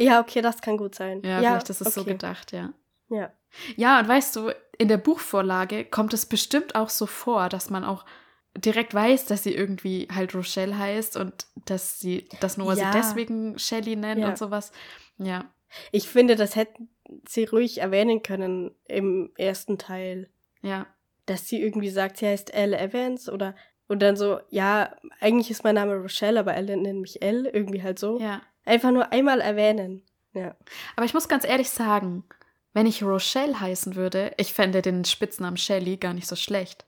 Ja, 0.00 0.20
okay, 0.20 0.40
das 0.40 0.62
kann 0.62 0.78
gut 0.78 0.94
sein. 0.94 1.20
Ja, 1.22 1.38
vielleicht 1.40 1.70
ist 1.70 1.80
es 1.82 1.94
so 1.94 2.00
okay. 2.00 2.12
gedacht, 2.12 2.52
ja. 2.52 2.72
Ja. 3.08 3.30
Ja, 3.76 4.00
und 4.00 4.08
weißt 4.08 4.34
du, 4.36 4.50
in 4.78 4.88
der 4.88 4.96
Buchvorlage 4.96 5.84
kommt 5.84 6.14
es 6.14 6.24
bestimmt 6.26 6.74
auch 6.74 6.88
so 6.88 7.06
vor, 7.06 7.48
dass 7.50 7.68
man 7.70 7.84
auch 7.84 8.04
direkt 8.56 8.94
weiß, 8.94 9.26
dass 9.26 9.42
sie 9.44 9.54
irgendwie 9.54 10.08
halt 10.12 10.34
Rochelle 10.34 10.76
heißt 10.76 11.16
und 11.16 11.46
dass 11.66 12.00
sie, 12.00 12.28
dass 12.40 12.56
Noah 12.56 12.74
Ja. 12.74 12.90
sie 12.92 12.98
deswegen 12.98 13.58
Shelly 13.58 13.94
nennt 13.94 14.20
Ja. 14.22 14.28
und 14.30 14.38
sowas. 14.38 14.72
Ja. 15.20 15.52
Ich 15.92 16.08
finde, 16.08 16.34
das 16.36 16.56
hätten 16.56 16.88
sie 17.28 17.44
ruhig 17.44 17.78
erwähnen 17.78 18.22
können 18.22 18.74
im 18.86 19.30
ersten 19.36 19.78
Teil. 19.78 20.28
Ja, 20.62 20.86
Dass 21.26 21.48
sie 21.48 21.62
irgendwie 21.62 21.90
sagt, 21.90 22.16
sie 22.18 22.26
heißt 22.26 22.52
Elle 22.52 22.78
Evans 22.78 23.28
oder 23.28 23.54
und 23.88 24.00
dann 24.02 24.16
so, 24.16 24.40
ja, 24.50 24.94
eigentlich 25.20 25.50
ist 25.50 25.64
mein 25.64 25.74
Name 25.74 25.96
Rochelle, 25.96 26.38
aber 26.38 26.54
Elle 26.54 26.76
nennt 26.76 27.00
mich 27.00 27.22
Elle, 27.22 27.48
irgendwie 27.50 27.82
halt 27.82 27.98
so. 27.98 28.18
ja. 28.20 28.40
Einfach 28.64 28.90
nur 28.92 29.10
einmal 29.10 29.40
erwähnen. 29.40 30.02
Ja. 30.34 30.54
Aber 30.94 31.06
ich 31.06 31.14
muss 31.14 31.28
ganz 31.28 31.44
ehrlich 31.44 31.70
sagen, 31.70 32.24
wenn 32.72 32.86
ich 32.86 33.02
Rochelle 33.02 33.58
heißen 33.58 33.96
würde, 33.96 34.32
ich 34.36 34.52
fände 34.52 34.82
den 34.82 35.04
Spitznamen 35.04 35.56
Shelly 35.56 35.96
gar 35.96 36.12
nicht 36.14 36.28
so 36.28 36.36
schlecht. 36.36 36.86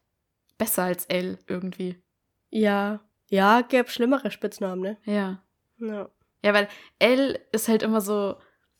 Besser 0.58 0.84
als 0.84 1.06
Elle 1.06 1.38
irgendwie. 1.48 1.96
Ja. 2.50 3.00
Ja, 3.30 3.62
gäbe 3.62 3.88
schlimmere 3.88 4.30
Spitznamen, 4.30 4.80
ne? 4.82 4.96
Ja. 5.04 5.42
Ja. 5.78 6.08
Ja, 6.44 6.54
weil 6.54 6.68
L 6.98 7.38
ist 7.52 7.68
halt 7.68 7.82
immer 7.82 8.00
so, 8.00 8.36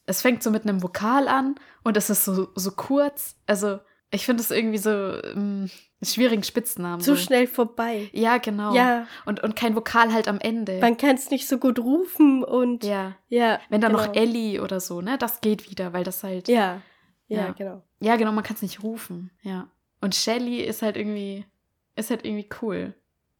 es 0.06 0.22
fängt 0.22 0.42
so 0.42 0.50
mit 0.50 0.64
einem 0.64 0.82
Vokal 0.82 1.28
an 1.28 1.54
und 1.84 1.96
es 1.96 2.10
ist 2.10 2.24
so, 2.24 2.48
so 2.54 2.70
kurz. 2.72 3.36
Also, 3.46 3.78
ich 4.10 4.26
finde 4.26 4.42
es 4.42 4.50
irgendwie 4.50 4.78
so 4.78 4.90
einen 4.90 5.70
schwierigen 6.02 6.42
Spitznamen. 6.42 7.00
Zu 7.00 7.14
so. 7.14 7.22
schnell 7.22 7.46
vorbei. 7.46 8.10
Ja, 8.12 8.38
genau. 8.38 8.74
Ja, 8.74 9.06
Und, 9.24 9.42
und 9.42 9.56
kein 9.56 9.74
Vokal 9.76 10.12
halt 10.12 10.28
am 10.28 10.38
Ende. 10.40 10.80
man 10.80 10.96
kann 10.96 11.14
es 11.16 11.30
nicht 11.30 11.48
so 11.48 11.58
gut 11.58 11.78
rufen 11.78 12.44
und 12.44 12.84
ja. 12.84 13.16
ja. 13.28 13.60
Wenn 13.68 13.80
dann 13.80 13.92
genau. 13.92 14.06
noch 14.06 14.14
Ellie 14.14 14.60
oder 14.60 14.80
so, 14.80 15.00
ne? 15.00 15.16
Das 15.18 15.40
geht 15.40 15.70
wieder, 15.70 15.92
weil 15.92 16.04
das 16.04 16.22
halt. 16.24 16.48
Ja. 16.48 16.82
Ja, 17.28 17.46
Ja. 17.46 17.52
genau. 17.52 17.82
Ja, 18.00 18.16
genau, 18.16 18.32
man 18.32 18.44
kann 18.44 18.56
es 18.56 18.62
nicht 18.62 18.82
rufen. 18.82 19.30
Ja. 19.42 19.68
Und 20.00 20.14
Shelly 20.16 20.60
ist 20.60 20.82
halt 20.82 20.96
irgendwie, 20.96 21.46
ist 21.94 22.10
halt 22.10 22.24
irgendwie 22.26 22.48
cool. 22.60 22.94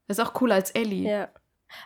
Ist 0.06 0.20
auch 0.20 0.32
cooler 0.32 0.54
als 0.54 0.70
Ellie. 0.70 1.10
Ja. 1.10 1.28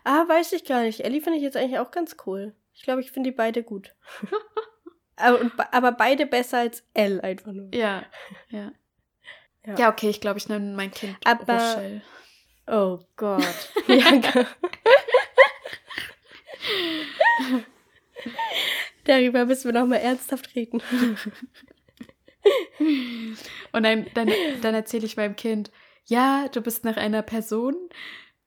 Ah, 0.04 0.26
weiß 0.28 0.52
ich 0.52 0.64
gar 0.64 0.82
nicht. 0.82 1.00
Ellie 1.00 1.20
finde 1.20 1.38
ich 1.38 1.42
jetzt 1.44 1.56
eigentlich 1.56 1.78
auch 1.78 1.90
ganz 1.90 2.16
cool. 2.26 2.54
Ich 2.74 2.82
glaube, 2.82 3.00
ich 3.00 3.10
finde 3.12 3.30
die 3.30 3.36
beide 3.36 3.62
gut. 3.62 3.94
aber, 5.16 5.50
aber 5.72 5.92
beide 5.92 6.26
besser 6.26 6.58
als 6.58 6.84
Elle 6.94 7.22
einfach 7.24 7.52
nur. 7.52 7.68
Ja. 7.74 8.04
Ja, 8.48 8.72
Ja. 9.66 9.74
ja 9.78 9.90
okay, 9.90 10.10
ich 10.10 10.20
glaube, 10.20 10.38
ich 10.38 10.48
nenne 10.48 10.74
mein 10.76 10.90
Kind 10.90 11.16
Aber- 11.24 11.54
Rochelle. 11.54 12.02
Oh 12.68 12.98
Gott. 13.16 13.72
Bianca. 13.86 14.44
Darüber 19.04 19.44
müssen 19.44 19.72
wir 19.72 19.80
noch 19.80 19.86
mal 19.86 19.96
ernsthaft 19.96 20.54
reden. 20.56 20.82
Und 23.72 23.82
dann, 23.82 24.06
dann, 24.14 24.30
dann 24.62 24.74
erzähle 24.74 25.06
ich 25.06 25.16
meinem 25.16 25.36
Kind, 25.36 25.70
ja, 26.06 26.48
du 26.48 26.60
bist 26.60 26.84
nach 26.84 26.96
einer 26.96 27.22
Person 27.22 27.74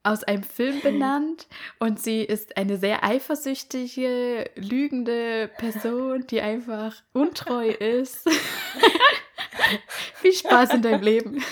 aus 0.03 0.23
einem 0.23 0.43
Film 0.43 0.79
benannt 0.81 1.47
und 1.79 1.99
sie 2.01 2.21
ist 2.23 2.55
eine 2.57 2.77
sehr 2.77 3.03
eifersüchtige, 3.03 4.49
lügende 4.55 5.49
Person, 5.57 6.25
die 6.27 6.41
einfach 6.41 6.95
untreu 7.13 7.69
ist. 7.69 8.27
Viel 10.15 10.33
Spaß 10.33 10.75
in 10.75 10.81
deinem 10.81 11.01
Leben. 11.03 11.43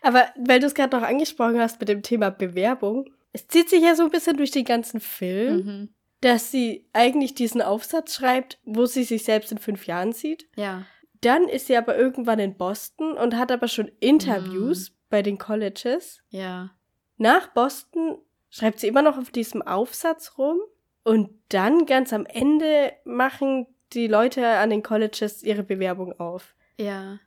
Aber 0.00 0.28
weil 0.36 0.60
du 0.60 0.66
es 0.66 0.74
gerade 0.74 0.96
noch 0.96 1.06
angesprochen 1.06 1.58
hast 1.60 1.80
mit 1.80 1.88
dem 1.88 2.02
Thema 2.02 2.30
Bewerbung, 2.30 3.10
es 3.32 3.46
zieht 3.46 3.68
sich 3.68 3.82
ja 3.82 3.94
so 3.94 4.04
ein 4.04 4.10
bisschen 4.10 4.36
durch 4.36 4.50
den 4.50 4.64
ganzen 4.64 5.00
Film, 5.00 5.56
Mhm. 5.56 5.88
dass 6.20 6.50
sie 6.50 6.88
eigentlich 6.92 7.34
diesen 7.34 7.60
Aufsatz 7.62 8.14
schreibt, 8.14 8.58
wo 8.64 8.86
sie 8.86 9.04
sich 9.04 9.24
selbst 9.24 9.52
in 9.52 9.58
fünf 9.58 9.86
Jahren 9.86 10.12
sieht. 10.12 10.48
Ja. 10.56 10.86
Dann 11.20 11.48
ist 11.48 11.66
sie 11.66 11.76
aber 11.76 11.96
irgendwann 11.96 12.38
in 12.38 12.56
Boston 12.56 13.12
und 13.12 13.36
hat 13.36 13.50
aber 13.50 13.68
schon 13.68 13.90
Interviews 14.00 14.92
bei 15.10 15.22
den 15.22 15.38
Colleges. 15.38 16.20
Ja. 16.30 16.70
Nach 17.16 17.48
Boston 17.48 18.18
schreibt 18.50 18.80
sie 18.80 18.88
immer 18.88 19.02
noch 19.02 19.18
auf 19.18 19.30
diesem 19.30 19.62
Aufsatz 19.62 20.38
rum. 20.38 20.58
Und 21.04 21.30
dann 21.48 21.86
ganz 21.86 22.12
am 22.12 22.26
Ende 22.26 22.92
machen 23.04 23.66
die 23.94 24.06
Leute 24.06 24.46
an 24.46 24.70
den 24.70 24.82
Colleges 24.82 25.42
ihre 25.42 25.62
Bewerbung 25.62 26.18
auf. 26.20 26.54
Ja. 26.76 27.18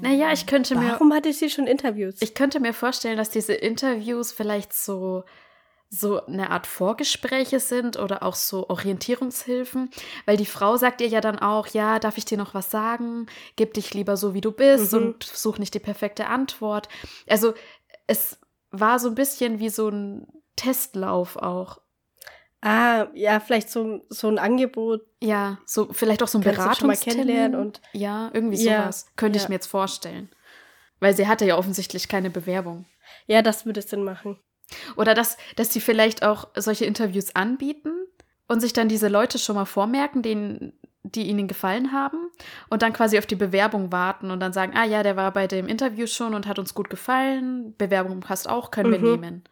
Naja, 0.00 0.32
ich 0.32 0.46
könnte 0.46 0.76
mir. 0.76 0.92
Warum 0.92 1.12
hatte 1.12 1.32
sie 1.32 1.50
schon 1.50 1.66
Interviews? 1.66 2.20
Ich 2.20 2.34
könnte 2.34 2.60
mir 2.60 2.72
vorstellen, 2.72 3.16
dass 3.16 3.30
diese 3.30 3.54
Interviews 3.54 4.30
vielleicht 4.32 4.72
so, 4.72 5.24
so 5.96 6.24
eine 6.26 6.50
Art 6.50 6.66
Vorgespräche 6.66 7.60
sind 7.60 7.98
oder 7.98 8.22
auch 8.22 8.34
so 8.34 8.68
Orientierungshilfen, 8.68 9.90
weil 10.26 10.36
die 10.36 10.46
Frau 10.46 10.76
sagt 10.76 11.00
ihr 11.00 11.08
ja 11.08 11.20
dann 11.20 11.38
auch, 11.38 11.68
ja, 11.68 11.98
darf 11.98 12.18
ich 12.18 12.24
dir 12.24 12.38
noch 12.38 12.52
was 12.54 12.70
sagen? 12.70 13.26
Gib 13.56 13.74
dich 13.74 13.94
lieber 13.94 14.16
so, 14.16 14.34
wie 14.34 14.40
du 14.40 14.50
bist 14.50 14.92
Mhm. 14.92 14.98
und 14.98 15.22
such 15.24 15.58
nicht 15.58 15.74
die 15.74 15.78
perfekte 15.80 16.26
Antwort. 16.26 16.88
Also 17.28 17.54
es 18.06 18.38
war 18.70 18.98
so 18.98 19.08
ein 19.08 19.14
bisschen 19.14 19.60
wie 19.60 19.68
so 19.68 19.88
ein 19.88 20.26
Testlauf 20.56 21.36
auch. 21.36 21.78
ah, 22.66 23.08
ja, 23.12 23.40
vielleicht 23.40 23.68
so, 23.68 24.00
so 24.08 24.26
ein 24.28 24.38
Angebot. 24.38 25.02
Ja, 25.20 25.58
so 25.66 25.92
vielleicht 25.92 26.22
auch 26.22 26.28
so 26.28 26.38
ein 26.38 26.44
Beratungstermin. 26.44 27.54
und- 27.54 27.82
ja, 27.92 28.30
irgendwie 28.32 28.56
Ja, 28.56 28.84
sowas. 28.84 29.06
Könnte 29.16 29.36
ich 29.36 29.42
ja. 29.42 29.48
mir 29.50 29.56
jetzt 29.56 29.66
vorstellen. 29.66 30.30
Weil 30.98 31.14
sie 31.14 31.28
hatte 31.28 31.44
ja 31.44 31.58
offensichtlich 31.58 32.08
keine 32.08 32.30
Bewerbung. 32.30 32.86
Ja, 33.26 33.42
das 33.42 33.66
würde 33.66 33.82
Sinn 33.82 34.02
machen. 34.02 34.40
Oder 34.96 35.14
dass, 35.14 35.36
dass 35.56 35.68
die 35.68 35.80
vielleicht 35.80 36.24
auch 36.24 36.48
solche 36.56 36.84
Interviews 36.84 37.34
anbieten 37.36 37.92
und 38.48 38.60
sich 38.60 38.72
dann 38.72 38.88
diese 38.88 39.08
Leute 39.08 39.38
schon 39.38 39.56
mal 39.56 39.64
vormerken, 39.64 40.22
denen, 40.22 40.72
die 41.02 41.24
ihnen 41.28 41.48
gefallen 41.48 41.92
haben 41.92 42.30
und 42.70 42.82
dann 42.82 42.92
quasi 42.92 43.18
auf 43.18 43.26
die 43.26 43.36
Bewerbung 43.36 43.92
warten 43.92 44.30
und 44.30 44.40
dann 44.40 44.52
sagen, 44.52 44.72
ah 44.74 44.84
ja, 44.84 45.02
der 45.02 45.16
war 45.16 45.32
bei 45.32 45.46
dem 45.46 45.68
Interview 45.68 46.06
schon 46.06 46.34
und 46.34 46.46
hat 46.46 46.58
uns 46.58 46.74
gut 46.74 46.88
gefallen, 46.88 47.76
Bewerbung 47.76 48.20
passt 48.20 48.48
auch, 48.48 48.70
können 48.70 48.90
wir 48.90 48.98
Mhm. 48.98 49.10
nehmen. 49.10 49.44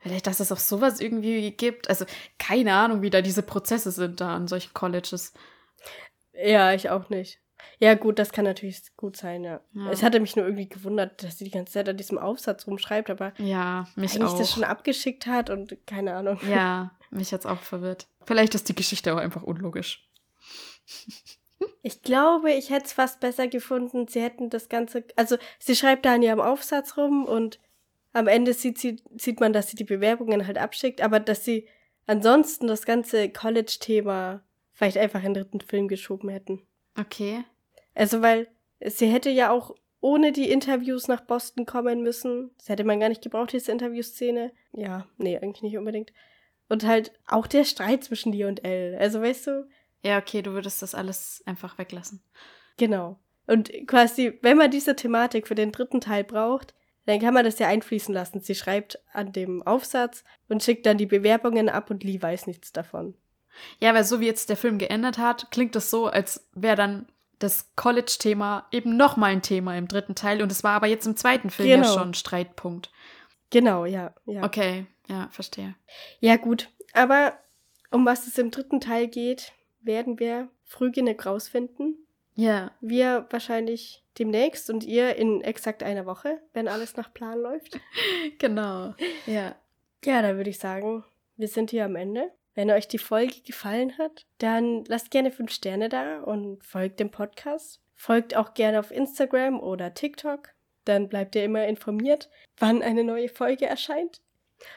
Vielleicht, 0.00 0.26
dass 0.26 0.40
es 0.40 0.52
auch 0.52 0.58
sowas 0.58 1.00
irgendwie 1.00 1.50
gibt. 1.52 1.88
Also 1.88 2.04
keine 2.38 2.74
Ahnung, 2.74 3.00
wie 3.00 3.10
da 3.10 3.22
diese 3.22 3.42
Prozesse 3.42 3.90
sind 3.90 4.20
da 4.20 4.34
an 4.36 4.48
solchen 4.48 4.74
Colleges. 4.74 5.32
Ja, 6.34 6.72
ich 6.74 6.90
auch 6.90 7.08
nicht. 7.10 7.38
Ja, 7.78 7.94
gut, 7.94 8.18
das 8.18 8.32
kann 8.32 8.44
natürlich 8.44 8.82
gut 8.96 9.16
sein, 9.16 9.44
ja. 9.44 9.60
Ja. 9.72 9.90
Es 9.90 10.02
hatte 10.02 10.20
mich 10.20 10.36
nur 10.36 10.44
irgendwie 10.44 10.68
gewundert, 10.68 11.22
dass 11.22 11.38
sie 11.38 11.44
die 11.44 11.50
ganze 11.50 11.72
Zeit 11.74 11.88
an 11.88 11.96
diesem 11.96 12.18
Aufsatz 12.18 12.66
rumschreibt, 12.66 13.10
aber 13.10 13.32
Ja, 13.38 13.86
mich 13.96 14.12
eigentlich 14.14 14.30
auch. 14.32 14.38
das 14.38 14.52
schon 14.52 14.64
abgeschickt 14.64 15.26
hat 15.26 15.50
und 15.50 15.76
keine 15.86 16.14
Ahnung. 16.14 16.38
ja, 16.48 16.90
mich 17.10 17.32
hat's 17.32 17.46
auch 17.46 17.60
verwirrt. 17.60 18.06
Vielleicht 18.26 18.54
ist 18.54 18.68
die 18.68 18.74
Geschichte 18.74 19.12
auch 19.14 19.18
einfach 19.18 19.42
unlogisch. 19.42 20.08
Ich 21.82 22.02
glaube, 22.02 22.52
ich 22.52 22.70
hätte 22.70 22.86
es 22.86 22.92
fast 22.92 23.20
besser 23.20 23.46
gefunden, 23.48 24.08
sie 24.08 24.20
hätten 24.20 24.50
das 24.50 24.68
Ganze. 24.68 25.04
Also, 25.16 25.36
sie 25.58 25.76
schreibt 25.76 26.04
da 26.04 26.14
in 26.14 26.22
ihrem 26.22 26.40
Aufsatz 26.40 26.96
rum 26.96 27.24
und 27.24 27.58
am 28.12 28.26
Ende 28.26 28.52
sieht, 28.54 28.78
sie, 28.78 29.02
sieht 29.16 29.40
man, 29.40 29.52
dass 29.52 29.68
sie 29.68 29.76
die 29.76 29.84
Bewerbungen 29.84 30.46
halt 30.46 30.58
abschickt, 30.58 31.00
aber 31.00 31.20
dass 31.20 31.44
sie 31.44 31.68
ansonsten 32.06 32.66
das 32.66 32.84
ganze 32.84 33.28
College-Thema 33.30 34.42
vielleicht 34.72 34.98
einfach 34.98 35.22
in 35.22 35.34
den 35.34 35.44
dritten 35.44 35.60
Film 35.60 35.88
geschoben 35.88 36.28
hätten. 36.28 36.62
Okay. 36.98 37.44
Also, 37.94 38.22
weil 38.22 38.48
sie 38.84 39.06
hätte 39.06 39.30
ja 39.30 39.50
auch 39.50 39.74
ohne 40.00 40.32
die 40.32 40.50
Interviews 40.50 41.08
nach 41.08 41.22
Boston 41.22 41.64
kommen 41.66 42.02
müssen. 42.02 42.50
Das 42.58 42.68
hätte 42.68 42.84
man 42.84 43.00
gar 43.00 43.08
nicht 43.08 43.22
gebraucht, 43.22 43.52
diese 43.52 43.72
Interviewszene. 43.72 44.52
Ja, 44.72 45.06
nee, 45.16 45.38
eigentlich 45.38 45.62
nicht 45.62 45.78
unbedingt. 45.78 46.12
Und 46.68 46.84
halt 46.84 47.12
auch 47.26 47.46
der 47.46 47.64
Streit 47.64 48.04
zwischen 48.04 48.32
dir 48.32 48.48
und 48.48 48.64
Elle. 48.64 48.98
Also 48.98 49.20
weißt 49.22 49.46
du, 49.46 49.68
Ja, 50.02 50.18
okay, 50.18 50.42
du 50.42 50.52
würdest 50.52 50.82
das 50.82 50.94
alles 50.94 51.42
einfach 51.46 51.78
weglassen. 51.78 52.22
genau. 52.76 53.18
Und 53.46 53.70
quasi, 53.86 54.38
wenn 54.40 54.56
man 54.56 54.70
diese 54.70 54.96
Thematik 54.96 55.46
für 55.46 55.54
den 55.54 55.70
dritten 55.70 56.00
Teil 56.00 56.24
braucht, 56.24 56.74
dann 57.04 57.20
kann 57.20 57.34
man 57.34 57.44
das 57.44 57.58
ja 57.58 57.68
einfließen 57.68 58.14
lassen. 58.14 58.40
Sie 58.40 58.54
schreibt 58.54 58.98
an 59.12 59.32
dem 59.32 59.62
Aufsatz 59.62 60.24
und 60.48 60.62
schickt 60.62 60.86
dann 60.86 60.96
die 60.96 61.04
Bewerbungen 61.04 61.68
ab 61.68 61.90
und 61.90 62.02
Lee 62.02 62.22
weiß 62.22 62.46
nichts 62.46 62.72
davon. 62.72 63.14
Ja, 63.80 63.92
weil 63.94 64.04
so 64.04 64.20
wie 64.20 64.26
jetzt 64.26 64.48
der 64.48 64.56
Film 64.56 64.78
geendet 64.78 65.18
hat, 65.18 65.50
klingt 65.50 65.74
das 65.76 65.90
so, 65.90 66.06
als 66.06 66.48
wäre 66.54 66.76
dann 66.76 67.06
das 67.44 67.74
College-Thema 67.76 68.66
eben 68.72 68.96
nochmal 68.96 69.30
ein 69.30 69.42
Thema 69.42 69.76
im 69.76 69.86
dritten 69.88 70.14
Teil. 70.14 70.42
Und 70.42 70.50
es 70.50 70.64
war 70.64 70.72
aber 70.72 70.86
jetzt 70.88 71.06
im 71.06 71.16
zweiten 71.16 71.50
Film 71.50 71.68
ja 71.68 71.76
Genau. 71.76 71.92
schon 71.92 72.10
ein 72.10 72.14
Streitpunkt. 72.14 72.90
Genau, 73.50 73.84
ja, 73.84 74.12
ja. 74.26 74.42
Okay, 74.42 74.86
ja, 75.06 75.28
verstehe. 75.30 75.74
Ja, 76.20 76.36
gut. 76.36 76.70
Aber 76.92 77.34
um 77.90 78.04
was 78.04 78.26
es 78.26 78.38
im 78.38 78.50
dritten 78.50 78.80
Teil 78.80 79.06
geht, 79.06 79.52
werden 79.80 80.18
wir 80.18 80.48
früh 80.64 80.90
genug 80.90 81.24
rausfinden. 81.24 81.98
Ja. 82.34 82.72
Wir 82.80 83.26
wahrscheinlich 83.30 84.02
demnächst 84.18 84.70
und 84.70 84.82
ihr 84.84 85.14
in 85.16 85.40
exakt 85.42 85.82
einer 85.84 86.06
Woche, 86.06 86.40
wenn 86.52 86.66
alles 86.66 86.96
nach 86.96 87.12
Plan 87.14 87.38
läuft. 87.38 87.78
Genau. 88.38 88.94
Ja. 89.26 89.54
Ja, 90.04 90.22
da 90.22 90.36
würde 90.36 90.50
ich 90.50 90.58
sagen, 90.58 91.04
wir 91.36 91.48
sind 91.48 91.70
hier 91.70 91.84
am 91.84 91.96
Ende. 91.96 92.30
Wenn 92.54 92.70
euch 92.70 92.86
die 92.86 92.98
Folge 92.98 93.40
gefallen 93.44 93.98
hat, 93.98 94.26
dann 94.38 94.84
lasst 94.84 95.10
gerne 95.10 95.32
fünf 95.32 95.50
Sterne 95.50 95.88
da 95.88 96.20
und 96.20 96.64
folgt 96.64 97.00
dem 97.00 97.10
Podcast. 97.10 97.80
Folgt 97.94 98.36
auch 98.36 98.54
gerne 98.54 98.78
auf 98.78 98.90
Instagram 98.90 99.60
oder 99.60 99.94
TikTok. 99.94 100.50
Dann 100.84 101.08
bleibt 101.08 101.34
ihr 101.34 101.44
immer 101.44 101.66
informiert, 101.66 102.30
wann 102.58 102.82
eine 102.82 103.04
neue 103.04 103.28
Folge 103.28 103.66
erscheint. 103.66 104.20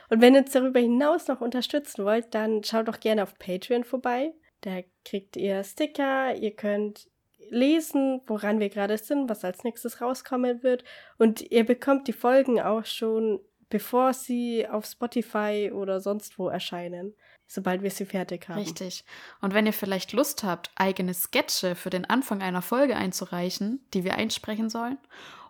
Und 0.09 0.21
wenn 0.21 0.33
ihr 0.33 0.41
uns 0.41 0.51
darüber 0.51 0.79
hinaus 0.79 1.27
noch 1.27 1.41
unterstützen 1.41 2.03
wollt, 2.03 2.33
dann 2.33 2.63
schaut 2.63 2.87
doch 2.87 2.99
gerne 2.99 3.23
auf 3.23 3.37
Patreon 3.37 3.83
vorbei. 3.83 4.33
Da 4.61 4.81
kriegt 5.05 5.37
ihr 5.37 5.63
Sticker, 5.63 6.35
ihr 6.35 6.55
könnt 6.55 7.09
lesen, 7.49 8.21
woran 8.25 8.59
wir 8.59 8.69
gerade 8.69 8.97
sind, 8.97 9.29
was 9.29 9.45
als 9.45 9.63
nächstes 9.63 10.01
rauskommen 10.01 10.63
wird. 10.63 10.83
Und 11.17 11.51
ihr 11.51 11.65
bekommt 11.65 12.07
die 12.07 12.13
Folgen 12.13 12.59
auch 12.59 12.85
schon, 12.85 13.39
bevor 13.69 14.13
sie 14.13 14.67
auf 14.67 14.85
Spotify 14.85 15.71
oder 15.73 15.99
sonst 15.99 16.39
wo 16.39 16.49
erscheinen, 16.49 17.15
sobald 17.47 17.81
wir 17.81 17.91
sie 17.91 18.05
fertig 18.05 18.47
haben. 18.49 18.59
Richtig. 18.59 19.03
Und 19.41 19.53
wenn 19.53 19.65
ihr 19.65 19.73
vielleicht 19.73 20.13
Lust 20.13 20.43
habt, 20.43 20.69
eigene 20.75 21.13
Sketche 21.13 21.75
für 21.75 21.89
den 21.89 22.05
Anfang 22.05 22.41
einer 22.41 22.61
Folge 22.61 22.95
einzureichen, 22.95 23.85
die 23.93 24.03
wir 24.03 24.15
einsprechen 24.15 24.69
sollen, 24.69 24.97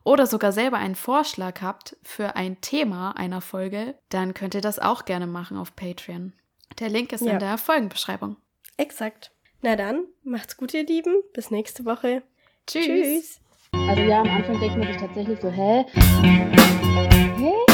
oder 0.04 0.26
sogar 0.26 0.54
selber 0.54 0.78
einen 0.78 0.96
Vorschlag 0.96 1.62
habt 1.62 1.98
für 2.02 2.36
ein 2.38 2.62
Thema 2.62 3.12
einer 3.18 3.42
Folge, 3.42 3.96
dann 4.10 4.34
könnt 4.34 4.56
ihr 4.56 4.62
das 4.62 4.80
auch 4.80 5.04
gerne 5.04 5.28
machen 5.28 5.58
auf 5.58 5.76
Patreon. 5.76 6.32
Der 6.80 6.88
Link 6.90 7.12
ist 7.12 7.26
Ja. 7.26 7.34
in 7.34 7.40
der 7.40 7.58
Folgenbeschreibung. 7.58 8.38
Exakt. 8.78 9.32
Na 9.62 9.76
dann, 9.76 10.06
macht's 10.24 10.56
gut, 10.56 10.74
ihr 10.74 10.86
Lieben. 10.86 11.16
Bis 11.34 11.52
nächste 11.52 11.84
Woche. 11.84 12.24
Tschüss. 12.68 12.86
Tschüss. 12.86 13.42
Also 13.74 14.02
ja, 14.04 14.22
am 14.22 14.30
Anfang 14.30 14.60
denkt 14.60 14.78
man 14.78 14.88
sich 14.88 14.98
tatsächlich 14.98 15.40
so, 15.42 15.50
hä? 15.50 15.86
Hä? 16.22 17.28
Hä? 17.38 17.67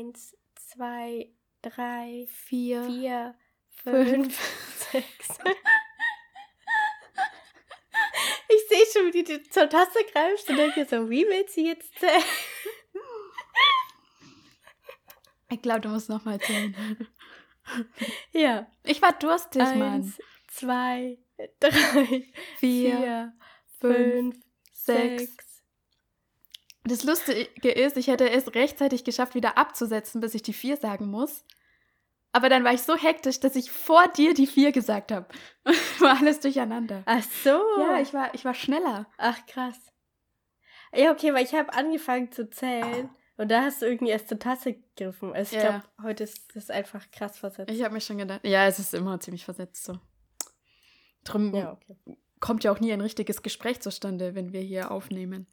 Eins, 0.00 0.34
zwei, 0.54 1.30
drei, 1.60 2.26
Vier. 2.30 2.84
vier, 2.84 3.34
fünf. 3.68 4.34
fünf, 4.34 4.90
sechs. 4.92 5.38
Ich 8.52 8.68
sehe 8.68 8.84
schon, 8.92 9.12
wie 9.14 9.22
du 9.22 9.40
zur 9.44 9.68
Tasse 9.68 10.00
greifst 10.12 10.48
und 10.50 10.56
denke 10.56 10.84
so, 10.84 11.08
wie 11.08 11.24
willst 11.24 11.56
du 11.56 11.60
jetzt 11.60 11.98
zählen? 11.98 12.22
Ich 15.52 15.62
glaube, 15.62 15.80
du 15.80 15.88
musst 15.88 16.08
nochmal 16.08 16.40
zählen. 16.40 16.74
Ja. 18.32 18.66
Ich 18.82 19.00
war 19.02 19.12
durstig, 19.12 19.62
Mann. 19.62 19.82
Eins, 19.82 20.18
zwei, 20.48 21.18
drei, 21.60 22.24
Vier, 22.56 22.96
vier, 22.96 23.32
fünf, 23.78 24.34
fünf, 24.34 24.36
sechs. 24.72 25.49
Das 26.84 27.04
Lustige 27.04 27.70
ist, 27.70 27.96
ich 27.96 28.06
hätte 28.08 28.30
es 28.30 28.54
rechtzeitig 28.54 29.04
geschafft, 29.04 29.34
wieder 29.34 29.58
abzusetzen, 29.58 30.20
bis 30.20 30.34
ich 30.34 30.42
die 30.42 30.52
vier 30.54 30.76
sagen 30.76 31.06
muss. 31.08 31.44
Aber 32.32 32.48
dann 32.48 32.64
war 32.64 32.72
ich 32.72 32.82
so 32.82 32.96
hektisch, 32.96 33.40
dass 33.40 33.56
ich 33.56 33.70
vor 33.70 34.06
dir 34.08 34.34
die 34.34 34.46
vier 34.46 34.70
gesagt 34.72 35.10
habe. 35.10 35.26
War 35.98 36.18
alles 36.20 36.38
durcheinander. 36.38 37.02
Ach 37.06 37.24
so. 37.42 37.60
Ja, 37.80 38.00
ich 38.00 38.14
war, 38.14 38.32
ich 38.34 38.44
war 38.44 38.54
schneller. 38.54 39.08
Ach, 39.18 39.44
krass. 39.46 39.76
Ja, 40.94 41.10
okay, 41.10 41.34
weil 41.34 41.44
ich 41.44 41.54
habe 41.54 41.72
angefangen 41.72 42.30
zu 42.30 42.48
zählen 42.48 43.10
und 43.36 43.50
da 43.50 43.62
hast 43.62 43.82
du 43.82 43.86
irgendwie 43.86 44.12
erst 44.12 44.28
zur 44.28 44.38
Tasse 44.38 44.74
gegriffen. 44.74 45.32
Also 45.32 45.56
ich 45.56 45.62
Ja. 45.62 45.70
glaube, 45.70 45.84
heute 46.02 46.22
ist 46.24 46.54
das 46.54 46.70
einfach 46.70 47.10
krass 47.10 47.38
versetzt. 47.38 47.70
Ich 47.72 47.82
habe 47.82 47.94
mich 47.94 48.04
schon 48.04 48.18
gedacht. 48.18 48.40
Ja, 48.44 48.66
es 48.66 48.78
ist 48.78 48.94
immer 48.94 49.18
ziemlich 49.18 49.44
versetzt 49.44 49.84
so. 49.84 49.98
Drum 51.24 51.52
ja, 51.54 51.72
okay. 51.72 51.96
kommt 52.38 52.62
ja 52.64 52.70
auch 52.72 52.80
nie 52.80 52.92
ein 52.92 53.00
richtiges 53.00 53.42
Gespräch 53.42 53.80
zustande, 53.80 54.34
wenn 54.36 54.52
wir 54.52 54.60
hier 54.60 54.90
aufnehmen. 54.92 55.46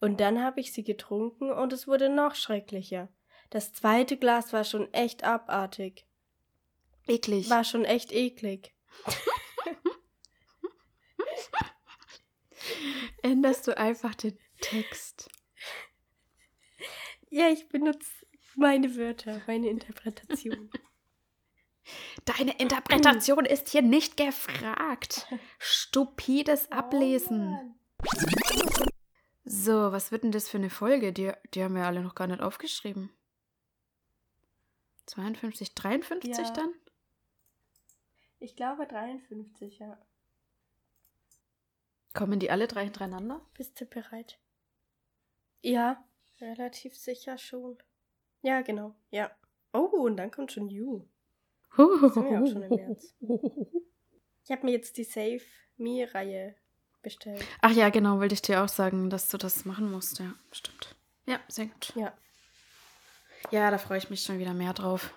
Und 0.00 0.20
dann 0.20 0.42
habe 0.42 0.60
ich 0.60 0.72
sie 0.72 0.82
getrunken 0.82 1.50
und 1.50 1.72
es 1.72 1.86
wurde 1.86 2.08
noch 2.08 2.34
schrecklicher. 2.34 3.08
Das 3.50 3.72
zweite 3.72 4.16
Glas 4.16 4.52
war 4.52 4.64
schon 4.64 4.92
echt 4.94 5.24
abartig. 5.24 6.06
Eklig. 7.06 7.50
War 7.50 7.64
schon 7.64 7.84
echt 7.84 8.12
eklig. 8.12 8.72
Änderst 13.22 13.66
du 13.66 13.76
einfach 13.76 14.14
den 14.14 14.38
Text. 14.60 15.28
Ja, 17.28 17.48
ich 17.48 17.68
benutze 17.68 18.10
meine 18.56 18.96
Wörter, 18.96 19.42
meine 19.46 19.68
Interpretation. 19.68 20.70
Deine 22.24 22.58
Interpretation 22.58 23.44
ist 23.44 23.68
hier 23.68 23.82
nicht 23.82 24.16
gefragt. 24.16 25.26
Stupides 25.58 26.70
Ablesen. 26.70 27.74
So, 29.44 29.92
was 29.92 30.12
wird 30.12 30.22
denn 30.24 30.32
das 30.32 30.48
für 30.48 30.58
eine 30.58 30.70
Folge? 30.70 31.12
Die, 31.12 31.32
die 31.54 31.64
haben 31.64 31.74
wir 31.74 31.84
alle 31.86 32.02
noch 32.02 32.14
gar 32.14 32.26
nicht 32.26 32.40
aufgeschrieben. 32.40 33.10
52, 35.06 35.74
53 35.74 36.36
Ja. 36.36 36.52
dann? 36.52 36.72
Ich 38.38 38.56
glaube 38.56 38.86
53, 38.86 39.78
ja. 39.78 39.98
Kommen 42.14 42.40
die 42.40 42.50
alle 42.50 42.66
drei 42.66 42.84
hintereinander? 42.84 43.40
Bist 43.54 43.80
du 43.80 43.86
bereit? 43.86 44.38
Ja, 45.62 46.04
relativ 46.40 46.96
sicher 46.96 47.38
schon. 47.38 47.78
Ja, 48.42 48.62
genau. 48.62 48.94
Ja. 49.10 49.30
Oh, 49.72 49.84
und 50.04 50.16
dann 50.16 50.30
kommt 50.30 50.52
schon 50.52 50.68
You. 50.68 51.04
Sind 51.76 52.30
wir 52.30 52.42
auch 52.42 52.46
schon 52.46 52.62
im 52.62 52.68
März. 52.70 53.14
Ich 54.44 54.50
habe 54.56 54.66
mir 54.66 54.72
jetzt 54.72 54.96
die 54.96 55.04
Save 55.04 55.42
Me-Reihe 55.76 56.56
bestellt. 57.02 57.44
Ach 57.60 57.70
ja, 57.70 57.88
genau, 57.90 58.18
wollte 58.18 58.34
ich 58.34 58.42
dir 58.42 58.64
auch 58.64 58.68
sagen, 58.68 59.08
dass 59.08 59.28
du 59.28 59.38
das 59.38 59.64
machen 59.64 59.92
musst. 59.92 60.18
Ja, 60.18 60.34
stimmt. 60.50 60.96
Ja, 61.26 61.38
sehr 61.46 61.66
gut. 61.66 61.92
Ja. 61.94 62.12
Ja, 63.52 63.70
da 63.70 63.78
freue 63.78 63.98
ich 63.98 64.10
mich 64.10 64.22
schon 64.24 64.40
wieder 64.40 64.52
mehr 64.52 64.72
drauf. 64.72 65.14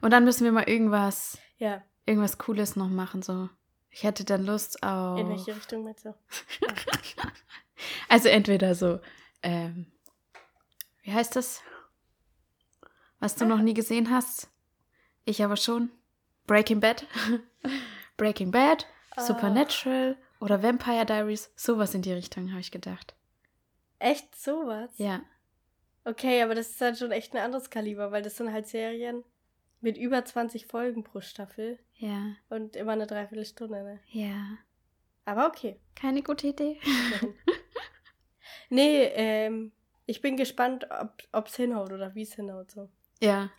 Und 0.00 0.10
dann 0.10 0.24
müssen 0.24 0.42
wir 0.44 0.50
mal 0.50 0.68
irgendwas, 0.68 1.38
Ja. 1.58 1.84
irgendwas 2.04 2.36
Cooles 2.38 2.74
noch 2.74 2.88
machen. 2.88 3.22
So, 3.22 3.48
ich 3.90 4.02
hätte 4.02 4.24
dann 4.24 4.44
Lust 4.44 4.82
auf. 4.82 5.20
In 5.20 5.28
welche 5.28 5.54
Richtung 5.54 5.84
mit 5.84 6.00
so? 6.00 6.14
Also 8.08 8.28
entweder 8.28 8.74
so, 8.74 8.98
ähm, 9.42 9.86
wie 11.02 11.12
heißt 11.12 11.36
das? 11.36 11.62
Was 13.20 13.36
du 13.36 13.44
noch 13.44 13.60
nie 13.60 13.74
gesehen 13.74 14.10
hast? 14.10 14.48
Ich 15.24 15.42
aber 15.42 15.56
schon. 15.56 15.90
Breaking 16.46 16.80
Bad. 16.80 17.06
Breaking 18.16 18.50
Bad, 18.50 18.86
Ah. 19.14 19.20
Supernatural 19.22 20.16
oder 20.40 20.62
Vampire 20.62 21.04
Diaries. 21.04 21.50
Sowas 21.54 21.94
in 21.94 22.00
die 22.02 22.12
Richtung, 22.12 22.50
habe 22.50 22.60
ich 22.60 22.70
gedacht. 22.70 23.14
Echt 23.98 24.34
sowas? 24.34 24.90
Ja. 24.96 25.20
Okay, 26.04 26.42
aber 26.42 26.54
das 26.54 26.70
ist 26.70 26.80
dann 26.80 26.96
schon 26.96 27.12
echt 27.12 27.34
ein 27.34 27.42
anderes 27.42 27.68
Kaliber, 27.70 28.10
weil 28.10 28.22
das 28.22 28.36
sind 28.38 28.50
halt 28.52 28.66
Serien 28.66 29.22
mit 29.80 29.98
über 29.98 30.24
20 30.24 30.66
Folgen 30.66 31.04
pro 31.04 31.20
Staffel 31.20 31.78
Ja. 31.96 32.34
und 32.48 32.74
immer 32.74 32.92
eine 32.92 33.06
Dreiviertelstunde, 33.06 33.82
ne? 33.82 34.00
Ja. 34.08 34.56
Aber 35.26 35.46
okay. 35.46 35.78
Keine 35.94 36.22
gute 36.22 36.48
Idee. 36.48 36.80
nee, 38.70 39.04
ähm, 39.14 39.72
ich 40.06 40.20
bin 40.20 40.36
gespannt, 40.36 40.86
ob 41.32 41.46
es 41.46 41.56
hinhaut 41.56 41.92
oder 41.92 42.14
wie 42.14 42.22
es 42.22 42.34
hinhaut. 42.34 42.70
So. 42.70 42.88
Ja. 43.20 43.50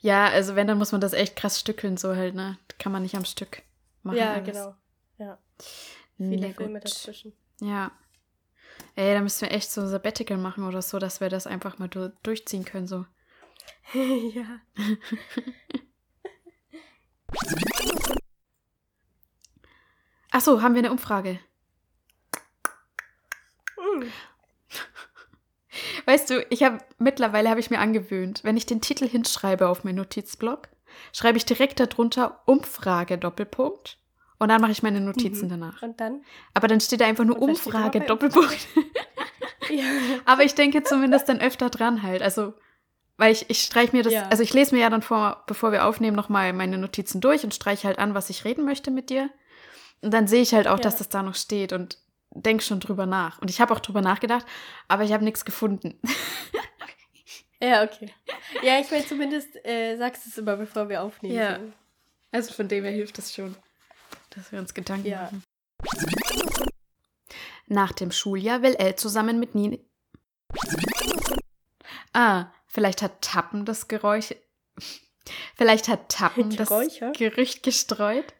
Ja, 0.00 0.26
also 0.28 0.56
wenn, 0.56 0.66
dann 0.66 0.78
muss 0.78 0.92
man 0.92 1.00
das 1.00 1.12
echt 1.12 1.36
krass 1.36 1.60
stückeln, 1.60 1.96
so 1.96 2.14
halt, 2.14 2.34
ne? 2.34 2.58
Kann 2.78 2.92
man 2.92 3.02
nicht 3.02 3.16
am 3.16 3.24
Stück 3.24 3.62
machen. 4.02 4.18
ja, 4.18 4.34
alles. 4.34 4.46
genau. 4.46 4.74
Ja. 5.18 5.38
Na 6.18 6.28
Viele 6.30 6.48
gut. 6.48 6.56
Filme 6.56 6.80
dazwischen. 6.80 7.32
Ja. 7.60 7.92
Ey, 8.94 9.14
da 9.14 9.20
müssen 9.20 9.42
wir 9.42 9.52
echt 9.52 9.70
so 9.70 9.86
Sabbatical 9.86 10.38
machen 10.38 10.64
oder 10.64 10.82
so, 10.82 10.98
dass 10.98 11.20
wir 11.20 11.28
das 11.28 11.46
einfach 11.46 11.78
mal 11.78 11.88
du 11.88 12.12
durchziehen 12.22 12.64
können. 12.64 12.86
So. 12.86 13.06
ja. 13.94 14.60
Ach 20.30 20.40
so, 20.40 20.62
haben 20.62 20.74
wir 20.74 20.80
eine 20.80 20.92
Umfrage. 20.92 21.40
Hm. 23.76 24.10
Weißt 26.04 26.30
du, 26.30 26.44
ich 26.50 26.62
habe 26.62 26.78
mittlerweile 26.98 27.48
habe 27.50 27.60
ich 27.60 27.70
mir 27.70 27.78
angewöhnt, 27.78 28.44
wenn 28.44 28.56
ich 28.56 28.66
den 28.66 28.80
Titel 28.80 29.08
hinschreibe 29.08 29.68
auf 29.68 29.84
meinen 29.84 29.96
Notizblock, 29.96 30.68
schreibe 31.12 31.38
ich 31.38 31.44
direkt 31.44 31.80
darunter 31.80 32.42
Umfrage 32.46 33.18
Doppelpunkt 33.18 33.98
und 34.38 34.48
dann 34.48 34.60
mache 34.60 34.72
ich 34.72 34.82
meine 34.82 35.00
Notizen 35.00 35.46
Mhm. 35.46 35.50
danach. 35.50 35.82
Und 35.82 36.00
dann? 36.00 36.22
Aber 36.54 36.68
dann 36.68 36.80
steht 36.80 37.00
da 37.00 37.06
einfach 37.06 37.24
nur 37.24 37.40
Umfrage 37.40 38.00
Doppelpunkt. 38.00 38.58
Ja. 39.68 39.82
Aber 40.26 40.44
ich 40.44 40.54
denke 40.54 40.84
zumindest 40.84 41.28
dann 41.28 41.40
öfter 41.40 41.70
dran 41.70 42.04
halt. 42.04 42.22
Also, 42.22 42.54
weil 43.16 43.32
ich, 43.32 43.50
ich 43.50 43.62
streiche 43.62 43.96
mir 43.96 44.04
das, 44.04 44.12
Ja. 44.12 44.28
also 44.28 44.44
ich 44.44 44.54
lese 44.54 44.72
mir 44.74 44.82
ja 44.82 44.90
dann 44.90 45.02
vor, 45.02 45.42
bevor 45.48 45.72
wir 45.72 45.86
aufnehmen, 45.86 46.14
nochmal 46.16 46.52
meine 46.52 46.78
Notizen 46.78 47.20
durch 47.20 47.42
und 47.42 47.52
streiche 47.52 47.88
halt 47.88 47.98
an, 47.98 48.14
was 48.14 48.30
ich 48.30 48.44
reden 48.44 48.64
möchte 48.64 48.92
mit 48.92 49.10
dir. 49.10 49.28
Und 50.02 50.12
dann 50.14 50.28
sehe 50.28 50.42
ich 50.42 50.54
halt 50.54 50.68
auch, 50.68 50.76
Ja. 50.76 50.82
dass 50.82 50.98
das 50.98 51.08
da 51.08 51.22
noch 51.24 51.34
steht 51.34 51.72
und 51.72 51.98
denke 52.42 52.62
schon 52.64 52.80
drüber 52.80 53.06
nach. 53.06 53.38
Und 53.40 53.50
ich 53.50 53.60
habe 53.60 53.72
auch 53.74 53.80
drüber 53.80 54.00
nachgedacht, 54.00 54.46
aber 54.88 55.04
ich 55.04 55.12
habe 55.12 55.24
nichts 55.24 55.44
gefunden. 55.44 55.98
ja, 57.60 57.82
okay. 57.82 58.12
Ja, 58.62 58.78
ich 58.80 58.90
meine, 58.90 59.06
zumindest 59.06 59.56
äh, 59.64 59.96
sagst 59.96 60.24
du 60.26 60.30
es 60.30 60.38
immer, 60.38 60.56
bevor 60.56 60.88
wir 60.88 61.02
aufnehmen. 61.02 61.34
Ja. 61.34 61.58
So. 61.58 61.72
Also 62.32 62.54
von 62.54 62.68
dem 62.68 62.84
her 62.84 62.92
hilft 62.92 63.18
es 63.18 63.34
schon, 63.34 63.56
dass 64.30 64.52
wir 64.52 64.58
uns 64.58 64.74
Gedanken 64.74 65.06
Ja. 65.06 65.22
machen. 65.22 65.42
Nach 67.66 67.92
dem 67.92 68.12
Schuljahr 68.12 68.62
will 68.62 68.74
Elle 68.78 68.96
zusammen 68.96 69.40
mit 69.40 69.54
Nini. 69.54 69.84
Ah, 72.12 72.46
vielleicht 72.66 73.02
hat 73.02 73.22
Tappen 73.22 73.64
das 73.64 73.88
Geräusch. 73.88 74.34
Vielleicht 75.56 75.88
hat 75.88 76.08
Tappen 76.08 76.54
das? 76.54 76.68
Gerücht 77.16 77.64
gestreut. 77.64 78.32